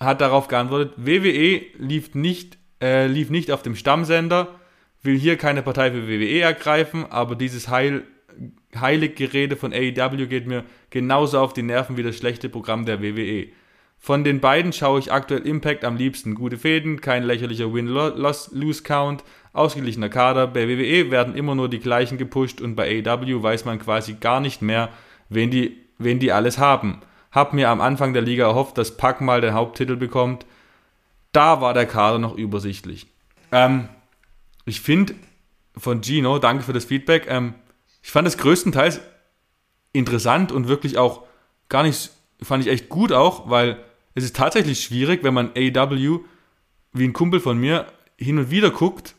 hat 0.00 0.20
darauf 0.20 0.48
geantwortet, 0.48 0.94
WWE 0.96 1.60
lief 1.78 2.14
nicht, 2.14 2.58
äh, 2.82 3.06
lief 3.06 3.30
nicht 3.30 3.52
auf 3.52 3.62
dem 3.62 3.76
Stammsender, 3.76 4.48
will 5.02 5.18
hier 5.18 5.36
keine 5.36 5.62
Partei 5.62 5.90
für 5.90 6.08
WWE 6.08 6.40
ergreifen, 6.40 7.04
aber 7.10 7.36
dieses 7.36 7.68
Heil 7.68 8.04
Heiliggerede 8.78 9.56
von 9.56 9.72
AEW 9.72 10.26
geht 10.26 10.46
mir 10.46 10.64
genauso 10.90 11.40
auf 11.40 11.52
die 11.52 11.62
Nerven 11.62 11.96
wie 11.96 12.02
das 12.02 12.16
schlechte 12.16 12.48
Programm 12.48 12.86
der 12.86 13.02
WWE. 13.02 13.48
Von 13.98 14.24
den 14.24 14.40
beiden 14.40 14.72
schaue 14.72 14.98
ich 14.98 15.12
aktuell 15.12 15.46
Impact 15.46 15.84
am 15.84 15.96
liebsten. 15.96 16.34
Gute 16.34 16.56
Fäden, 16.56 17.02
kein 17.02 17.22
lächerlicher 17.22 17.72
Win-Lose-Count, 17.72 19.24
ausgeglichener 19.52 20.08
Kader. 20.08 20.46
Bei 20.46 20.68
WWE 20.68 21.10
werden 21.10 21.34
immer 21.34 21.54
nur 21.54 21.68
die 21.68 21.80
gleichen 21.80 22.16
gepusht 22.16 22.62
und 22.62 22.76
bei 22.76 23.04
AEW 23.04 23.42
weiß 23.42 23.66
man 23.66 23.78
quasi 23.78 24.14
gar 24.14 24.40
nicht 24.40 24.62
mehr, 24.62 24.88
wen 25.28 25.50
die, 25.50 25.76
wen 25.98 26.18
die 26.18 26.32
alles 26.32 26.58
haben. 26.58 27.00
Hab 27.30 27.52
mir 27.52 27.68
am 27.68 27.82
Anfang 27.82 28.14
der 28.14 28.22
Liga 28.22 28.46
erhofft, 28.46 28.78
dass 28.78 28.96
Pack 28.96 29.20
mal 29.20 29.42
den 29.42 29.52
Haupttitel 29.52 29.96
bekommt. 29.96 30.46
Da 31.32 31.60
war 31.60 31.74
der 31.74 31.86
Kader 31.86 32.18
noch 32.18 32.36
übersichtlich. 32.36 33.06
Ähm, 33.52 33.88
ich 34.64 34.80
finde 34.80 35.14
von 35.76 36.02
Gino, 36.02 36.38
danke 36.38 36.64
für 36.64 36.72
das 36.72 36.86
Feedback, 36.86 37.26
ähm, 37.28 37.54
ich 38.02 38.10
fand 38.10 38.26
es 38.26 38.38
größtenteils 38.38 39.00
interessant 39.92 40.52
und 40.52 40.68
wirklich 40.68 40.98
auch 40.98 41.24
gar 41.68 41.82
nicht, 41.82 42.10
fand 42.42 42.64
ich 42.64 42.70
echt 42.70 42.88
gut 42.88 43.12
auch, 43.12 43.50
weil 43.50 43.82
es 44.14 44.24
ist 44.24 44.36
tatsächlich 44.36 44.82
schwierig, 44.82 45.22
wenn 45.22 45.34
man 45.34 45.50
AW 45.56 46.20
wie 46.92 47.04
ein 47.04 47.12
Kumpel 47.12 47.40
von 47.40 47.58
mir 47.58 47.86
hin 48.16 48.38
und 48.38 48.50
wieder 48.50 48.70
guckt, 48.70 49.14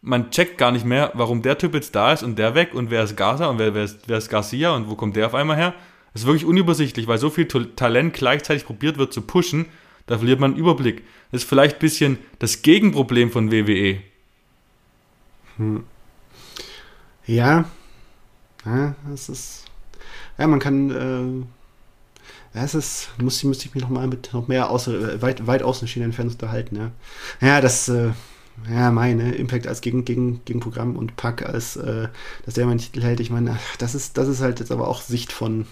man 0.00 0.30
checkt 0.30 0.58
gar 0.58 0.70
nicht 0.70 0.84
mehr, 0.84 1.10
warum 1.14 1.42
der 1.42 1.58
Typ 1.58 1.74
jetzt 1.74 1.94
da 1.94 2.12
ist 2.12 2.22
und 2.22 2.38
der 2.38 2.54
weg 2.54 2.74
und 2.74 2.90
wer 2.90 3.02
ist 3.02 3.16
Gaza 3.16 3.46
und 3.46 3.58
wer, 3.58 3.74
wer, 3.74 3.84
ist, 3.84 4.08
wer 4.08 4.18
ist 4.18 4.28
Garcia 4.28 4.74
und 4.74 4.88
wo 4.88 4.94
kommt 4.94 5.16
der 5.16 5.26
auf 5.26 5.34
einmal 5.34 5.56
her. 5.56 5.74
Das 6.12 6.22
ist 6.22 6.26
wirklich 6.26 6.44
unübersichtlich, 6.44 7.08
weil 7.08 7.18
so 7.18 7.28
viel 7.28 7.46
Talent 7.46 8.14
gleichzeitig 8.14 8.64
probiert 8.64 8.98
wird 8.98 9.12
zu 9.12 9.22
pushen, 9.22 9.66
da 10.06 10.18
verliert 10.18 10.38
man 10.38 10.52
einen 10.52 10.60
Überblick. 10.60 11.02
Das 11.32 11.42
ist 11.42 11.48
vielleicht 11.48 11.76
ein 11.76 11.80
bisschen 11.80 12.18
das 12.38 12.62
Gegenproblem 12.62 13.30
von 13.30 13.50
WWE. 13.50 13.98
Hm. 15.56 15.84
Ja, 17.26 17.64
ja, 18.66 18.94
es 19.12 19.28
ist. 19.28 19.64
Ja, 20.38 20.46
man 20.46 20.60
kann. 20.60 21.46
Äh, 22.54 22.58
es 22.58 22.74
ist. 22.74 23.08
Muss, 23.18 23.42
müsste 23.44 23.66
ich 23.66 23.74
mich 23.74 23.82
noch 23.82 23.90
mal 23.90 24.06
mit 24.06 24.30
noch 24.32 24.48
mehr 24.48 24.70
außer, 24.70 25.22
weit, 25.22 25.46
weit 25.46 25.62
außen 25.62 25.88
stehenden 25.88 26.12
Fans 26.12 26.34
unterhalten, 26.34 26.76
ja. 26.76 26.90
Ja, 27.40 27.60
das. 27.60 27.88
Äh, 27.88 28.10
ja, 28.70 28.90
meine, 28.90 29.34
Impact 29.34 29.66
als 29.66 29.82
Gegen, 29.82 30.06
Gegen, 30.06 30.42
Gegenprogramm 30.46 30.96
und 30.96 31.16
Pack 31.16 31.44
als, 31.44 31.76
äh, 31.76 32.08
dass 32.46 32.54
der 32.54 32.66
meinen 32.66 32.78
Titel 32.78 33.02
hält. 33.02 33.20
Ich 33.20 33.30
meine, 33.30 33.58
das 33.78 33.94
ist, 33.94 34.16
das 34.16 34.28
ist 34.28 34.40
halt 34.40 34.60
jetzt 34.60 34.72
aber 34.72 34.88
auch 34.88 35.02
Sicht 35.02 35.30
von, 35.30 35.66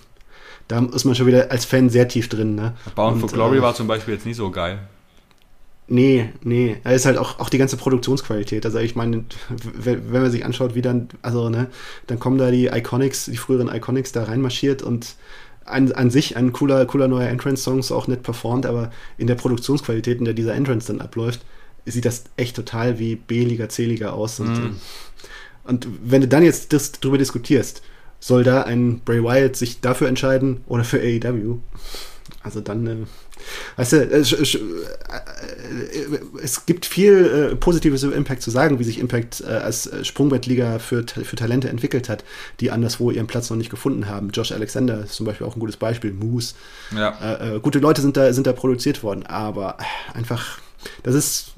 da 0.69 0.81
ist 0.81 1.05
man 1.05 1.15
schon 1.15 1.27
wieder 1.27 1.51
als 1.51 1.65
Fan 1.65 1.89
sehr 1.89 2.09
tief 2.09 2.29
drin. 2.29 2.55
Ne? 2.55 2.75
Bound 2.95 3.21
for 3.21 3.31
Glory 3.31 3.59
äh, 3.59 3.63
war 3.63 3.75
zum 3.75 3.87
Beispiel 3.87 4.15
jetzt 4.15 4.27
nie 4.27 4.35
so 4.35 4.51
geil. 4.51 4.81
Nee, 5.87 6.31
nee. 6.43 6.77
Da 6.83 6.91
ist 6.91 7.05
halt 7.05 7.19
auch, 7.19 7.39
auch 7.41 7.51
die 7.51 7.59
ganze 7.59 7.77
Produktionsqualität. 7.77 8.65
Also 8.65 8.79
ich 8.79 8.97
meine, 8.97 9.25
wenn, 9.75 10.13
wenn 10.13 10.23
man 10.23 10.31
sich 10.31 10.45
anschaut, 10.45 10.75
wie 10.75 10.83
dann, 10.83 11.09
also, 11.21 11.51
ne, 11.51 11.69
dann 12.07 12.19
kommen 12.19 12.39
da 12.39 12.51
die 12.51 12.67
Iconics, 12.67 13.27
die 13.27 13.37
früheren 13.37 13.69
Iconics 13.69 14.13
da 14.13 14.25
reinmarschiert 14.25 14.83
und 14.83 15.17
an, 15.67 15.93
an 15.93 16.11
sich 16.11 16.37
ein 16.37 16.53
cooler, 16.53 16.87
cooler 16.87 17.09
neuer 17.09 17.29
Entrance-Song, 17.29 17.79
ist 17.79 17.93
auch 17.93 18.07
nicht 18.07 18.23
performt, 18.23 18.67
aber 18.67 18.91
in 19.19 19.27
der 19.27 19.35
Produktionsqualität, 19.35 20.19
in 20.19 20.25
der 20.25 20.35
dieser 20.35 20.55
Entrance 20.55 20.87
dann 20.87 21.01
abläuft, 21.01 21.41
sieht 21.87 22.05
das 22.05 22.25
echt 22.37 22.57
total 22.57 22.99
wie 22.99 23.17
B-Liga, 23.17 23.69
C-Liga 23.69 24.11
aus. 24.11 24.41
Und, 24.41 24.53
mm. 24.53 24.77
und 25.65 25.89
wenn 26.03 26.23
du 26.23 26.29
dann 26.29 26.43
jetzt 26.43 26.73
das, 26.73 26.93
darüber 26.93 27.19
diskutierst, 27.19 27.83
soll 28.21 28.43
da 28.43 28.63
ein 28.63 29.01
Bray 29.01 29.23
Wyatt 29.23 29.57
sich 29.57 29.81
dafür 29.81 30.09
entscheiden 30.09 30.63
oder 30.67 30.85
für 30.85 30.99
AEW? 30.99 31.59
Also 32.43 32.61
dann, 32.61 32.87
äh, 32.87 32.97
weißt 33.77 33.93
du, 33.93 33.97
äh, 33.97 34.21
äh, 34.21 34.25
es 36.43 36.67
gibt 36.67 36.87
viel 36.87 37.51
äh, 37.53 37.57
Positives 37.57 38.03
über 38.03 38.15
Impact 38.15 38.43
zu 38.43 38.51
sagen, 38.51 38.79
wie 38.79 38.85
sich 38.85 38.99
Impact 38.99 39.41
äh, 39.41 39.53
als 39.53 39.91
Sprungbettliga 40.03 40.79
für, 40.79 41.05
für 41.07 41.37
Talente 41.37 41.69
entwickelt 41.69 42.09
hat, 42.09 42.25
die 42.61 42.71
anderswo 42.71 43.11
ihren 43.11 43.27
Platz 43.27 43.51
noch 43.51 43.57
nicht 43.57 43.71
gefunden 43.71 44.09
haben. 44.09 44.31
Josh 44.31 44.53
Alexander 44.53 45.05
ist 45.05 45.15
zum 45.15 45.27
Beispiel 45.27 45.47
auch 45.47 45.57
ein 45.57 45.61
gutes 45.61 45.77
Beispiel, 45.77 46.13
Moose. 46.13 46.55
Ja. 46.95 47.55
Äh, 47.55 47.61
gute 47.61 47.79
Leute 47.79 48.01
sind 48.03 48.17
da, 48.17 48.33
sind 48.33 48.47
da 48.47 48.53
produziert 48.53 49.03
worden, 49.03 49.25
aber 49.27 49.79
einfach, 50.15 50.59
das 51.03 51.15
ist 51.15 51.55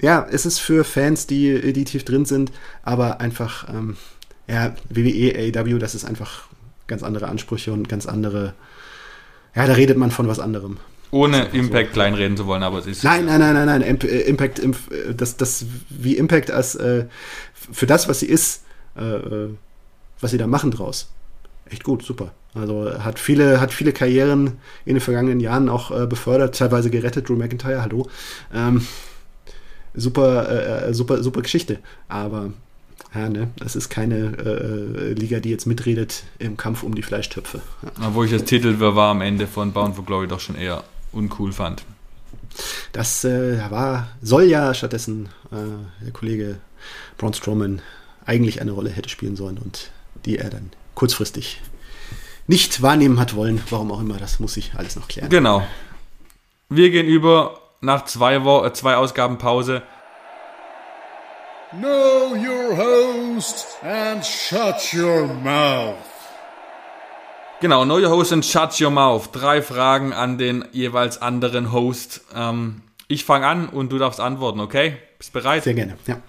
ja, 0.00 0.26
es 0.30 0.44
ist 0.44 0.58
für 0.58 0.84
Fans, 0.84 1.26
die, 1.26 1.72
die 1.72 1.84
tief 1.84 2.04
drin 2.04 2.24
sind, 2.24 2.52
aber 2.82 3.20
einfach, 3.20 3.68
ähm, 3.68 3.96
ja, 4.46 4.74
WWE, 4.90 5.34
AEW, 5.34 5.78
das 5.78 5.94
ist 5.94 6.04
einfach 6.04 6.44
ganz 6.86 7.02
andere 7.02 7.28
Ansprüche 7.28 7.72
und 7.72 7.88
ganz 7.88 8.06
andere, 8.06 8.54
ja, 9.54 9.66
da 9.66 9.72
redet 9.72 9.96
man 9.96 10.10
von 10.10 10.28
was 10.28 10.38
anderem. 10.38 10.78
Ohne 11.10 11.46
Impact 11.52 11.88
so. 11.88 11.94
kleinreden 11.94 12.36
zu 12.36 12.46
wollen, 12.46 12.62
aber 12.62 12.78
es 12.78 12.86
ist. 12.86 13.04
Nein, 13.04 13.26
nein, 13.26 13.40
nein, 13.40 13.54
nein, 13.54 13.66
nein. 13.66 13.82
Äh, 13.82 14.20
Impact, 14.22 14.58
äh, 14.58 14.72
das, 15.16 15.36
das, 15.36 15.66
wie 15.88 16.16
Impact 16.16 16.50
als, 16.50 16.74
äh, 16.74 17.06
für 17.72 17.86
das, 17.86 18.08
was 18.08 18.20
sie 18.20 18.26
ist, 18.26 18.64
äh, 18.96 19.04
äh, 19.04 19.50
was 20.20 20.30
sie 20.30 20.38
da 20.38 20.46
machen 20.46 20.70
draus. 20.70 21.10
Echt 21.68 21.84
gut, 21.84 22.04
super. 22.04 22.32
Also 22.54 22.92
hat 23.02 23.18
viele, 23.18 23.60
hat 23.60 23.72
viele 23.72 23.92
Karrieren 23.92 24.58
in 24.84 24.94
den 24.94 25.00
vergangenen 25.00 25.40
Jahren 25.40 25.68
auch 25.68 25.90
äh, 25.90 26.06
befördert, 26.06 26.56
teilweise 26.56 26.90
gerettet. 26.90 27.28
Drew 27.28 27.36
McIntyre, 27.36 27.82
hallo. 27.82 28.08
Ähm, 28.54 28.86
super, 29.94 30.48
äh, 30.48 30.88
äh, 30.88 30.94
super, 30.94 31.22
super 31.22 31.42
Geschichte. 31.42 31.78
Aber 32.08 32.52
ja, 33.14 33.28
ne, 33.28 33.48
es 33.64 33.76
ist 33.76 33.88
keine 33.88 34.36
äh, 34.38 35.12
Liga, 35.12 35.40
die 35.40 35.50
jetzt 35.50 35.66
mitredet 35.66 36.24
im 36.38 36.56
Kampf 36.56 36.82
um 36.82 36.94
die 36.94 37.02
Fleischtöpfe. 37.02 37.60
Ja. 37.82 38.08
Obwohl 38.08 38.26
ich 38.26 38.32
das 38.32 38.44
Titelwirrwarr 38.44 39.10
am 39.10 39.20
Ende 39.20 39.46
von 39.46 39.72
Bound 39.72 39.94
for 39.94 40.04
Glory 40.04 40.28
doch 40.28 40.40
schon 40.40 40.56
eher 40.56 40.84
uncool 41.12 41.52
fand. 41.52 41.84
Das 42.92 43.24
äh, 43.24 43.58
war, 43.70 44.08
soll 44.22 44.44
ja 44.44 44.72
stattdessen 44.74 45.28
äh, 45.50 46.04
der 46.04 46.12
Kollege 46.12 46.58
Braun 47.18 47.34
Strowman 47.34 47.82
eigentlich 48.24 48.60
eine 48.60 48.72
Rolle 48.72 48.90
hätte 48.90 49.08
spielen 49.08 49.36
sollen 49.36 49.58
und 49.58 49.90
die 50.24 50.38
er 50.38 50.50
dann 50.50 50.70
kurzfristig 50.94 51.60
nicht 52.46 52.82
wahrnehmen 52.82 53.20
hat 53.20 53.34
wollen. 53.34 53.62
Warum 53.70 53.92
auch 53.92 54.00
immer, 54.00 54.16
das 54.16 54.40
muss 54.40 54.56
ich 54.56 54.74
alles 54.74 54.96
noch 54.96 55.08
klären. 55.08 55.30
Genau. 55.30 55.66
Wir 56.68 56.90
gehen 56.90 57.06
über 57.06 57.60
nach 57.80 58.04
zwei, 58.04 58.44
Wo 58.44 58.64
äh, 58.64 58.72
zwei 58.72 58.96
Ausgaben 58.96 59.38
Pause. 59.38 59.82
Know 61.72 62.34
your 62.34 62.76
host 62.76 63.66
and 63.82 64.24
shut 64.24 64.94
your 64.94 65.26
mouth. 65.26 65.96
Genau, 67.60 67.84
know 67.84 67.98
your 67.98 68.10
host 68.10 68.32
and 68.32 68.44
shut 68.44 68.78
your 68.80 68.90
mouth. 68.90 69.32
Drei 69.32 69.62
Fragen 69.62 70.12
an 70.12 70.36
den 70.36 70.64
jeweils 70.72 71.22
anderen 71.22 71.72
Host. 71.72 72.20
Ähm, 72.34 72.82
ich 73.08 73.24
fange 73.24 73.46
an 73.46 73.68
und 73.68 73.90
du 73.90 73.98
darfst 73.98 74.20
antworten, 74.20 74.60
okay? 74.60 74.98
Bist 75.18 75.32
bereit? 75.32 75.64
Sehr 75.64 75.74
gerne, 75.74 75.96
ja. 76.06 76.20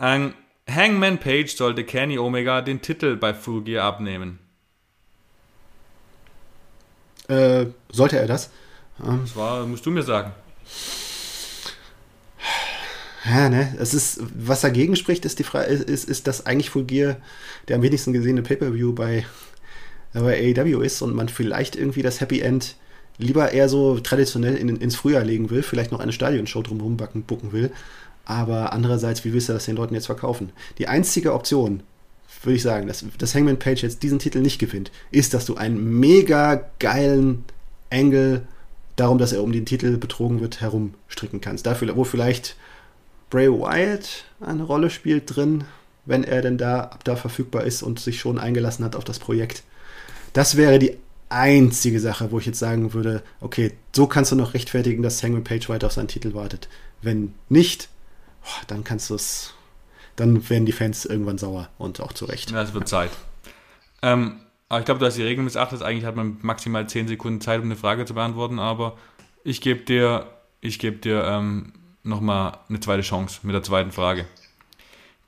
Ähm, 0.00 0.32
Hangman 0.68 1.18
Page 1.18 1.54
sollte 1.54 1.84
Kenny 1.84 2.18
Omega 2.18 2.62
den 2.62 2.80
Titel 2.80 3.16
bei 3.16 3.34
Full 3.34 3.64
Gear 3.64 3.84
abnehmen. 3.84 4.38
Äh, 7.28 7.66
sollte 7.90 8.18
er 8.18 8.26
das? 8.26 8.50
Ähm. 9.04 9.20
Das 9.22 9.36
war, 9.36 9.66
musst 9.66 9.84
du 9.84 9.90
mir 9.90 10.02
sagen. 10.02 10.32
Ja, 13.24 13.50
ne, 13.50 13.76
es 13.78 13.92
ist, 13.92 14.20
was 14.34 14.62
dagegen 14.62 14.96
spricht, 14.96 15.26
ist 15.26 15.38
die 15.38 15.44
Frage, 15.44 15.66
ist, 15.66 15.84
ist, 15.84 16.08
ist 16.08 16.26
dass 16.26 16.46
eigentlich 16.46 16.70
Fulgier 16.70 17.18
der 17.68 17.76
am 17.76 17.82
wenigsten 17.82 18.14
gesehene 18.14 18.40
Pay-Per-View 18.42 18.94
bei, 18.94 19.26
bei 20.12 20.54
AEW 20.56 20.80
ist 20.80 21.02
und 21.02 21.14
man 21.14 21.28
vielleicht 21.28 21.76
irgendwie 21.76 22.02
das 22.02 22.20
Happy 22.20 22.40
End 22.40 22.76
lieber 23.18 23.52
eher 23.52 23.68
so 23.68 24.00
traditionell 24.00 24.56
in, 24.56 24.76
ins 24.76 24.96
Frühjahr 24.96 25.24
legen 25.24 25.50
will, 25.50 25.62
vielleicht 25.62 25.92
noch 25.92 26.00
eine 26.00 26.12
Stadionshow 26.12 26.62
drumherum 26.62 26.96
backen, 26.96 27.22
bucken 27.22 27.52
will. 27.52 27.70
Aber 28.24 28.72
andererseits, 28.72 29.24
wie 29.24 29.32
willst 29.32 29.48
du 29.48 29.52
das 29.52 29.66
den 29.66 29.76
Leuten 29.76 29.94
jetzt 29.94 30.06
verkaufen? 30.06 30.52
Die 30.78 30.88
einzige 30.88 31.34
Option, 31.34 31.82
würde 32.42 32.56
ich 32.56 32.62
sagen, 32.62 32.86
dass, 32.86 33.04
dass 33.18 33.34
Hangman 33.34 33.58
Page 33.58 33.82
jetzt 33.82 34.02
diesen 34.02 34.18
Titel 34.18 34.40
nicht 34.40 34.58
gewinnt, 34.58 34.90
ist, 35.10 35.34
dass 35.34 35.44
du 35.46 35.56
einen 35.56 36.00
mega 36.00 36.64
geilen 36.78 37.44
Angle 37.90 38.42
darum, 38.96 39.18
dass 39.18 39.32
er 39.32 39.42
um 39.42 39.52
den 39.52 39.66
Titel 39.66 39.96
betrogen 39.96 40.40
wird, 40.40 40.60
herumstricken 40.60 41.40
kannst. 41.40 41.66
Dafür, 41.66 41.96
wo 41.96 42.04
vielleicht 42.04 42.56
Bray 43.30 43.50
Wyatt 43.50 44.24
eine 44.40 44.62
Rolle 44.62 44.90
spielt 44.90 45.34
drin, 45.34 45.64
wenn 46.06 46.24
er 46.24 46.42
denn 46.42 46.58
da 46.58 46.80
ab 46.80 47.04
da 47.04 47.16
verfügbar 47.16 47.64
ist 47.64 47.82
und 47.82 48.00
sich 48.00 48.20
schon 48.20 48.38
eingelassen 48.38 48.84
hat 48.84 48.96
auf 48.96 49.04
das 49.04 49.18
Projekt. 49.18 49.62
Das 50.32 50.56
wäre 50.56 50.78
die 50.78 50.96
einzige 51.28 52.00
Sache, 52.00 52.32
wo 52.32 52.38
ich 52.38 52.46
jetzt 52.46 52.58
sagen 52.58 52.92
würde, 52.92 53.22
okay, 53.40 53.72
so 53.94 54.06
kannst 54.06 54.32
du 54.32 54.36
noch 54.36 54.54
rechtfertigen, 54.54 55.02
dass 55.02 55.22
Hangman 55.22 55.44
Page 55.44 55.68
weiter 55.68 55.86
auf 55.86 55.92
seinen 55.92 56.08
Titel 56.08 56.34
wartet. 56.34 56.68
Wenn 57.02 57.34
nicht, 57.48 57.88
dann 58.66 58.84
kannst 58.84 59.10
du 59.10 59.14
es, 59.14 59.54
dann 60.16 60.48
werden 60.50 60.66
die 60.66 60.72
Fans 60.72 61.04
irgendwann 61.04 61.38
sauer 61.38 61.68
und 61.78 62.00
auch 62.00 62.12
zu 62.12 62.24
Recht. 62.24 62.50
Ja, 62.50 62.62
es 62.62 62.74
wird 62.74 62.88
Zeit. 62.88 63.10
Ähm, 64.02 64.40
aber 64.68 64.80
ich 64.80 64.84
glaube, 64.84 65.00
du 65.00 65.06
hast 65.06 65.16
die 65.16 65.22
Regeln 65.22 65.44
missachtet. 65.44 65.82
Eigentlich 65.82 66.04
hat 66.04 66.16
man 66.16 66.38
maximal 66.42 66.88
10 66.88 67.08
Sekunden 67.08 67.40
Zeit, 67.40 67.58
um 67.58 67.66
eine 67.66 67.76
Frage 67.76 68.04
zu 68.04 68.14
beantworten, 68.14 68.58
aber 68.58 68.96
ich 69.44 69.60
gebe 69.60 69.80
dir, 69.80 70.26
ich 70.60 70.78
gebe 70.78 70.98
dir 70.98 71.24
ähm, 71.24 71.72
nochmal 72.02 72.58
eine 72.68 72.80
zweite 72.80 73.02
Chance 73.02 73.40
mit 73.42 73.54
der 73.54 73.62
zweiten 73.62 73.92
Frage. 73.92 74.26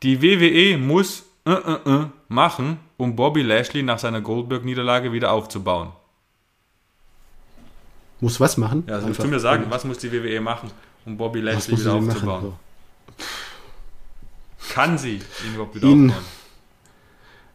Die 0.03 0.21
WWE 0.23 0.79
muss 0.79 1.25
äh, 1.45 1.53
äh, 1.53 1.91
äh, 1.91 2.07
machen, 2.29 2.79
um 3.03 3.17
Bobby 3.17 3.43
Lashley 3.43 3.83
nach 3.83 3.99
seiner 3.99 4.21
Goldberg-Niederlage 4.21 5.13
wieder 5.13 5.33
aufzubauen. 5.33 5.91
Muss 8.21 8.39
was 8.39 8.57
machen? 8.57 8.85
Ja, 8.87 8.95
also 8.95 9.09
musst 9.09 9.23
du 9.23 9.27
mir 9.27 9.41
sagen, 9.41 9.67
was 9.69 9.85
muss 9.85 9.99
die 9.99 10.13
WWE 10.13 10.41
machen, 10.41 10.71
um 11.05 11.17
Bobby 11.17 11.41
Lashley 11.41 11.77
wieder 11.79 11.95
aufzubauen? 11.95 12.47
Machen, 12.47 12.55
so. 13.19 13.25
Kann 14.73 14.97
sie 14.99 15.15
ihn 15.17 15.55
überhaupt 15.55 15.75
wieder 15.75 15.89
ihn, 15.89 16.11
aufbauen? 16.11 16.25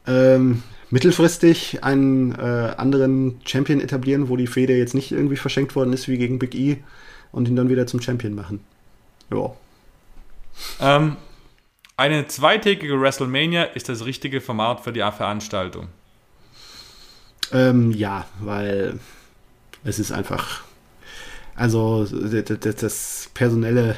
Ähm, 0.08 0.64
mittelfristig 0.90 1.82
einen 1.82 2.36
äh, 2.36 2.74
anderen 2.76 3.40
Champion 3.46 3.80
etablieren, 3.80 4.28
wo 4.28 4.36
die 4.36 4.48
Fehde 4.48 4.76
jetzt 4.76 4.96
nicht 4.96 5.14
irgendwie 5.14 5.38
verschenkt 5.38 5.78
worden 5.78 5.94
ist 5.94 6.10
wie 6.10 6.18
gegen 6.18 6.40
Big 6.40 6.56
E 6.56 6.84
und 7.32 7.48
ihn 7.48 7.56
dann 7.56 7.70
wieder 7.70 7.88
zum 7.88 8.02
Champion 8.02 8.36
machen. 8.36 8.60
Ja. 9.32 9.52
Ähm, 10.82 11.16
eine 11.98 12.28
zweitägige 12.28 13.02
WrestleMania 13.02 13.64
ist 13.64 13.90
das 13.90 14.06
richtige 14.06 14.40
Format 14.40 14.82
für 14.82 14.94
die 14.94 15.00
Veranstaltung. 15.00 15.88
Ähm, 17.52 17.92
ja, 17.92 18.26
weil 18.40 19.00
es 19.84 20.00
ist 20.00 20.12
einfach, 20.12 20.62
also 21.56 22.06
das, 22.06 23.30
personelle, 23.34 23.96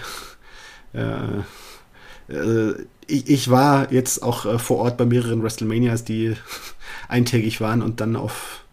äh, 0.93 2.33
äh, 2.33 2.85
ich, 3.07 3.29
ich, 3.29 3.49
war 3.49 3.91
jetzt 3.91 4.23
auch 4.23 4.45
äh, 4.45 4.59
vor 4.59 4.77
Ort 4.77 4.97
bei 4.97 5.05
mehreren 5.05 5.43
WrestleManias, 5.43 6.05
die 6.05 6.35
eintägig 7.09 7.59
waren 7.59 7.81
und 7.81 7.99
dann 8.01 8.15
auf 8.15 8.63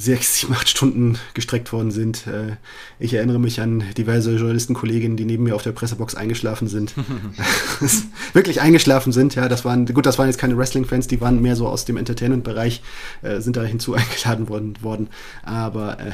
sechs, 0.00 0.34
sieben, 0.40 0.54
acht 0.54 0.68
Stunden 0.68 1.18
gestreckt 1.34 1.72
worden 1.72 1.90
sind. 1.90 2.26
Äh, 2.26 2.56
ich 2.98 3.14
erinnere 3.14 3.38
mich 3.38 3.60
an 3.60 3.84
diverse 3.96 4.34
Journalistenkolleginnen, 4.34 5.16
die 5.16 5.24
neben 5.24 5.44
mir 5.44 5.54
auf 5.54 5.62
der 5.62 5.72
Pressebox 5.72 6.14
eingeschlafen 6.14 6.68
sind. 6.68 6.94
Wirklich 8.32 8.60
eingeschlafen 8.60 9.12
sind, 9.12 9.34
ja. 9.34 9.48
Das 9.48 9.64
waren, 9.64 9.86
gut, 9.86 10.06
das 10.06 10.18
waren 10.18 10.26
jetzt 10.26 10.38
keine 10.38 10.56
Wrestling-Fans, 10.56 11.06
die 11.06 11.20
waren 11.20 11.40
mehr 11.42 11.56
so 11.56 11.68
aus 11.68 11.84
dem 11.84 11.96
Entertainment-Bereich, 11.96 12.82
äh, 13.22 13.40
sind 13.40 13.56
da 13.56 13.62
hinzu 13.62 13.94
eingeladen 13.94 14.48
worden, 14.48 14.74
worden. 14.82 15.08
Aber 15.42 16.00
äh, 16.00 16.12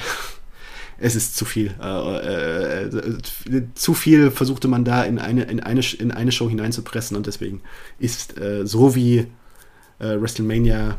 es 0.99 1.15
ist 1.15 1.37
zu 1.37 1.45
viel. 1.45 1.75
Äh, 1.81 2.85
äh, 2.85 3.63
zu 3.75 3.95
viel 3.95 4.31
versuchte 4.31 4.67
man 4.67 4.85
da 4.85 5.05
in 5.05 5.19
eine, 5.19 5.45
in 5.45 5.61
eine, 5.61 5.83
in 5.99 6.11
eine 6.11 6.33
Show 6.33 6.49
hineinzupressen 6.49 7.17
und 7.17 7.27
deswegen 7.27 7.61
ist 7.99 8.35
so 8.65 8.95
wie 8.95 9.27
WrestleMania 9.99 10.99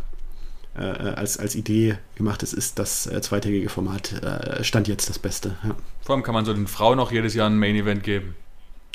äh, 0.78 0.82
als, 0.82 1.38
als 1.38 1.56
Idee 1.56 1.98
gemacht 2.16 2.44
ist, 2.44 2.54
ist 2.54 2.80
das 2.80 3.08
äh, 3.08 3.22
zweitägige 3.22 3.70
Format 3.70 4.14
Stand 4.62 4.88
jetzt 4.88 5.10
das 5.10 5.20
Beste. 5.20 5.58
Ja. 5.64 5.76
Vor 6.02 6.16
allem 6.16 6.24
kann 6.24 6.34
man 6.34 6.46
so 6.46 6.54
den 6.54 6.68
Frauen 6.68 7.00
auch 7.00 7.12
jedes 7.12 7.34
Jahr 7.34 7.50
ein 7.50 7.58
Main-Event 7.58 8.04
geben. 8.04 8.36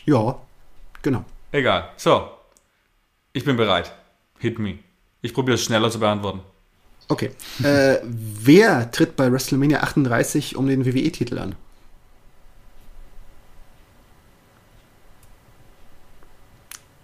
Ja, 0.04 0.40
genau. 1.02 1.24
Egal. 1.52 1.90
So, 1.96 2.28
ich 3.32 3.44
bin 3.44 3.56
bereit. 3.56 3.92
Hit 4.38 4.58
me. 4.58 4.78
Ich 5.20 5.34
probiere 5.34 5.54
es 5.54 5.64
schneller 5.64 5.90
zu 5.90 6.00
beantworten. 6.00 6.40
Okay. 7.08 7.30
äh, 7.62 7.98
wer 8.04 8.90
tritt 8.90 9.16
bei 9.16 9.30
WrestleMania 9.30 9.80
38 9.82 10.56
um 10.56 10.66
den 10.66 10.86
WWE-Titel 10.86 11.38
an? 11.38 11.54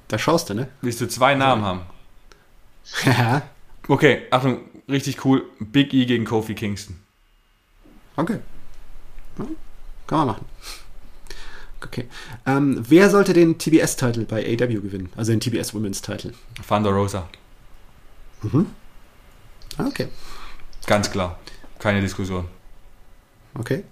Da 0.09 0.19
schaust 0.19 0.49
du, 0.49 0.55
ne? 0.55 0.69
Willst 0.81 1.01
du 1.01 1.09
zwei 1.09 1.35
Namen 1.35 1.65
haben? 1.65 1.81
Ja. 3.05 3.43
okay, 3.87 4.23
Achtung, 4.31 4.61
richtig 4.89 5.25
cool. 5.25 5.45
Big 5.61 5.93
E 5.93 6.05
gegen 6.05 6.25
Kofi 6.25 6.55
Kingston. 6.55 6.97
Okay. 8.17 8.39
Ja, 9.39 9.47
kann 10.07 10.19
man 10.19 10.27
machen. 10.29 10.45
Okay. 11.85 12.07
Ähm, 12.45 12.83
wer 12.89 13.09
sollte 13.09 13.33
den 13.33 13.59
TBS-Titel 13.59 14.25
bei 14.25 14.45
AW 14.45 14.81
gewinnen? 14.81 15.11
Also 15.17 15.33
den 15.33 15.41
TBS 15.41 15.75
Women's 15.75 16.03
Titel? 16.03 16.33
Thunder 16.67 16.91
Rosa. 16.91 17.29
Mhm. 18.43 18.67
Okay. 19.79 20.09
Ganz 20.87 21.11
klar. 21.11 21.39
Keine 21.79 22.01
Diskussion. 22.01 22.49
Okay. 23.55 23.85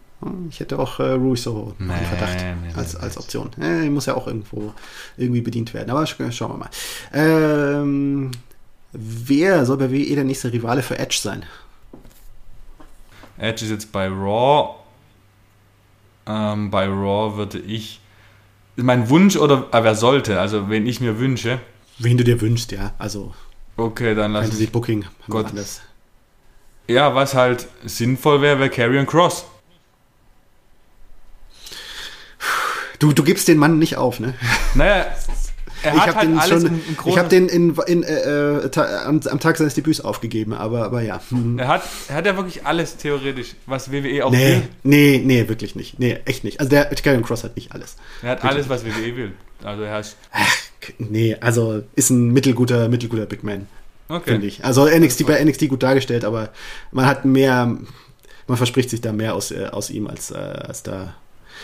Ich 0.49 0.61
hätte 0.61 0.79
auch 0.79 0.99
äh, 0.99 1.13
Rui 1.13 1.37
Soho 1.37 1.75
nee, 1.79 1.93
Verdacht 1.95 2.39
nee, 2.63 2.73
als, 2.75 2.97
als 2.97 3.19
Option. 3.19 3.51
Äh, 3.61 3.89
muss 3.91 4.07
ja 4.07 4.15
auch 4.15 4.27
irgendwo 4.27 4.73
irgendwie 5.17 5.43
bedient 5.43 5.75
werden. 5.75 5.91
Aber 5.91 6.07
schauen 6.07 6.31
wir 6.31 6.57
mal. 6.57 6.71
Ähm, 7.13 8.31
wer 8.93 9.65
soll 9.67 9.77
bei 9.79 9.91
WE 9.91 10.15
der 10.15 10.25
nächste 10.25 10.53
Rivale 10.53 10.83
für 10.83 10.99
Edge 10.99 11.19
sein? 11.21 11.45
Edge 13.39 13.65
ist 13.65 13.71
jetzt 13.71 13.93
bei 13.93 14.09
Raw. 14.09 14.77
Ähm, 16.27 16.71
bei 16.71 16.87
Raw 16.87 17.37
würde 17.37 17.59
ich. 17.59 18.01
Mein 18.77 19.09
Wunsch 19.09 19.37
oder 19.37 19.69
ah, 19.71 19.85
wer 19.85 19.95
sollte? 19.95 20.41
Also, 20.41 20.69
wen 20.69 20.87
ich 20.87 21.01
mir 21.01 21.19
wünsche. 21.19 21.61
Wen 21.99 22.19
du 22.19 22.25
dir 22.25 22.41
wünschst, 22.41 22.73
ja. 22.73 22.93
Also. 22.99 23.35
Okay, 23.77 24.15
dann 24.15 24.33
lass 24.33 24.47
Fantasy 24.47 24.67
Booking. 24.67 25.05
Gott. 25.29 25.47
Das. 25.55 25.81
Ja, 26.89 27.15
was 27.15 27.35
halt 27.35 27.69
sinnvoll 27.85 28.41
wäre, 28.43 28.59
wäre 28.59 28.71
Carrion 28.71 29.07
Cross. 29.07 29.45
Du, 32.99 33.13
du 33.13 33.23
gibst 33.23 33.49
den 33.49 33.59
Mann 33.59 33.79
nicht 33.79 33.97
auf, 33.97 34.21
ne? 34.21 34.35
Naja, 34.75 35.07
er 35.87 36.01
hat 36.01 36.09
ich 36.09 36.15
halt 36.17 36.39
alles 36.39 36.63
schon, 36.63 36.81
Ich 37.07 37.19
habe 37.19 37.29
den 37.29 37.49
in, 37.49 37.75
in, 37.87 38.03
äh, 38.03 38.65
äh, 38.65 38.69
ta, 38.71 39.05
am, 39.05 39.21
am, 39.25 39.41
Tag 39.41 39.57
seines 39.57 39.75
Debüts 39.75 40.01
aufgegeben, 40.01 40.53
aber, 40.53 40.85
aber 40.85 41.03
ja. 41.03 41.21
Hm. 41.31 41.59
Er, 41.59 41.69
hat, 41.69 41.83
er 42.09 42.17
hat 42.17 42.27
ja 42.27 42.37
wirklich 42.37 42.67
alles 42.67 42.97
theoretisch, 42.97 43.55
was 43.67 43.91
WWE 43.91 44.25
auch 44.25 44.31
nee, 44.31 44.57
will. 44.57 44.63
Nee, 44.83 45.23
nee, 45.25 45.49
wirklich 45.49 45.75
nicht. 45.75 45.99
Nee, 45.99 46.19
echt 46.25 46.45
nicht. 46.45 46.61
Also 46.61 46.71
der 46.71 46.87
Carrion 46.87 47.23
Cross 47.23 47.45
hat 47.45 47.57
nicht 47.57 47.73
alles. 47.73 47.97
Er 48.23 48.31
hat 48.31 48.43
wirklich 48.43 48.53
alles, 48.53 48.69
was 48.69 48.85
WWE 48.85 49.17
will. 49.17 49.33
Also 49.63 49.83
er 49.83 49.95
hat. 49.95 50.17
Ach, 50.33 50.57
nee, 50.99 51.37
also 51.41 51.83
ist 51.95 52.11
ein 52.11 52.33
mittelguter, 52.33 52.89
mittelguter 52.89 53.27
Big 53.27 53.43
Man. 53.43 53.67
Okay. 54.09 54.33
Finde 54.33 54.47
ich. 54.47 54.65
Also 54.65 54.87
NXT 54.87 55.27
bei 55.27 55.43
NXT 55.43 55.69
gut 55.69 55.83
dargestellt, 55.83 56.25
aber 56.25 56.51
man 56.93 57.07
hat 57.07 57.25
mehr, 57.25 57.77
man 58.47 58.57
verspricht 58.57 58.91
sich 58.91 59.01
da 59.01 59.13
mehr 59.13 59.35
aus, 59.35 59.51
äh, 59.51 59.67
aus 59.71 59.91
ihm, 59.91 60.07
als, 60.07 60.31
äh, 60.31 60.37
als 60.37 60.83
da 60.83 61.15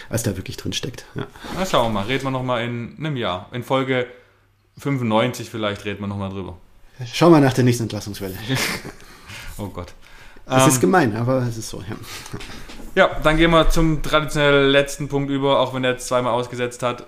als 0.09 0.23
da 0.23 0.37
wirklich 0.37 0.57
drin 0.57 0.73
steckt. 0.73 1.07
Ja. 1.15 1.27
Na, 1.57 1.67
schauen 1.67 1.93
wir 1.93 2.01
mal. 2.01 2.07
Reden 2.07 2.25
wir 2.25 2.31
nochmal 2.31 2.65
in 2.65 2.97
einem 2.99 3.17
Jahr. 3.17 3.49
In 3.53 3.63
Folge 3.63 4.07
95 4.79 5.51
vielleicht 5.51 5.85
reden 5.85 6.01
wir 6.01 6.07
nochmal 6.07 6.31
drüber. 6.31 6.57
Schauen 7.13 7.33
wir 7.33 7.41
nach 7.41 7.53
der 7.53 7.65
nächsten 7.65 7.85
Entlassungswelle. 7.85 8.35
oh 9.59 9.69
Gott. 9.69 9.95
Es 10.47 10.63
ähm, 10.63 10.69
ist 10.69 10.81
gemein, 10.81 11.17
aber 11.17 11.43
es 11.43 11.57
ist 11.57 11.69
so, 11.69 11.83
ja. 11.89 11.97
Ja, 12.95 13.21
dann 13.23 13.37
gehen 13.37 13.51
wir 13.51 13.71
zum 13.71 14.03
traditionell 14.03 14.69
letzten 14.69 15.09
Punkt 15.09 15.31
über, 15.31 15.61
auch 15.61 15.73
wenn 15.73 15.85
er 15.85 15.93
jetzt 15.93 16.09
zweimal 16.09 16.33
ausgesetzt 16.33 16.83
hat. 16.83 17.07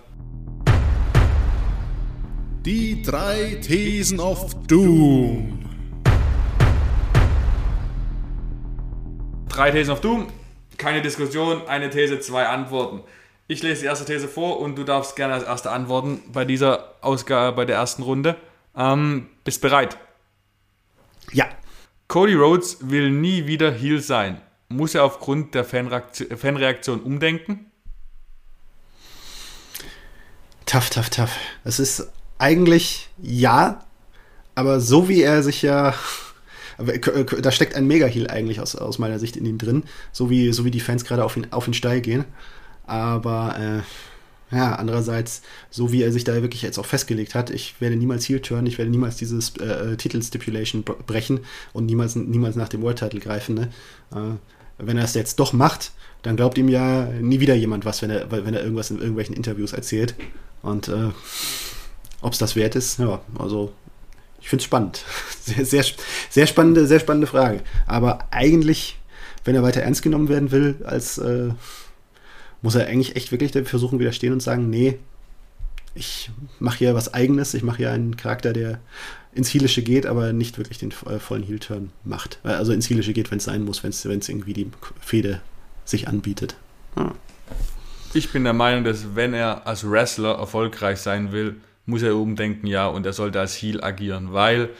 Die 2.64 3.02
drei 3.02 3.58
Thesen 3.60 4.18
of 4.20 4.54
Doom. 4.66 5.58
Drei 9.50 9.70
Thesen 9.70 9.92
of 9.92 10.00
Doom. 10.00 10.28
Keine 10.78 11.02
Diskussion, 11.02 11.66
eine 11.68 11.90
These, 11.90 12.20
zwei 12.20 12.46
Antworten. 12.46 13.02
Ich 13.46 13.62
lese 13.62 13.82
die 13.82 13.86
erste 13.86 14.04
These 14.04 14.28
vor 14.28 14.58
und 14.60 14.76
du 14.76 14.84
darfst 14.84 15.16
gerne 15.16 15.34
als 15.34 15.44
erste 15.44 15.70
antworten 15.70 16.22
bei 16.32 16.44
dieser 16.44 16.94
Ausgabe, 17.02 17.54
bei 17.54 17.64
der 17.64 17.76
ersten 17.76 18.02
Runde. 18.02 18.36
Ähm, 18.76 19.28
bist 19.44 19.60
bereit? 19.60 19.98
Ja. 21.32 21.46
Cody 22.08 22.34
Rhodes 22.34 22.78
will 22.80 23.10
nie 23.10 23.46
wieder 23.46 23.70
Heel 23.72 24.00
sein. 24.00 24.40
Muss 24.68 24.94
er 24.94 25.04
aufgrund 25.04 25.54
der 25.54 25.64
Fanreaktion, 25.64 26.36
Fanreaktion 26.36 27.00
umdenken? 27.00 27.70
Tough, 30.66 30.90
tough, 30.90 31.10
tough. 31.10 31.36
Es 31.64 31.78
ist 31.78 32.10
eigentlich 32.38 33.08
ja, 33.18 33.84
aber 34.54 34.80
so 34.80 35.08
wie 35.08 35.22
er 35.22 35.42
sich 35.42 35.62
ja 35.62 35.94
da 36.76 37.50
steckt 37.52 37.74
ein 37.74 37.86
Mega-Heal 37.86 38.28
eigentlich 38.28 38.60
aus, 38.60 38.76
aus 38.76 38.98
meiner 38.98 39.18
Sicht 39.18 39.36
in 39.36 39.46
ihm 39.46 39.58
drin, 39.58 39.84
so 40.12 40.30
wie, 40.30 40.52
so 40.52 40.64
wie 40.64 40.70
die 40.70 40.80
Fans 40.80 41.04
gerade 41.04 41.24
auf 41.24 41.36
ihn, 41.36 41.46
auf 41.50 41.66
ihn 41.68 41.74
steil 41.74 42.00
gehen. 42.00 42.24
Aber 42.86 43.56
äh, 43.58 44.54
ja, 44.54 44.74
andererseits, 44.74 45.42
so 45.70 45.90
wie 45.90 46.02
er 46.02 46.12
sich 46.12 46.24
da 46.24 46.34
wirklich 46.34 46.62
jetzt 46.62 46.78
auch 46.78 46.86
festgelegt 46.86 47.34
hat, 47.34 47.50
ich 47.50 47.80
werde 47.80 47.96
niemals 47.96 48.28
Heel 48.28 48.40
turn, 48.40 48.66
ich 48.66 48.78
werde 48.78 48.90
niemals 48.90 49.16
dieses 49.16 49.56
äh, 49.56 49.96
Titel-Stipulation 49.96 50.84
brechen 50.84 51.40
und 51.72 51.86
niemals, 51.86 52.14
niemals 52.14 52.56
nach 52.56 52.68
dem 52.68 52.82
World-Title 52.82 53.20
greifen. 53.20 53.54
Ne? 53.54 53.68
Äh, 54.12 54.36
wenn 54.78 54.98
er 54.98 55.04
es 55.04 55.14
jetzt 55.14 55.40
doch 55.40 55.52
macht, 55.52 55.92
dann 56.22 56.36
glaubt 56.36 56.58
ihm 56.58 56.68
ja 56.68 57.06
nie 57.20 57.40
wieder 57.40 57.54
jemand 57.54 57.84
was, 57.84 58.02
wenn 58.02 58.10
er, 58.10 58.30
wenn 58.30 58.54
er 58.54 58.62
irgendwas 58.62 58.90
in 58.90 58.98
irgendwelchen 58.98 59.34
Interviews 59.34 59.72
erzählt. 59.72 60.14
Und 60.62 60.88
äh, 60.88 61.10
ob 62.20 62.32
es 62.32 62.38
das 62.38 62.56
wert 62.56 62.74
ist, 62.74 62.98
ja, 62.98 63.20
also 63.38 63.72
ich 64.44 64.50
finde 64.50 64.60
es 64.60 64.66
spannend. 64.66 65.04
Sehr, 65.40 65.64
sehr, 65.64 65.84
sehr 66.30 66.46
spannende, 66.46 66.86
sehr 66.86 67.00
spannende 67.00 67.26
Frage. 67.26 67.60
Aber 67.86 68.28
eigentlich, 68.30 68.98
wenn 69.44 69.54
er 69.54 69.62
weiter 69.62 69.82
ernst 69.82 70.02
genommen 70.02 70.28
werden 70.28 70.52
will, 70.52 70.76
als 70.84 71.18
äh, 71.18 71.50
muss 72.62 72.74
er 72.74 72.86
eigentlich 72.86 73.16
echt 73.16 73.30
wirklich 73.30 73.52
versuchen, 73.68 73.98
widerstehen 73.98 74.32
und 74.32 74.40
sagen, 74.40 74.70
nee, 74.70 74.98
ich 75.94 76.30
mache 76.60 76.78
hier 76.78 76.94
was 76.94 77.12
eigenes, 77.12 77.52
ich 77.52 77.62
mache 77.62 77.78
hier 77.78 77.90
einen 77.90 78.16
Charakter, 78.16 78.52
der 78.54 78.80
ins 79.34 79.52
Heelische 79.52 79.82
geht, 79.82 80.06
aber 80.06 80.32
nicht 80.32 80.56
wirklich 80.58 80.78
den 80.78 80.92
äh, 81.06 81.18
vollen 81.18 81.42
Heel-Turn 81.42 81.90
macht. 82.04 82.38
Also 82.42 82.72
ins 82.72 82.88
Heelische 82.88 83.12
geht, 83.12 83.30
wenn 83.30 83.38
es 83.38 83.44
sein 83.44 83.64
muss, 83.64 83.82
wenn 83.82 83.90
es 83.90 84.28
irgendwie 84.28 84.52
die 84.52 84.70
Fehde 85.00 85.40
sich 85.84 86.08
anbietet. 86.08 86.56
Ja. 86.96 87.12
Ich 88.12 88.30
bin 88.30 88.44
der 88.44 88.52
Meinung, 88.52 88.84
dass 88.84 89.14
wenn 89.14 89.34
er 89.34 89.66
als 89.66 89.88
Wrestler 89.90 90.38
erfolgreich 90.38 90.98
sein 90.98 91.32
will, 91.32 91.56
muss 91.86 92.02
er 92.02 92.16
umdenken, 92.16 92.66
ja, 92.66 92.86
und 92.86 93.06
er 93.06 93.12
sollte 93.12 93.40
als 93.40 93.54
Heel 93.54 93.82
agieren, 93.82 94.32
weil 94.32 94.70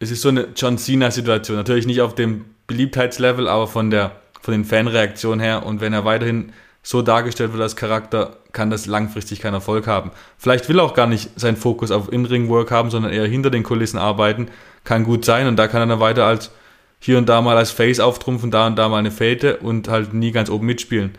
es 0.00 0.10
ist 0.10 0.22
so 0.22 0.28
eine 0.28 0.48
John 0.56 0.78
Cena-Situation. 0.78 1.56
Natürlich 1.56 1.86
nicht 1.86 2.00
auf 2.00 2.14
dem 2.14 2.46
Beliebtheitslevel, 2.66 3.48
aber 3.48 3.66
von, 3.66 3.90
der, 3.90 4.12
von 4.40 4.52
den 4.52 4.64
Fanreaktionen 4.64 5.40
her. 5.40 5.66
Und 5.66 5.80
wenn 5.80 5.92
er 5.92 6.04
weiterhin 6.04 6.52
so 6.82 7.02
dargestellt 7.02 7.52
wird 7.52 7.62
als 7.62 7.76
Charakter, 7.76 8.38
kann 8.52 8.70
das 8.70 8.86
langfristig 8.86 9.40
keinen 9.40 9.54
Erfolg 9.54 9.86
haben. 9.86 10.10
Vielleicht 10.38 10.68
will 10.68 10.78
er 10.78 10.84
auch 10.84 10.94
gar 10.94 11.06
nicht 11.06 11.38
seinen 11.38 11.56
Fokus 11.56 11.90
auf 11.90 12.10
In-Ring-Work 12.10 12.70
haben, 12.70 12.90
sondern 12.90 13.12
eher 13.12 13.26
hinter 13.26 13.50
den 13.50 13.62
Kulissen 13.62 13.98
arbeiten. 13.98 14.48
Kann 14.84 15.04
gut 15.04 15.24
sein 15.24 15.46
und 15.46 15.56
da 15.56 15.68
kann 15.68 15.82
er 15.82 15.86
dann 15.86 16.00
weiter 16.00 16.24
als 16.24 16.50
hier 16.98 17.18
und 17.18 17.28
da 17.28 17.42
mal 17.42 17.56
als 17.56 17.70
Face 17.70 18.00
auftrumpfen, 18.00 18.50
da 18.50 18.66
und 18.66 18.76
da 18.76 18.88
mal 18.88 18.98
eine 18.98 19.10
Fete 19.10 19.58
und 19.58 19.88
halt 19.88 20.14
nie 20.14 20.32
ganz 20.32 20.48
oben 20.50 20.66
mitspielen. 20.66 21.12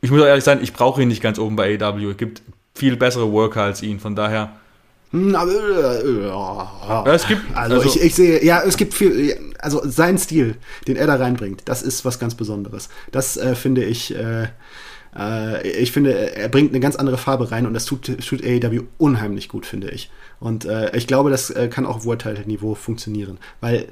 Ich 0.00 0.10
muss 0.10 0.20
auch 0.20 0.26
ehrlich 0.26 0.44
sein, 0.44 0.60
ich 0.62 0.72
brauche 0.72 1.02
ihn 1.02 1.08
nicht 1.08 1.22
ganz 1.22 1.38
oben 1.38 1.56
bei 1.56 1.78
AW. 1.80 2.10
Es 2.10 2.16
gibt 2.16 2.42
viel 2.80 2.96
bessere 2.96 3.30
Worker 3.30 3.62
als 3.62 3.82
ihn, 3.82 4.00
von 4.00 4.16
daher. 4.16 4.56
Hm, 5.12 5.34
aber, 5.34 5.52
äh, 5.52 6.26
ja, 6.26 7.04
es 7.14 7.26
gibt, 7.26 7.42
also, 7.54 7.76
also 7.76 7.88
ich, 7.88 8.02
ich, 8.02 8.14
sehe, 8.14 8.42
ja, 8.44 8.62
es 8.62 8.76
gibt 8.76 8.94
viel, 8.94 9.36
also 9.58 9.82
sein 9.84 10.18
Stil, 10.18 10.56
den 10.86 10.96
er 10.96 11.06
da 11.06 11.16
reinbringt, 11.16 11.62
das 11.66 11.82
ist 11.82 12.04
was 12.04 12.18
ganz 12.18 12.34
Besonderes. 12.34 12.88
Das 13.12 13.36
äh, 13.36 13.54
finde 13.54 13.84
ich, 13.84 14.14
äh, 14.14 14.48
Äh, 15.16 15.68
ich 15.68 15.92
finde, 15.92 16.36
er 16.36 16.48
bringt 16.48 16.70
eine 16.70 16.80
ganz 16.80 16.96
andere 16.96 17.18
Farbe 17.18 17.50
rein 17.50 17.66
und 17.66 17.74
das 17.74 17.84
tut, 17.84 18.06
tut 18.26 18.44
AEW 18.44 18.82
unheimlich 18.98 19.48
gut, 19.48 19.66
finde 19.66 19.90
ich. 19.90 20.10
Und 20.38 20.64
äh, 20.64 20.96
ich 20.96 21.06
glaube, 21.06 21.30
das 21.30 21.50
äh, 21.50 21.68
kann 21.68 21.86
auch 21.86 21.96
auf 21.96 22.04
World-Title-Niveau 22.04 22.74
funktionieren. 22.74 23.38
Weil 23.60 23.88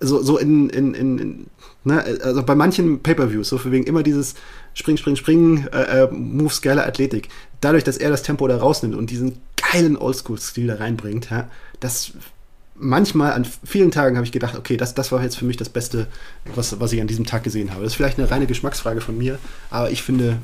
so, 0.00 0.22
so 0.22 0.36
in, 0.38 0.68
in, 0.70 0.94
in, 0.94 1.18
in 1.18 1.46
ne, 1.84 2.04
also 2.22 2.42
bei 2.42 2.54
manchen 2.54 3.00
Pay-Per-Views, 3.02 3.48
so 3.48 3.58
für 3.58 3.70
wegen 3.70 3.84
immer 3.84 4.02
dieses 4.02 4.34
Spring, 4.74 4.96
Spring, 4.96 5.16
Spring, 5.16 5.66
äh, 5.72 6.04
äh, 6.04 6.10
Moves, 6.10 6.60
geile 6.60 6.84
Athletik. 6.84 7.28
Dadurch, 7.60 7.84
dass 7.84 7.96
er 7.96 8.10
das 8.10 8.22
Tempo 8.22 8.46
da 8.46 8.56
rausnimmt 8.56 8.94
und 8.94 9.10
diesen 9.10 9.40
geilen 9.56 9.96
Oldschool-Stil 9.96 10.68
da 10.68 10.76
reinbringt, 10.76 11.30
ja, 11.30 11.48
das 11.80 12.12
manchmal 12.80 13.32
an 13.32 13.44
vielen 13.44 13.90
Tagen 13.90 14.16
habe 14.16 14.24
ich 14.24 14.32
gedacht, 14.32 14.56
okay, 14.56 14.76
das, 14.76 14.94
das 14.94 15.10
war 15.12 15.22
jetzt 15.22 15.36
für 15.36 15.44
mich 15.44 15.56
das 15.56 15.68
Beste, 15.68 16.06
was, 16.54 16.78
was 16.80 16.92
ich 16.92 17.00
an 17.00 17.06
diesem 17.06 17.26
Tag 17.26 17.42
gesehen 17.42 17.70
habe. 17.70 17.82
Das 17.82 17.92
ist 17.92 17.96
vielleicht 17.96 18.18
eine 18.18 18.30
reine 18.30 18.46
Geschmacksfrage 18.46 19.00
von 19.00 19.18
mir, 19.18 19.38
aber 19.70 19.90
ich 19.90 20.02
finde, 20.02 20.38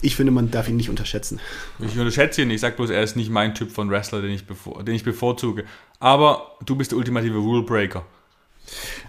ich 0.00 0.16
finde, 0.16 0.32
man 0.32 0.50
darf 0.50 0.68
ihn 0.68 0.76
nicht 0.76 0.90
unterschätzen. 0.90 1.40
Ich 1.80 1.98
unterschätze 1.98 2.42
ihn, 2.42 2.50
ich 2.50 2.60
sage 2.60 2.76
bloß, 2.76 2.90
er 2.90 3.02
ist 3.02 3.16
nicht 3.16 3.30
mein 3.30 3.54
Typ 3.54 3.70
von 3.72 3.90
Wrestler, 3.90 4.22
den 4.22 4.30
ich, 4.30 4.46
bevor, 4.46 4.84
den 4.84 4.94
ich 4.94 5.04
bevorzuge. 5.04 5.64
Aber 5.98 6.56
du 6.64 6.76
bist 6.76 6.92
der 6.92 6.98
ultimative 6.98 7.38
Rule 7.38 7.62
Breaker. 7.62 8.04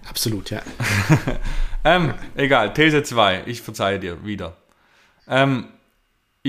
Absolut, 0.10 0.50
ja. 0.50 0.62
ähm, 1.84 2.14
egal, 2.36 2.74
These 2.74 3.04
2, 3.04 3.44
ich 3.46 3.62
verzeihe 3.62 4.00
dir 4.00 4.26
wieder. 4.26 4.56
Ähm, 5.28 5.66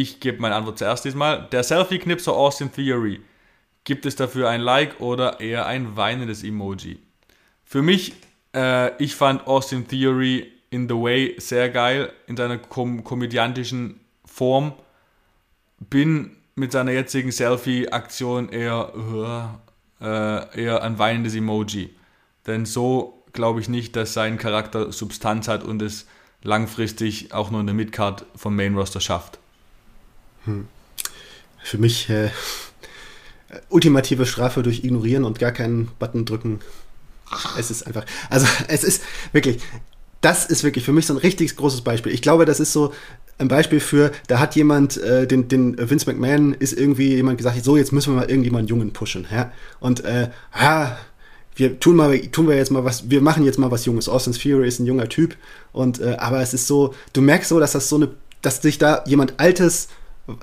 ich 0.00 0.20
gebe 0.20 0.40
meine 0.40 0.54
Antwort 0.54 0.78
zuerst 0.78 1.04
diesmal. 1.04 1.48
Der 1.50 1.64
Selfie-Knipser 1.64 2.32
Austin 2.32 2.72
Theory. 2.72 3.20
Gibt 3.82 4.06
es 4.06 4.14
dafür 4.14 4.48
ein 4.48 4.60
Like 4.60 5.00
oder 5.00 5.40
eher 5.40 5.66
ein 5.66 5.96
weinendes 5.96 6.44
Emoji? 6.44 6.98
Für 7.64 7.82
mich, 7.82 8.14
äh, 8.54 8.96
ich 9.02 9.16
fand 9.16 9.46
Austin 9.46 9.88
Theory 9.88 10.52
in 10.70 10.88
The 10.88 10.94
Way 10.94 11.34
sehr 11.38 11.70
geil, 11.70 12.12
in 12.26 12.36
seiner 12.36 12.58
kom 12.58 13.02
komödiantischen 13.02 14.00
Form. 14.24 14.72
Bin 15.80 16.36
mit 16.54 16.72
seiner 16.72 16.92
jetzigen 16.92 17.32
Selfie-Aktion 17.32 18.50
eher, 18.50 19.58
äh, 20.00 20.62
eher 20.62 20.82
ein 20.82 20.98
weinendes 20.98 21.34
Emoji. 21.34 21.90
Denn 22.46 22.66
so 22.66 23.24
glaube 23.32 23.60
ich 23.60 23.68
nicht, 23.68 23.96
dass 23.96 24.12
sein 24.12 24.38
Charakter 24.38 24.92
Substanz 24.92 25.48
hat 25.48 25.64
und 25.64 25.82
es 25.82 26.06
langfristig 26.42 27.32
auch 27.32 27.50
nur 27.50 27.60
in 27.60 27.66
der 27.66 27.74
Midcard 27.74 28.26
vom 28.36 28.54
Main 28.54 28.76
Roster 28.76 29.00
schafft. 29.00 29.38
Hm. 30.48 30.68
Für 31.62 31.78
mich 31.78 32.08
äh, 32.08 32.30
ultimative 33.68 34.26
Strafe 34.26 34.62
durch 34.62 34.84
Ignorieren 34.84 35.24
und 35.24 35.38
gar 35.38 35.52
keinen 35.52 35.88
Button 35.98 36.24
drücken. 36.24 36.60
Es 37.58 37.70
ist 37.70 37.86
einfach, 37.86 38.04
also 38.30 38.46
es 38.68 38.84
ist 38.84 39.02
wirklich, 39.32 39.60
das 40.20 40.46
ist 40.46 40.64
wirklich 40.64 40.84
für 40.84 40.92
mich 40.92 41.06
so 41.06 41.14
ein 41.14 41.18
richtig 41.18 41.54
großes 41.56 41.82
Beispiel. 41.82 42.12
Ich 42.12 42.22
glaube, 42.22 42.44
das 42.44 42.60
ist 42.60 42.72
so 42.72 42.92
ein 43.38 43.48
Beispiel 43.48 43.78
für, 43.78 44.10
da 44.26 44.40
hat 44.40 44.56
jemand, 44.56 44.96
äh, 44.96 45.26
den, 45.26 45.48
den 45.48 45.76
Vince 45.78 46.10
McMahon 46.10 46.54
ist 46.54 46.72
irgendwie 46.72 47.14
jemand 47.14 47.38
gesagt, 47.38 47.62
so 47.62 47.76
jetzt 47.76 47.92
müssen 47.92 48.12
wir 48.12 48.20
mal 48.20 48.28
irgendjemanden 48.28 48.68
Jungen 48.68 48.92
pushen, 48.92 49.26
ja. 49.30 49.52
Und 49.78 50.04
äh, 50.04 50.30
ja, 50.58 50.98
wir 51.54 51.78
tun 51.78 51.96
mal, 51.96 52.18
tun 52.18 52.48
wir 52.48 52.56
jetzt 52.56 52.70
mal 52.70 52.84
was, 52.84 53.10
wir 53.10 53.20
machen 53.20 53.44
jetzt 53.44 53.58
mal 53.58 53.70
was 53.70 53.84
Junges. 53.84 54.08
Austin 54.08 54.34
Fury 54.34 54.66
ist 54.66 54.80
ein 54.80 54.86
junger 54.86 55.08
Typ 55.08 55.36
und 55.72 56.00
äh, 56.00 56.16
aber 56.18 56.40
es 56.40 56.54
ist 56.54 56.66
so, 56.66 56.94
du 57.12 57.20
merkst 57.20 57.48
so, 57.48 57.60
dass 57.60 57.72
das 57.72 57.88
so 57.88 57.96
eine, 57.96 58.10
dass 58.42 58.62
sich 58.62 58.78
da 58.78 59.04
jemand 59.06 59.38
Altes 59.38 59.88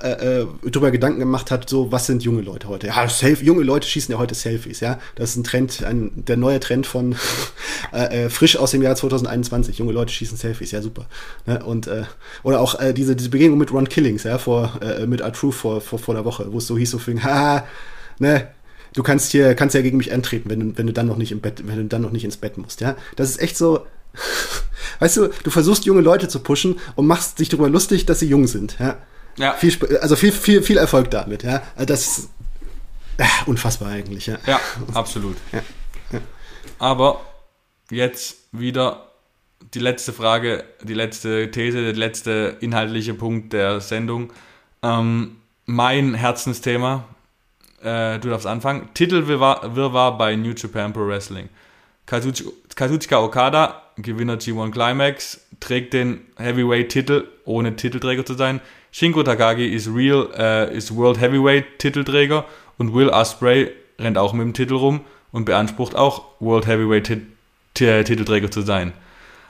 äh, 0.02 0.42
äh, 0.42 0.48
drüber 0.72 0.90
Gedanken 0.90 1.20
gemacht 1.20 1.52
hat, 1.52 1.70
so 1.70 1.92
was 1.92 2.08
sind 2.08 2.24
junge 2.24 2.42
Leute 2.42 2.68
heute? 2.68 2.88
Ja, 2.88 3.08
Self 3.08 3.44
junge 3.44 3.62
Leute 3.62 3.88
schießen 3.88 4.12
ja 4.12 4.18
heute 4.18 4.34
Selfies, 4.34 4.80
ja. 4.80 5.00
Das 5.14 5.30
ist 5.30 5.36
ein 5.36 5.44
Trend, 5.44 5.84
ein, 5.84 6.12
der 6.16 6.38
neue 6.38 6.60
Trend 6.60 6.88
von 6.88 7.16
äh, 7.94 8.26
äh, 8.26 8.30
frisch 8.30 8.58
aus 8.58 8.72
dem 8.72 8.82
Jahr 8.82 8.96
2021. 8.96 9.78
Junge 9.78 9.92
Leute 9.92 10.12
schießen 10.12 10.38
Selfies, 10.38 10.72
ja 10.72 10.82
super. 10.82 11.06
Ne? 11.46 11.64
Und 11.64 11.86
äh, 11.86 12.04
oder 12.42 12.62
auch 12.62 12.80
äh, 12.80 12.94
diese, 12.94 13.16
diese 13.16 13.30
Begegnung 13.30 13.60
mit 13.60 13.72
Ron 13.72 13.88
Killings, 13.88 14.24
ja, 14.24 14.40
vor 14.40 14.80
äh, 14.82 15.06
mit 15.06 15.22
Art 15.22 15.36
Truth 15.36 15.54
vor, 15.54 15.82
vor, 15.82 16.00
vor 16.00 16.16
der 16.16 16.26
Woche, 16.26 16.52
wo 16.52 16.58
es 16.58 16.66
so 16.66 16.78
hieß 16.78 16.90
so 16.90 16.98
für 16.98 17.16
haha, 17.24 17.68
ne, 18.18 18.48
du 18.96 19.04
kannst 19.04 19.32
hier, 19.32 19.54
kannst 19.54 19.76
ja 19.76 19.82
gegen 19.82 19.98
mich 19.98 20.12
antreten, 20.12 20.50
wenn 20.50 20.60
du, 20.60 20.78
wenn 20.78 20.88
du 20.88 20.94
dann 20.94 21.06
noch 21.06 21.18
nicht 21.18 21.32
im 21.32 21.42
Bett, 21.42 21.62
wenn 21.68 21.78
du 21.78 21.86
dann 21.86 22.02
noch 22.02 22.12
nicht 22.12 22.26
ins 22.26 22.38
Bett 22.38 22.58
musst, 22.58 22.82
ja. 22.82 22.96
Das 23.18 23.30
ist 23.30 23.40
echt 23.40 23.56
so, 23.56 23.86
weißt 25.00 25.18
du, 25.18 25.30
du 25.44 25.52
versuchst 25.52 25.86
junge 25.86 26.02
Leute 26.02 26.28
zu 26.28 26.40
pushen 26.40 26.80
und 26.96 27.06
machst 27.06 27.38
dich 27.38 27.50
darüber 27.50 27.70
lustig, 27.70 28.08
dass 28.08 28.20
sie 28.20 28.28
jung 28.28 28.48
sind, 28.48 28.78
ja. 28.80 28.98
Ja. 29.38 29.54
Viel, 29.54 29.74
also 29.98 30.16
viel, 30.16 30.32
viel, 30.32 30.62
viel 30.62 30.78
Erfolg 30.78 31.12
damit, 31.12 31.44
ja. 31.44 31.62
Also 31.76 31.86
das 31.86 32.18
ist 32.18 32.30
unfassbar 33.46 33.90
eigentlich, 33.90 34.28
ja. 34.28 34.38
Ja, 34.46 34.60
absolut. 34.94 35.38
Ja. 35.52 35.62
Ja. 36.12 36.20
Aber 36.80 37.22
jetzt 37.90 38.38
wieder 38.52 39.06
die 39.74 39.80
letzte 39.80 40.14
Frage, 40.14 40.64
die 40.84 40.94
letzte 40.94 41.52
These, 41.52 41.84
der 41.84 41.94
letzte 41.94 42.58
inhaltliche 42.60 43.14
Punkt 43.14 43.54
der 43.54 43.82
Sendung. 43.82 44.32
Ähm, 44.82 45.38
mein 45.66 46.14
Herzensthema, 46.14 47.06
äh, 47.82 48.20
du 48.20 48.30
darfst 48.30 48.48
anfangen. 48.48 48.90
Titelwirrwarr 48.94 50.18
bei 50.18 50.36
New 50.36 50.54
Japan 50.56 50.94
Pro 50.94 51.08
Wrestling. 51.08 51.50
Kazuchika 52.06 53.20
Okada, 53.20 53.82
Gewinner 53.98 54.36
G1 54.36 54.72
Climax, 54.72 55.42
trägt 55.60 55.94
den 55.94 56.22
Heavyweight-Titel, 56.38 57.28
ohne 57.46 57.76
Titelträger 57.76 58.26
zu 58.26 58.36
sein. 58.36 58.62
Shingo 58.98 59.24
Takagi 59.24 59.68
ist 59.68 59.90
Real, 59.94 60.30
äh, 60.38 60.74
ist 60.74 60.96
World 60.96 61.20
Heavyweight-Titelträger 61.20 62.46
und 62.78 62.94
Will 62.94 63.10
Ospreay 63.10 63.70
rennt 64.00 64.18
auch 64.18 64.32
mit 64.32 64.46
dem 64.46 64.54
Titel 64.54 64.76
rum 64.76 65.02
und 65.34 65.44
beansprucht 65.44 65.98
auch 65.98 66.24
World 66.40 66.66
Heavyweight-Titelträger 66.66 68.50
zu 68.50 68.62
sein. 68.62 68.94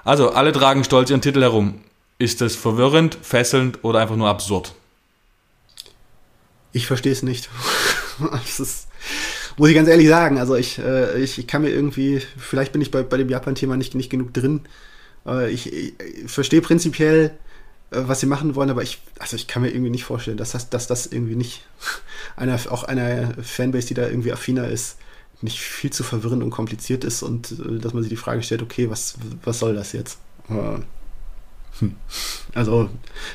Also, 0.04 0.32
alle 0.32 0.52
tragen 0.52 0.84
stolz 0.84 1.12
ihren 1.12 1.22
Titel 1.22 1.42
herum. 1.42 1.76
Ist 2.18 2.42
das 2.42 2.56
verwirrend, 2.56 3.20
fesselnd 3.22 3.84
oder 3.84 4.00
einfach 4.00 4.16
nur 4.16 4.30
absurd? 4.30 4.74
Ich 6.72 6.88
verstehe 6.88 7.12
es 7.12 7.22
nicht. 7.22 7.48
das 8.32 8.60
ist, 8.60 8.88
muss 9.58 9.70
ich 9.70 9.76
ganz 9.76 9.88
ehrlich 9.88 10.08
sagen. 10.08 10.40
Also 10.40 10.56
ich, 10.56 10.80
äh, 10.80 11.22
ich, 11.22 11.38
ich 11.38 11.46
kann 11.46 11.62
mir 11.62 11.70
irgendwie, 11.70 12.20
vielleicht 12.36 12.72
bin 12.72 12.82
ich 12.82 12.90
bei, 12.90 13.04
bei 13.04 13.18
dem 13.18 13.30
Japan-Thema 13.30 13.78
nicht, 13.78 13.94
nicht 13.94 14.10
genug 14.10 14.34
drin. 14.34 14.62
Äh, 15.28 15.52
ich, 15.52 15.72
ich, 15.72 15.94
verstehe 16.26 16.62
prinzipiell, 16.62 17.26
äh, 17.26 17.45
was 17.92 18.20
sie 18.20 18.26
machen 18.26 18.56
wollen, 18.56 18.70
aber 18.70 18.84
ich, 18.84 19.02
also 19.20 19.36
ich 19.36 19.48
kann 19.48 19.62
mir 19.62 19.70
irgendwie 19.70 19.92
nicht 19.92 20.04
vorstellen, 20.04 20.38
dass 20.38 20.52
das, 20.52 20.70
dass 20.70 20.88
das 20.88 21.06
irgendwie 21.06 21.36
nicht 21.36 21.66
einer, 22.36 22.60
auch 22.70 22.84
einer 22.84 23.34
Fanbase, 23.44 23.88
die 23.88 23.94
da 23.94 24.08
irgendwie 24.08 24.34
affiner 24.34 24.68
ist, 24.68 24.98
nicht 25.42 25.60
viel 25.60 25.92
zu 25.92 26.04
verwirrend 26.04 26.44
und 26.44 26.50
kompliziert 26.50 27.04
ist 27.04 27.22
und 27.22 27.52
äh, 27.52 27.80
dass 27.80 27.94
man 27.94 28.04
sich 28.04 28.10
die 28.10 28.18
Frage 28.18 28.42
stellt, 28.44 28.62
okay, 28.62 28.90
was, 28.90 29.16
was 29.44 29.60
soll 29.60 29.76
das 29.76 29.92
jetzt? 29.92 30.20
Äh, 30.50 30.80
hm. 31.80 31.96
Also 32.54 32.90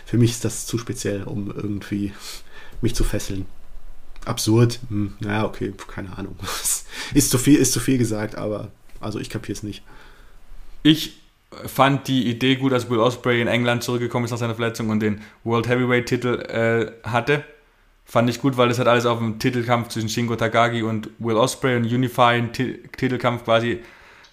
für 0.06 0.16
mich 0.16 0.30
ist 0.30 0.44
das 0.44 0.66
zu 0.66 0.78
speziell, 0.78 1.24
um 1.24 1.50
irgendwie 1.50 2.12
mich 2.80 2.94
zu 2.94 3.04
fesseln 3.04 3.46
absurd. 4.24 4.80
Hm, 4.88 5.14
naja, 5.20 5.44
okay, 5.44 5.72
keine 5.86 6.16
Ahnung. 6.16 6.36
ist 7.14 7.30
zu 7.30 7.38
viel, 7.38 7.58
ist 7.58 7.72
zu 7.72 7.80
viel 7.80 7.98
gesagt, 7.98 8.34
aber 8.34 8.70
also 8.98 9.18
ich 9.18 9.30
kapiere 9.30 9.56
es 9.56 9.62
nicht. 9.62 9.82
Ich 10.82 11.19
fand 11.66 12.06
die 12.08 12.28
Idee 12.28 12.56
gut, 12.56 12.72
als 12.72 12.88
Will 12.88 12.98
Osprey 12.98 13.40
in 13.40 13.48
England 13.48 13.82
zurückgekommen 13.82 14.24
ist 14.24 14.30
nach 14.30 14.38
seiner 14.38 14.54
Verletzung 14.54 14.88
und 14.88 15.00
den 15.00 15.20
World 15.44 15.68
Heavyweight 15.68 16.06
Titel 16.06 16.40
äh, 16.42 17.08
hatte. 17.08 17.44
Fand 18.04 18.28
ich 18.28 18.40
gut, 18.40 18.56
weil 18.56 18.68
das 18.68 18.78
hat 18.78 18.88
alles 18.88 19.06
auf 19.06 19.18
dem 19.18 19.38
Titelkampf 19.38 19.88
zwischen 19.88 20.08
Shingo 20.08 20.36
Takagi 20.36 20.82
und 20.82 21.10
Will 21.18 21.36
Osprey 21.36 21.76
und 21.76 21.84
Unifying 21.84 22.50
Titelkampf 22.52 23.44
quasi 23.44 23.80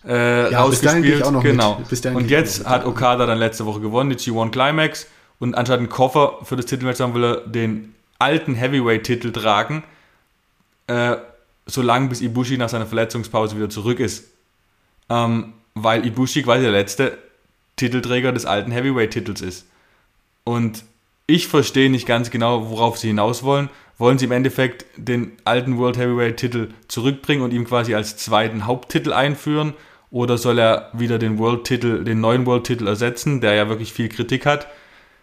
äh, 0.08 0.52
ja, 0.52 0.62
rausgespielt. 0.62 1.24
genau. 1.42 1.82
Und 2.14 2.30
jetzt 2.30 2.68
hat 2.68 2.86
Okada 2.86 3.26
dann 3.26 3.38
letzte 3.38 3.66
Woche 3.66 3.80
gewonnen, 3.80 4.10
die 4.10 4.16
G1 4.16 4.52
Climax 4.52 5.08
und 5.40 5.56
anstatt 5.56 5.80
einen 5.80 5.90
Koffer 5.90 6.40
für 6.44 6.56
das 6.56 6.66
Titelmatch 6.66 7.00
haben 7.00 7.14
will 7.14 7.24
er 7.24 7.38
den 7.42 7.94
alten 8.20 8.56
Heavyweight-Titel 8.56 9.32
tragen, 9.32 9.84
äh, 10.88 11.18
solange 11.66 12.08
bis 12.10 12.22
Ibushi 12.22 12.58
nach 12.58 12.70
seiner 12.70 12.88
Verletzungspause 12.88 13.56
wieder 13.56 13.70
zurück 13.70 14.00
ist. 14.00 14.26
Ähm, 15.10 15.54
weil 15.84 16.06
Ibushi 16.06 16.44
quasi 16.44 16.64
der 16.64 16.72
letzte 16.72 17.18
Titelträger 17.76 18.32
des 18.32 18.46
alten 18.46 18.72
Heavyweight-Titels 18.72 19.42
ist. 19.42 19.68
Und 20.44 20.84
ich 21.28 21.48
verstehe 21.48 21.90
nicht 21.90 22.08
ganz 22.08 22.32
genau, 22.32 22.70
worauf 22.70 22.98
sie 22.98 23.08
hinaus 23.08 23.44
wollen. 23.44 23.70
Wollen 23.98 24.18
sie 24.18 24.26
im 24.26 24.32
Endeffekt 24.32 24.86
den 24.96 25.34
alten 25.44 25.78
World 25.78 25.98
Heavyweight-Titel 25.98 26.70
zurückbringen 26.88 27.44
und 27.44 27.52
ihm 27.52 27.66
quasi 27.66 27.96
als 27.96 28.18
zweiten 28.18 28.66
Haupttitel 28.66 29.12
einführen? 29.12 29.74
Oder 30.10 30.38
soll 30.38 30.60
er 30.60 30.90
wieder 30.94 31.20
den 31.20 31.38
World-Titel, 31.38 32.04
den 32.04 32.22
neuen 32.22 32.46
World-Titel 32.46 32.88
ersetzen, 32.88 33.42
der 33.42 33.56
ja 33.56 33.68
wirklich 33.68 33.92
viel 33.92 34.08
Kritik 34.08 34.46
hat? 34.46 34.68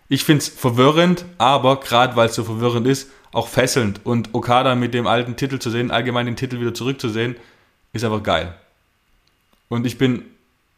Ich 0.08 0.24
finde 0.24 0.42
es 0.42 0.48
verwirrend, 0.48 1.24
aber 1.38 1.80
gerade 1.80 2.16
weil 2.16 2.28
es 2.28 2.34
so 2.34 2.44
verwirrend 2.44 2.86
ist, 2.86 3.10
auch 3.32 3.48
fesselnd. 3.48 4.00
Und 4.04 4.34
Okada 4.34 4.74
mit 4.74 4.92
dem 4.92 5.06
alten 5.06 5.36
Titel 5.36 5.58
zu 5.58 5.70
sehen, 5.70 5.90
allgemein 5.90 6.26
den 6.26 6.36
Titel 6.36 6.60
wieder 6.60 6.74
zurückzusehen, 6.74 7.36
ist 7.92 8.04
einfach 8.04 8.22
geil. 8.22 8.54
Und 9.68 9.86
ich 9.86 9.96
bin 9.96 10.24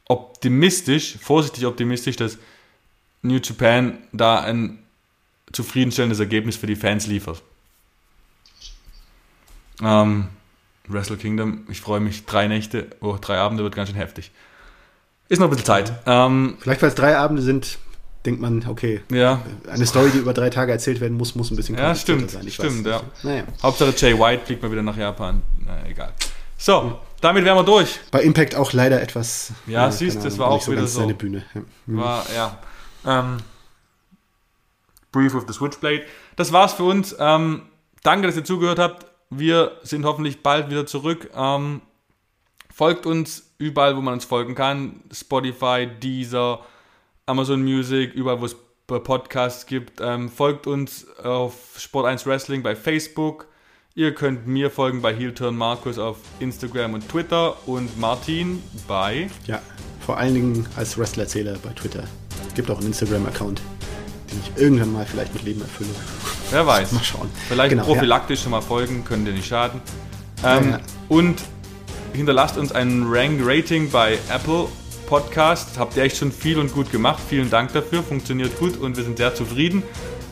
optimistisch, 0.08 1.18
vorsichtig 1.20 1.66
optimistisch, 1.66 2.16
dass 2.16 2.38
New 3.22 3.38
Japan 3.42 3.98
da 4.12 4.40
ein 4.40 4.78
zufriedenstellendes 5.52 6.20
Ergebnis 6.20 6.56
für 6.56 6.66
die 6.66 6.76
Fans 6.76 7.06
liefert. 7.06 7.42
Ähm, 9.82 10.28
Wrestle 10.88 11.16
Kingdom, 11.16 11.66
ich 11.68 11.80
freue 11.80 12.00
mich, 12.00 12.24
drei 12.26 12.46
Nächte, 12.46 12.88
oh, 13.00 13.16
drei 13.20 13.38
Abende 13.38 13.64
wird 13.64 13.74
ganz 13.74 13.88
schön 13.88 13.98
heftig. 13.98 14.30
Ist 15.28 15.38
noch 15.40 15.48
ein 15.48 15.50
bisschen 15.50 15.66
Zeit. 15.66 15.92
Ähm, 16.06 16.56
Vielleicht, 16.60 16.82
weil 16.82 16.88
es 16.90 16.94
drei 16.94 17.16
Abende 17.16 17.42
sind, 17.42 17.78
denkt 18.24 18.40
man, 18.40 18.64
okay, 18.68 19.00
Ja, 19.10 19.42
eine 19.68 19.86
Story, 19.86 20.10
die 20.10 20.18
über 20.18 20.32
drei 20.32 20.50
Tage 20.50 20.70
erzählt 20.72 21.00
werden 21.00 21.16
muss, 21.16 21.34
muss 21.34 21.50
ein 21.50 21.56
bisschen 21.56 21.76
Ja, 21.76 21.94
stimmt, 21.94 22.30
sein. 22.30 22.46
Ich 22.46 22.54
stimmt, 22.54 22.86
ja. 22.86 23.02
Naja. 23.22 23.44
Hauptsache 23.62 23.92
Jay 23.96 24.18
White 24.18 24.46
fliegt 24.46 24.62
mal 24.62 24.70
wieder 24.70 24.82
nach 24.82 24.96
Japan. 24.96 25.42
Na, 25.64 25.84
egal. 25.88 26.12
So, 26.56 27.00
damit 27.26 27.44
wären 27.44 27.58
wir 27.58 27.64
durch. 27.64 27.98
Bei 28.12 28.22
Impact 28.22 28.54
auch 28.54 28.72
leider 28.72 29.02
etwas. 29.02 29.52
Ja, 29.66 29.88
äh, 29.88 29.92
siehst, 29.92 30.24
das 30.24 30.38
war 30.38 30.48
auch 30.48 30.62
so 30.62 30.70
wieder 30.70 30.86
so. 30.86 31.00
seine 31.00 31.14
Bühne. 31.14 31.44
Ja. 31.54 31.60
Hm. 31.86 31.96
War, 31.98 32.26
ja. 32.34 32.58
Ähm, 33.04 33.38
Brief 35.10 35.34
of 35.34 35.44
the 35.48 35.52
Switchblade. 35.52 36.04
Das 36.36 36.52
war's 36.52 36.74
für 36.74 36.84
uns. 36.84 37.16
Ähm, 37.18 37.62
danke, 38.04 38.28
dass 38.28 38.36
ihr 38.36 38.44
zugehört 38.44 38.78
habt. 38.78 39.06
Wir 39.30 39.72
sind 39.82 40.04
hoffentlich 40.04 40.44
bald 40.44 40.70
wieder 40.70 40.86
zurück. 40.86 41.28
Ähm, 41.34 41.82
folgt 42.72 43.06
uns 43.06 43.50
überall, 43.58 43.96
wo 43.96 44.00
man 44.00 44.14
uns 44.14 44.24
folgen 44.24 44.54
kann. 44.54 45.02
Spotify, 45.12 45.88
Deezer, 46.00 46.60
Amazon 47.26 47.64
Music, 47.64 48.14
überall, 48.14 48.40
wo 48.40 48.44
es 48.44 48.54
Podcasts 48.86 49.66
gibt. 49.66 50.00
Ähm, 50.00 50.28
folgt 50.28 50.68
uns 50.68 51.08
auf 51.18 51.74
Sport 51.76 52.06
1 52.06 52.24
Wrestling 52.24 52.62
bei 52.62 52.76
Facebook. 52.76 53.48
Ihr 53.98 54.12
könnt 54.14 54.46
mir 54.46 54.70
folgen 54.70 55.00
bei 55.00 55.14
Heelturn 55.14 55.56
Markus 55.56 55.98
auf 55.98 56.18
Instagram 56.38 56.92
und 56.92 57.08
Twitter 57.08 57.56
und 57.66 57.98
Martin 57.98 58.62
bei 58.86 59.30
Ja, 59.46 59.62
vor 60.04 60.18
allen 60.18 60.34
Dingen 60.34 60.66
als 60.76 60.98
Wrestler-Erzähler 60.98 61.56
bei 61.62 61.70
Twitter. 61.70 62.04
Gibt 62.54 62.70
auch 62.70 62.76
einen 62.76 62.88
Instagram-Account, 62.88 63.62
den 64.30 64.38
ich 64.38 64.60
irgendwann 64.62 64.92
mal 64.92 65.06
vielleicht 65.06 65.32
mit 65.32 65.44
Leben 65.44 65.62
erfülle. 65.62 65.88
Wer 66.50 66.66
weiß. 66.66 66.92
Mal 66.92 67.04
schauen. 67.04 67.30
Vielleicht 67.48 67.70
Genau, 67.70 67.84
prophylaktisch 67.84 68.42
schon 68.42 68.50
mal 68.50 68.60
folgen, 68.60 69.02
könnte 69.02 69.32
nicht 69.32 69.46
schaden. 69.48 69.80
Ähm, 70.44 70.72
Ja. 70.72 70.80
Und 71.08 71.40
hinterlasst 72.12 72.58
uns 72.58 72.72
ein 72.72 73.06
Rank-Rating 73.08 73.90
bei 73.90 74.18
Apple 74.28 74.66
Podcast. 75.06 75.78
Habt 75.78 75.96
ihr 75.96 76.02
echt 76.02 76.18
schon 76.18 76.32
viel 76.32 76.58
und 76.58 76.70
gut 76.74 76.92
gemacht. 76.92 77.22
Vielen 77.30 77.48
Dank 77.48 77.72
dafür. 77.72 78.02
Funktioniert 78.02 78.58
gut 78.58 78.76
und 78.76 78.98
wir 78.98 79.04
sind 79.04 79.16
sehr 79.16 79.34
zufrieden. 79.34 79.82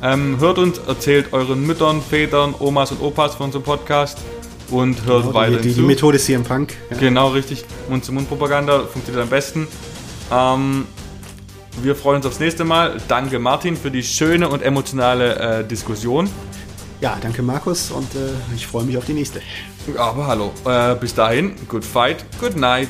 Ähm, 0.03 0.39
hört 0.41 0.59
uns, 0.59 0.79
erzählt 0.79 1.33
euren 1.33 1.67
Müttern, 1.67 2.03
Vätern, 2.03 2.55
Omas 2.59 2.91
und 2.93 3.01
Opas 3.01 3.35
von 3.37 3.47
unserem 3.47 3.65
Podcast 3.65 4.19
und 4.71 5.05
hört 5.07 5.23
Genau, 5.23 5.35
weiter 5.35 5.57
die, 5.59 5.69
die, 5.69 5.75
die 5.75 5.81
Methode 5.83 6.19
CM 6.19 6.43
Punk. 6.45 6.75
Ja. 6.91 6.97
Genau, 6.99 7.29
richtig. 7.29 7.65
Mund-zu-Mund-Propaganda 7.89 8.81
funktioniert 8.81 9.23
am 9.23 9.31
besten. 9.31 9.67
Ähm, 10.33 10.87
wir 11.83 11.97
freuen 11.97 12.17
uns 12.17 12.27
aufs 12.27 12.41
nächste 12.41 12.65
Mal. 12.65 12.99
Danke, 13.09 13.39
Martin, 13.39 13.77
für 13.77 13.91
die 13.91 14.03
schöne 14.03 14.49
und 14.49 14.63
emotionale 14.63 15.61
äh, 15.61 15.65
Diskussion. 15.67 16.29
ja, 17.01 17.19
danke 17.21 17.43
Markus 17.43 17.91
und 17.91 18.15
äh, 18.15 18.31
ich 18.55 18.67
freue 18.67 18.85
mich 18.85 18.97
auf 18.97 19.05
die 19.05 19.15
nächste. 19.15 19.41
Aber 19.97 20.27
hallo. 20.27 20.53
Äh, 20.65 20.95
bis 20.97 21.15
dahin, 21.15 21.55
good 21.69 21.85
fight, 21.85 22.25
good 22.41 22.57
night. 22.57 22.89